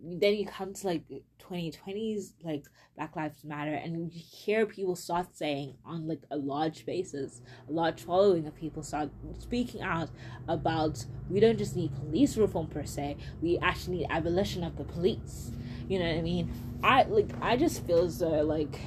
then 0.03 0.35
you 0.35 0.47
come 0.47 0.73
to 0.73 0.87
like 0.87 1.03
2020s 1.41 2.33
like 2.45 2.65
black 2.97 3.17
lives 3.17 3.45
matter 3.45 3.75
and 3.75 4.13
you 4.13 4.21
hear 4.21 4.67
people 4.67 4.95
start 4.95 5.27
saying 5.35 5.75
on 5.85 6.07
like 6.07 6.23
a 6.31 6.37
large 6.37 6.85
basis 6.87 7.41
a 7.69 7.73
large 7.73 8.03
following 8.03 8.47
of 8.47 8.55
people 8.55 8.83
start 8.83 9.11
speaking 9.39 9.83
out 9.83 10.11
about 10.47 11.05
we 11.29 11.41
don't 11.41 11.59
just 11.59 11.75
need 11.75 11.95
police 11.97 12.37
reform 12.37 12.67
per 12.67 12.85
se 12.85 13.17
we 13.41 13.59
actually 13.59 13.99
need 13.99 14.07
abolition 14.11 14.63
of 14.63 14.77
the 14.77 14.85
police 14.85 15.53
you 15.89 15.99
know 15.99 16.05
what 16.05 16.19
i 16.19 16.23
mean 16.23 16.53
i 16.83 17.03
like 17.05 17.31
i 17.41 17.57
just 17.57 17.85
feel 17.87 18.05
as 18.05 18.19
though 18.19 18.43
like 18.43 18.79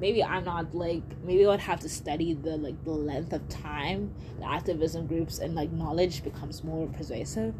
maybe 0.00 0.22
I'm 0.22 0.44
not 0.44 0.74
like 0.74 1.04
maybe 1.22 1.46
I 1.46 1.50
would 1.50 1.60
have 1.60 1.78
to 1.80 1.88
study 1.88 2.34
the 2.34 2.56
like 2.56 2.82
the 2.82 2.90
length 2.90 3.32
of 3.32 3.48
time 3.48 4.12
the 4.40 4.46
activism 4.46 5.06
groups 5.06 5.38
and 5.38 5.54
like 5.54 5.70
knowledge 5.70 6.24
becomes 6.24 6.64
more 6.64 6.88
persuasive. 6.88 7.54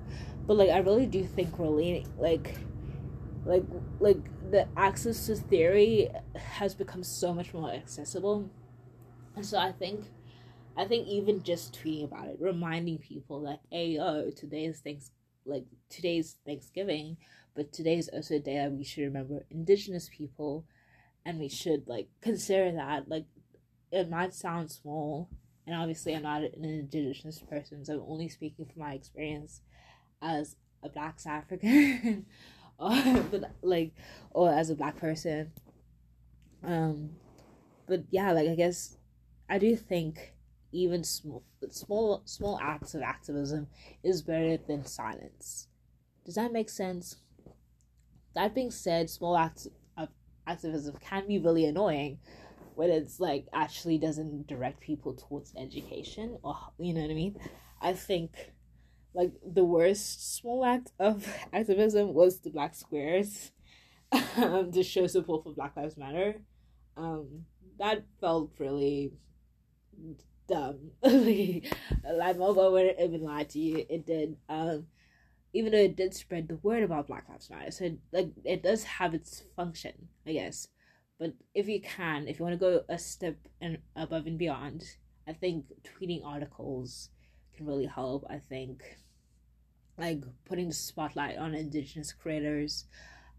But 0.45 0.57
like 0.57 0.70
I 0.70 0.78
really 0.78 1.07
do 1.07 1.22
think 1.22 1.57
really 1.57 2.05
like 2.18 2.57
like 3.45 3.64
like 4.01 4.51
the 4.51 4.68
access 4.76 5.26
to 5.26 5.36
theory 5.36 6.09
has 6.34 6.74
become 6.74 7.03
so 7.03 7.32
much 7.34 7.53
more 7.55 7.72
accessible. 7.72 8.51
And 9.36 9.45
so 9.45 9.59
I 9.59 9.72
think 9.72 10.07
I 10.76 10.84
think 10.84 11.07
even 11.09 11.43
just 11.43 11.78
tweeting 11.78 12.05
about 12.05 12.28
it, 12.28 12.36
reminding 12.40 12.99
people 12.99 13.43
that 13.43 13.61
hey 13.70 13.99
oh 14.01 14.30
today 14.30 14.64
is 14.64 14.80
thanks 14.80 15.11
like 15.45 15.64
today's 15.88 16.36
Thanksgiving, 16.47 17.16
but 17.55 17.72
today 17.72 17.99
is 17.99 18.09
also 18.12 18.36
a 18.36 18.38
day 18.38 18.57
that 18.57 18.72
we 18.72 18.84
should 18.84 19.05
remember 19.05 19.45
indigenous 19.51 20.09
people 20.16 20.64
and 21.24 21.38
we 21.38 21.49
should 21.49 21.86
like 21.86 22.09
consider 22.20 22.72
that 22.72 23.09
like 23.09 23.26
it 23.90 24.09
might 24.09 24.34
sound 24.34 24.70
small 24.70 25.28
and 25.66 25.76
obviously 25.76 26.14
i'm 26.14 26.22
not 26.22 26.43
an 26.43 26.64
indigenous 26.64 27.38
person 27.40 27.84
so 27.84 27.95
i'm 27.95 28.05
only 28.09 28.28
speaking 28.28 28.64
from 28.64 28.82
my 28.82 28.95
experience 28.95 29.61
as 30.20 30.57
a 30.82 30.88
black 30.88 31.18
african 31.26 32.26
but 33.30 33.53
like 33.62 33.93
or 34.30 34.51
as 34.53 34.70
a 34.70 34.74
black 34.74 34.97
person 34.97 35.53
Um, 36.62 37.11
but 37.87 38.05
yeah, 38.11 38.33
like 38.33 38.49
I 38.49 38.55
guess 38.55 38.99
I 39.49 39.59
do 39.59 39.76
think 39.76 40.35
even 40.72 41.05
small 41.05 41.43
small 41.70 42.22
small 42.24 42.59
acts 42.62 42.95
of 42.95 43.03
activism 43.03 43.68
is 44.03 44.22
better 44.22 44.57
than 44.57 44.85
silence. 44.87 45.68
Does 46.24 46.37
that 46.37 46.53
make 46.53 46.70
sense? 46.70 47.16
That 48.35 48.55
being 48.55 48.70
said, 48.70 49.11
small 49.11 49.37
acts 49.37 49.68
of 49.97 50.09
activism 50.47 50.97
can 51.01 51.26
be 51.26 51.39
really 51.39 51.64
annoying 51.66 52.18
when 52.74 52.91
it's 52.91 53.20
like 53.20 53.47
actually 53.53 53.99
doesn't 53.99 54.47
direct 54.47 54.80
people 54.80 55.14
towards 55.14 55.55
education 55.57 56.39
or 56.43 56.57
you 56.78 56.95
know 56.95 57.03
what 57.03 57.11
I 57.11 57.14
mean. 57.14 57.39
I 57.80 57.93
think 57.95 58.52
like 59.15 59.33
the 59.45 59.65
worst 59.65 60.37
small 60.37 60.65
act 60.65 60.93
of 60.99 61.27
activism 61.53 62.15
was 62.15 62.41
the 62.41 62.51
black 62.51 62.75
squares 62.75 63.53
um, 64.37 64.71
to 64.73 64.83
show 64.83 65.07
support 65.07 65.45
for 65.45 65.53
Black 65.55 65.77
Lives 65.77 65.97
Matter. 65.97 66.37
Um, 66.97 67.47
that 67.79 68.05
felt 68.21 68.53
really 68.59 69.13
dumb. 70.49 70.91
like, 71.03 72.39
mobile 72.39 72.73
wouldn't 72.73 73.01
even 73.01 73.23
lie 73.23 73.45
to 73.45 73.59
you. 73.59 73.87
It 73.89 74.07
did. 74.07 74.37
Um, 74.49 74.87
even 75.55 75.73
though 75.73 75.79
it 75.79 75.97
did 75.97 76.15
spread 76.15 76.49
the 76.49 76.57
word 76.57 76.83
about 76.83 77.09
Black 77.09 77.29
Lives 77.29 77.51
Matter, 77.51 77.71
so 77.71 77.85
it, 77.85 77.99
like 78.13 78.31
it 78.45 78.63
does 78.63 78.85
have 78.85 79.15
its 79.15 79.45
function, 79.57 80.09
I 80.27 80.33
guess. 80.33 80.69
But 81.19 81.35
if 81.55 81.69
you 81.69 81.81
can, 81.81 82.27
if 82.27 82.39
you 82.39 82.45
want 82.45 82.59
to 82.59 82.59
go 82.59 82.83
a 82.89 82.99
step 82.99 83.37
and 83.61 83.79
above 83.95 84.27
and 84.27 84.39
beyond, 84.39 84.83
I 85.29 85.33
think 85.33 85.67
tweeting 85.85 86.25
articles 86.25 87.11
can 87.55 87.67
really 87.67 87.87
help. 87.87 88.25
I 88.29 88.39
think 88.39 88.83
like 89.99 90.22
putting 90.45 90.68
the 90.68 90.74
spotlight 90.74 91.38
on 91.38 91.55
indigenous 91.55 92.12
creators 92.12 92.86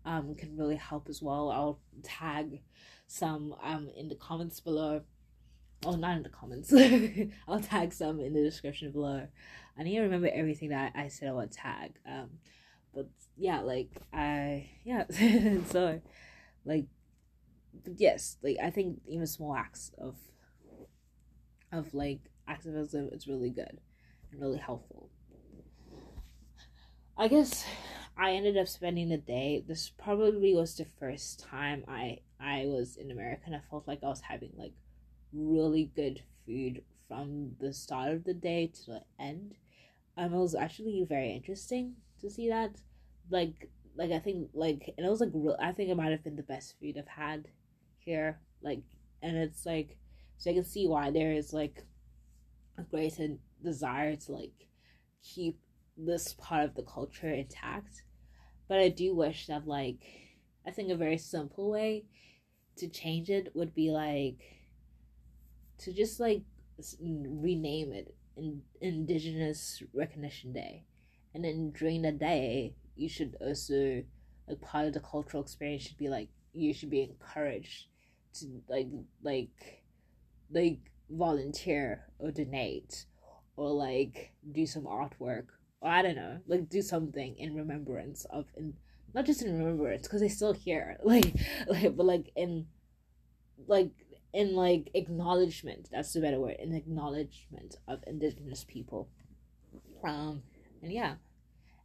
um 0.05 0.35
can 0.35 0.57
really 0.57 0.75
help 0.75 1.07
as 1.09 1.21
well. 1.21 1.49
I'll 1.49 1.79
tag 2.03 2.61
some 3.07 3.55
um 3.63 3.89
in 3.95 4.09
the 4.09 4.15
comments 4.15 4.59
below. 4.59 5.01
Oh, 5.85 5.95
not 5.95 6.17
in 6.17 6.23
the 6.23 6.29
comments. 6.29 6.73
I'll 7.47 7.59
tag 7.59 7.91
some 7.91 8.19
in 8.19 8.33
the 8.33 8.41
description 8.41 8.91
below. 8.91 9.27
I 9.77 9.83
need 9.83 9.95
to 9.95 10.01
remember 10.01 10.29
everything 10.33 10.69
that 10.69 10.93
I 10.95 11.07
said 11.07 11.29
I 11.29 11.33
would 11.33 11.51
tag. 11.51 11.99
Um, 12.07 12.29
but 12.93 13.09
yeah, 13.37 13.61
like 13.61 13.89
I 14.13 14.69
yeah. 14.83 15.05
so, 15.69 16.01
like, 16.65 16.85
yes, 17.97 18.37
like 18.43 18.57
I 18.63 18.69
think 18.69 19.01
even 19.07 19.27
small 19.27 19.55
acts 19.55 19.91
of 19.97 20.15
of 21.71 21.93
like 21.93 22.19
activism 22.47 23.09
is 23.11 23.27
really 23.27 23.49
good 23.49 23.79
and 24.31 24.41
really 24.41 24.59
helpful. 24.59 25.09
I 27.17 27.27
guess 27.27 27.65
I 28.17 28.31
ended 28.31 28.57
up 28.57 28.67
spending 28.67 29.09
the 29.09 29.17
day. 29.17 29.63
This 29.67 29.89
probably 29.89 30.53
was 30.53 30.75
the 30.75 30.85
first 30.99 31.39
time 31.39 31.83
I 31.87 32.19
I 32.39 32.65
was 32.65 32.97
in 32.97 33.11
America 33.11 33.43
and 33.45 33.55
I 33.55 33.61
felt 33.69 33.87
like 33.87 34.03
I 34.03 34.07
was 34.07 34.21
having 34.21 34.51
like 34.57 34.73
really 35.31 35.91
good 35.95 36.23
food 36.45 36.83
from 37.07 37.51
the 37.59 37.71
start 37.73 38.11
of 38.11 38.23
the 38.23 38.33
day 38.33 38.67
to 38.67 38.85
the 38.85 39.01
end. 39.19 39.55
Um, 40.17 40.33
it 40.33 40.37
was 40.37 40.55
actually 40.55 41.05
very 41.07 41.31
interesting 41.31 41.93
to 42.21 42.29
see 42.29 42.49
that. 42.49 42.71
Like, 43.29 43.69
like 43.95 44.11
I 44.11 44.19
think 44.19 44.49
like 44.53 44.93
and 44.97 45.05
it 45.05 45.09
was 45.09 45.21
like 45.21 45.31
real. 45.33 45.55
I 45.59 45.71
think 45.71 45.89
it 45.89 45.97
might 45.97 46.11
have 46.11 46.23
been 46.23 46.35
the 46.35 46.43
best 46.43 46.79
food 46.79 46.97
I've 46.97 47.07
had 47.07 47.47
here. 47.99 48.39
Like, 48.61 48.81
and 49.21 49.37
it's 49.37 49.65
like 49.65 49.97
so 50.37 50.49
I 50.49 50.55
can 50.55 50.63
see 50.63 50.87
why 50.87 51.11
there 51.11 51.31
is 51.31 51.53
like 51.53 51.83
a 52.77 52.81
greater 52.81 53.37
desire 53.63 54.15
to 54.15 54.31
like 54.31 54.67
keep 55.23 55.62
this 55.97 56.33
part 56.37 56.65
of 56.65 56.75
the 56.75 56.83
culture 56.83 57.29
intact. 57.29 58.03
But 58.67 58.79
I 58.79 58.89
do 58.89 59.15
wish 59.15 59.47
that 59.47 59.67
like 59.67 60.01
I 60.65 60.71
think 60.71 60.89
a 60.89 60.95
very 60.95 61.17
simple 61.17 61.69
way 61.69 62.05
to 62.77 62.87
change 62.87 63.29
it 63.29 63.55
would 63.55 63.75
be 63.75 63.91
like 63.91 64.41
to 65.79 65.93
just 65.93 66.19
like 66.19 66.43
rename 66.99 67.91
it 67.91 68.15
in 68.35 68.61
Indigenous 68.81 69.83
Recognition 69.93 70.53
Day, 70.53 70.85
and 71.33 71.43
then 71.43 71.71
during 71.77 72.01
the 72.01 72.11
day 72.11 72.75
you 72.95 73.09
should 73.09 73.35
also 73.41 74.03
like 74.47 74.61
part 74.61 74.87
of 74.87 74.93
the 74.93 74.99
cultural 74.99 75.43
experience 75.43 75.83
should 75.83 75.97
be 75.97 76.09
like 76.09 76.29
you 76.53 76.73
should 76.73 76.89
be 76.89 77.01
encouraged 77.03 77.87
to 78.33 78.61
like 78.67 78.87
like 79.21 79.83
like 80.51 80.79
volunteer 81.09 82.05
or 82.19 82.31
donate 82.31 83.05
or 83.55 83.69
like 83.69 84.31
do 84.51 84.65
some 84.65 84.83
artwork 84.83 85.45
or 85.61 85.62
I 85.89 86.01
don't 86.01 86.15
know, 86.15 86.39
like 86.47 86.69
do 86.69 86.81
something 86.81 87.35
in 87.37 87.55
remembrance 87.55 88.25
of 88.25 88.45
in 88.57 88.73
not 89.13 89.25
just 89.25 89.41
in 89.41 89.57
remembrance 89.57 90.03
because 90.03 90.21
they're 90.21 90.29
still 90.29 90.53
here, 90.53 90.97
like 91.03 91.33
like 91.67 91.95
but 91.95 92.05
like 92.05 92.31
in 92.35 92.67
like 93.67 93.91
in 94.33 94.55
like 94.55 94.89
acknowledgement. 94.93 95.89
That's 95.91 96.13
the 96.13 96.21
better 96.21 96.39
word. 96.39 96.57
In 96.59 96.73
acknowledgement 96.73 97.77
of 97.87 98.03
indigenous 98.07 98.63
people. 98.63 99.09
Um 100.03 100.43
and 100.81 100.91
yeah, 100.91 101.15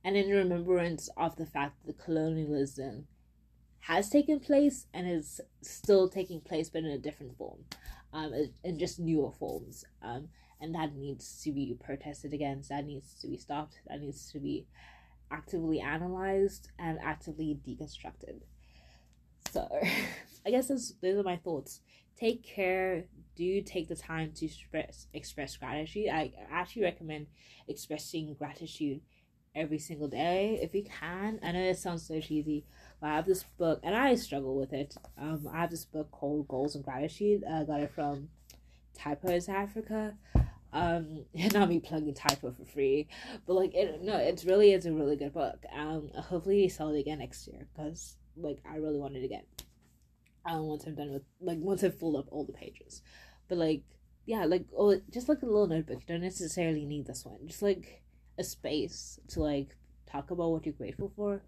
and 0.05 0.17
in 0.17 0.31
remembrance 0.31 1.09
of 1.17 1.37
the 1.37 1.47
fact 1.47 1.81
that 1.81 1.87
the 1.97 2.03
colonialism 2.03 3.07
has 3.81 4.11
taken 4.11 4.41
place 4.41 4.87
and 4.93 5.09
is 5.09 5.41
still 5.63 6.09
taking 6.09 6.41
place, 6.41 6.69
but 6.69 6.85
in 6.85 6.91
a 6.91 6.99
different 6.99 7.37
form, 7.37 7.59
um, 8.13 8.33
in 8.65 8.79
just 8.79 8.99
newer 8.99 9.31
forms. 9.33 9.85
Um, 10.03 10.29
and 10.61 10.75
that 10.75 10.95
needs 10.95 11.41
to 11.43 11.53
be 11.53 11.77
protested 11.85 12.35
against 12.35 12.69
that 12.69 12.85
needs 12.85 13.15
to 13.21 13.29
be 13.29 13.37
stopped 13.37 13.81
that 13.87 14.01
needs 14.01 14.31
to 14.33 14.39
be 14.39 14.67
actively 15.31 15.81
analyzed 15.81 16.71
and 16.79 16.99
actively 17.03 17.59
deconstructed. 17.67 18.41
So 19.51 19.69
i 20.47 20.51
guess 20.51 20.69
those, 20.69 20.95
those 21.03 21.19
are 21.19 21.23
my 21.23 21.37
thoughts. 21.37 21.81
Take 22.19 22.43
care 22.43 23.05
do 23.37 23.63
take 23.63 23.89
the 23.89 23.95
time 23.95 24.33
to 24.33 24.47
express 24.47 25.07
express 25.15 25.57
gratitude. 25.57 26.09
I 26.13 26.33
actually 26.51 26.83
recommend 26.83 27.29
expressing 27.69 28.35
gratitude 28.35 29.01
every 29.55 29.79
single 29.79 30.09
day 30.09 30.59
if 30.63 30.75
you 30.75 30.85
can. 30.85 31.39
I 31.43 31.53
know 31.53 31.61
it 31.61 31.79
sounds 31.79 32.07
so 32.07 32.21
cheesy 32.21 32.65
but 33.01 33.11
i 33.11 33.17
have 33.17 33.27
this 33.27 33.45
book 33.59 33.81
and 33.83 33.95
i 33.95 34.15
struggle 34.17 34.57
with 34.57 34.73
it. 34.73 34.97
Um 35.17 35.49
i 35.53 35.61
have 35.61 35.71
this 35.71 35.85
book 35.85 36.11
called 36.11 36.49
goals 36.49 36.75
and 36.75 36.85
gratitude 36.85 37.45
i 37.49 37.65
got 37.65 37.81
it 37.81 37.93
from 37.93 38.29
typos 38.95 39.49
africa 39.49 40.15
um 40.73 41.25
not 41.53 41.69
me 41.69 41.81
plugging 41.81 42.15
typo 42.15 42.53
for 42.53 42.65
free. 42.65 43.09
But 43.47 43.55
like 43.55 43.75
it 43.75 44.03
no 44.03 44.17
it's 44.17 44.45
really 44.45 44.73
it's 44.73 44.87
a 44.87 44.93
really 44.93 45.17
good 45.17 45.33
book. 45.33 45.65
Um 45.75 46.11
hopefully 46.17 46.63
they 46.63 46.69
sell 46.69 46.91
it 46.91 47.01
again 47.01 47.19
next 47.19 47.47
year 47.49 47.67
because 47.75 48.17
like 48.37 48.59
i 48.71 48.77
really 48.77 49.01
wanted 49.01 49.21
to 49.21 49.27
get 49.27 49.45
um 50.47 50.63
once 50.69 50.85
i'm 50.87 50.95
done 50.95 51.13
with 51.13 51.25
like 51.41 51.59
once 51.59 51.83
i've 51.83 51.99
filled 51.99 52.17
up 52.17 52.29
all 52.31 52.45
the 52.45 52.53
pages. 52.53 53.03
But 53.49 53.59
like 53.59 53.83
yeah 54.27 54.45
like 54.45 54.67
oh 54.77 55.01
just 55.11 55.29
like 55.29 55.43
a 55.43 55.47
little 55.47 55.67
notebook. 55.67 56.01
You 56.01 56.15
don't 56.15 56.23
necessarily 56.23 56.85
need 56.85 57.07
this 57.07 57.25
one. 57.25 57.47
Just 57.47 57.63
like 57.63 58.03
a 58.39 58.45
space 58.45 59.19
to 59.29 59.41
like 59.41 59.77
talk 60.11 60.31
about 60.31 60.51
what 60.51 60.67
you're 60.67 60.75
grateful 60.75 61.13
for. 61.17 61.43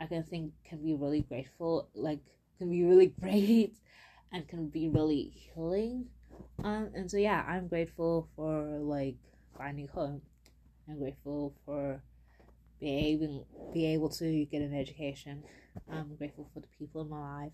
I 0.00 0.06
can 0.06 0.22
think 0.22 0.52
can 0.64 0.82
be 0.82 0.94
really 0.94 1.20
grateful 1.22 1.90
like 1.94 2.20
can 2.58 2.70
be 2.70 2.84
really 2.84 3.06
great 3.20 3.76
and 4.32 4.46
can 4.46 4.68
be 4.68 4.88
really 4.88 5.32
healing 5.34 6.06
um, 6.64 6.90
and 6.94 7.10
so 7.10 7.16
yeah, 7.16 7.44
I'm 7.46 7.68
grateful 7.68 8.28
for 8.36 8.78
like 8.80 9.16
finding 9.56 9.88
home. 9.88 10.22
I'm 10.88 10.98
grateful 10.98 11.54
for 11.64 12.02
being 12.80 12.98
able 13.04 13.46
be 13.72 13.86
able 13.86 14.08
to 14.08 14.44
get 14.46 14.62
an 14.62 14.74
education. 14.74 15.44
I'm 15.90 16.16
grateful 16.16 16.48
for 16.52 16.60
the 16.60 16.66
people 16.78 17.02
in 17.02 17.10
my 17.10 17.42
life, 17.44 17.52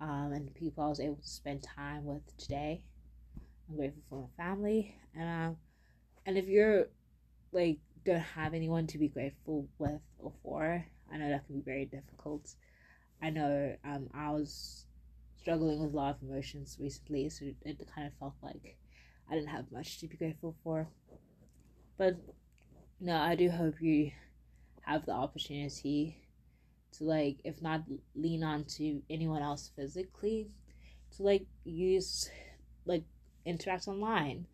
um, 0.00 0.32
and 0.32 0.46
the 0.46 0.52
people 0.52 0.84
I 0.84 0.88
was 0.88 1.00
able 1.00 1.16
to 1.16 1.28
spend 1.28 1.62
time 1.62 2.04
with 2.04 2.36
today. 2.36 2.84
I'm 3.68 3.76
grateful 3.76 4.02
for 4.08 4.20
my 4.22 4.44
family, 4.44 4.94
and 5.16 5.28
um, 5.28 5.56
and 6.26 6.38
if 6.38 6.46
you're 6.46 6.88
like 7.52 7.78
don't 8.04 8.20
have 8.20 8.52
anyone 8.54 8.86
to 8.88 8.98
be 8.98 9.08
grateful 9.08 9.68
with 9.78 10.00
or 10.18 10.32
for, 10.42 10.84
I 11.12 11.16
know 11.16 11.28
that 11.28 11.46
can 11.46 11.56
be 11.56 11.62
very 11.62 11.84
difficult. 11.84 12.54
I 13.20 13.30
know 13.30 13.76
um 13.84 14.08
I 14.12 14.30
was 14.30 14.86
struggling 15.42 15.80
with 15.80 15.92
a 15.92 15.96
lot 15.96 16.16
of 16.16 16.22
emotions 16.22 16.78
recently, 16.80 17.28
so 17.28 17.46
it 17.64 17.86
kind 17.94 18.06
of 18.06 18.14
felt 18.18 18.34
like 18.42 18.76
I 19.28 19.34
didn't 19.34 19.48
have 19.50 19.72
much 19.72 19.98
to 19.98 20.06
be 20.06 20.16
grateful 20.16 20.54
for. 20.62 20.88
But 21.98 22.16
no, 23.00 23.16
I 23.16 23.34
do 23.34 23.50
hope 23.50 23.74
you 23.80 24.12
have 24.82 25.04
the 25.04 25.12
opportunity 25.12 26.16
to 26.92 27.04
like, 27.04 27.38
if 27.44 27.60
not 27.60 27.82
lean 28.14 28.44
on 28.44 28.64
to 28.76 29.02
anyone 29.10 29.42
else 29.42 29.70
physically, 29.74 30.48
to 31.16 31.22
like 31.22 31.46
use 31.64 32.30
like 32.86 33.04
interact 33.44 33.88
online 33.88 34.46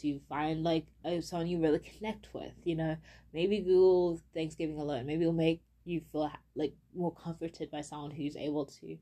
to 0.00 0.20
find 0.28 0.62
like 0.62 0.86
someone 1.20 1.48
you 1.48 1.60
really 1.60 1.80
connect 1.80 2.32
with. 2.32 2.52
You 2.64 2.76
know, 2.76 2.96
maybe 3.32 3.60
Google 3.60 4.20
Thanksgiving 4.32 4.78
alone. 4.78 5.06
Maybe 5.06 5.22
it'll 5.22 5.32
make 5.32 5.62
you 5.84 6.02
feel 6.12 6.30
like 6.54 6.74
more 6.94 7.12
comforted 7.12 7.70
by 7.70 7.80
someone 7.80 8.10
who's 8.10 8.36
able 8.36 8.66
to 8.66 8.96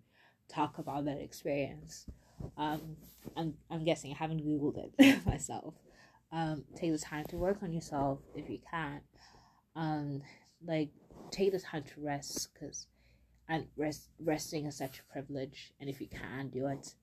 talk 0.49 0.79
about 0.79 1.05
that 1.07 1.21
experience. 1.21 2.07
Um, 2.57 2.97
I'm 3.37 3.55
I'm 3.71 3.85
guessing 3.85 4.13
I 4.13 4.17
haven't 4.17 4.45
googled 4.45 4.91
it 4.99 5.27
myself. 5.27 5.75
Um, 6.33 6.65
take 6.75 6.93
the 6.93 6.99
time 6.99 7.25
to 7.29 7.37
work 7.37 7.63
on 7.63 7.73
yourself 7.73 8.19
if 8.35 8.51
you 8.51 8.59
can. 8.71 9.01
Um, 9.77 10.23
like 10.67 10.91
take 11.31 11.53
the 11.53 11.61
time 11.61 11.83
to 11.83 12.01
rest 12.01 12.49
because 12.53 12.87
and 13.49 13.67
rest, 13.77 14.09
resting 14.19 14.67
is 14.67 14.77
such 14.77 15.01
a 15.01 15.13
privilege 15.13 15.73
and 15.81 15.91
if 15.91 16.01
you 16.01 16.09
can 16.09 16.49
do 16.49 16.67
it 16.67 16.95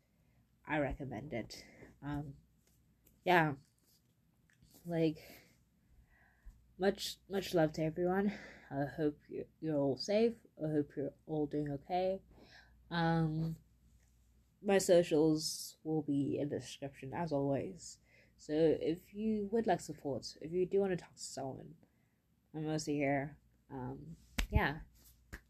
i 0.68 0.78
recommend 0.78 1.34
it 1.34 1.64
um 2.04 2.34
yeah 3.26 3.52
like 4.88 5.18
much 6.80 7.18
much 7.30 7.54
love 7.54 7.72
to 7.72 7.84
everyone 7.84 8.32
i 8.72 8.86
hope 8.98 9.18
you're 9.60 9.78
all 9.78 9.98
safe 9.98 10.34
i 10.64 10.68
hope 10.68 10.89
you're 10.98 11.14
all 11.28 11.46
doing 11.46 11.70
okay 11.70 12.20
um 12.92 13.56
my 14.64 14.78
socials 14.78 15.78
will 15.84 16.04
be 16.04 16.38
in 16.39 16.50
the 16.50 16.60
description 16.60 17.14
as 17.14 17.32
always 17.32 17.98
so 18.38 18.54
if 18.54 19.00
you 19.14 19.50
would 19.52 19.66
like 19.66 19.80
support 19.80 20.26
if 20.42 20.52
you 20.52 20.66
do 20.66 20.80
want 20.80 20.92
to 20.92 20.98
talk 20.98 21.16
to 21.16 21.24
someone 21.24 21.74
i'm 22.56 22.66
mostly 22.66 22.96
here 22.96 23.36
um 23.72 23.98
yeah 24.52 24.74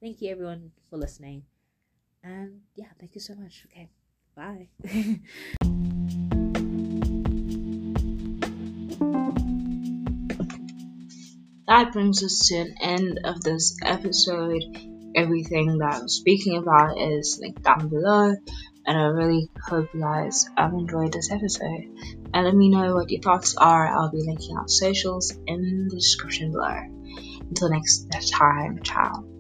thank 0.01 0.21
you 0.21 0.31
everyone 0.31 0.71
for 0.89 0.97
listening. 0.97 1.43
And 2.23 2.61
yeah, 2.75 2.87
thank 2.99 3.15
you 3.15 3.21
so 3.21 3.35
much. 3.35 3.65
Okay, 3.71 3.89
bye. 4.35 4.67
that 11.67 11.93
brings 11.93 12.23
us 12.23 12.47
to 12.47 12.57
an 12.57 12.75
end 12.81 13.19
of 13.23 13.41
this 13.41 13.77
episode. 13.83 14.90
Everything 15.15 15.77
that 15.79 16.01
I'm 16.01 16.07
speaking 16.09 16.57
about 16.57 16.97
is 16.97 17.39
linked 17.41 17.63
down 17.63 17.89
below, 17.89 18.35
and 18.85 18.97
I 18.97 19.03
really 19.03 19.49
hope 19.67 19.89
you 19.93 20.01
guys 20.01 20.49
have 20.57 20.73
enjoyed 20.73 21.13
this 21.13 21.31
episode. 21.31 21.85
And 22.33 22.45
let 22.45 22.55
me 22.55 22.69
know 22.69 22.95
what 22.95 23.09
your 23.09 23.21
thoughts 23.21 23.55
are. 23.57 23.87
I'll 23.87 24.11
be 24.11 24.23
linking 24.25 24.55
out 24.57 24.69
socials 24.69 25.31
in 25.47 25.87
the 25.89 25.95
description 25.95 26.51
below. 26.51 26.79
Until 27.49 27.69
next 27.69 28.07
time, 28.31 28.81
ciao. 28.83 29.30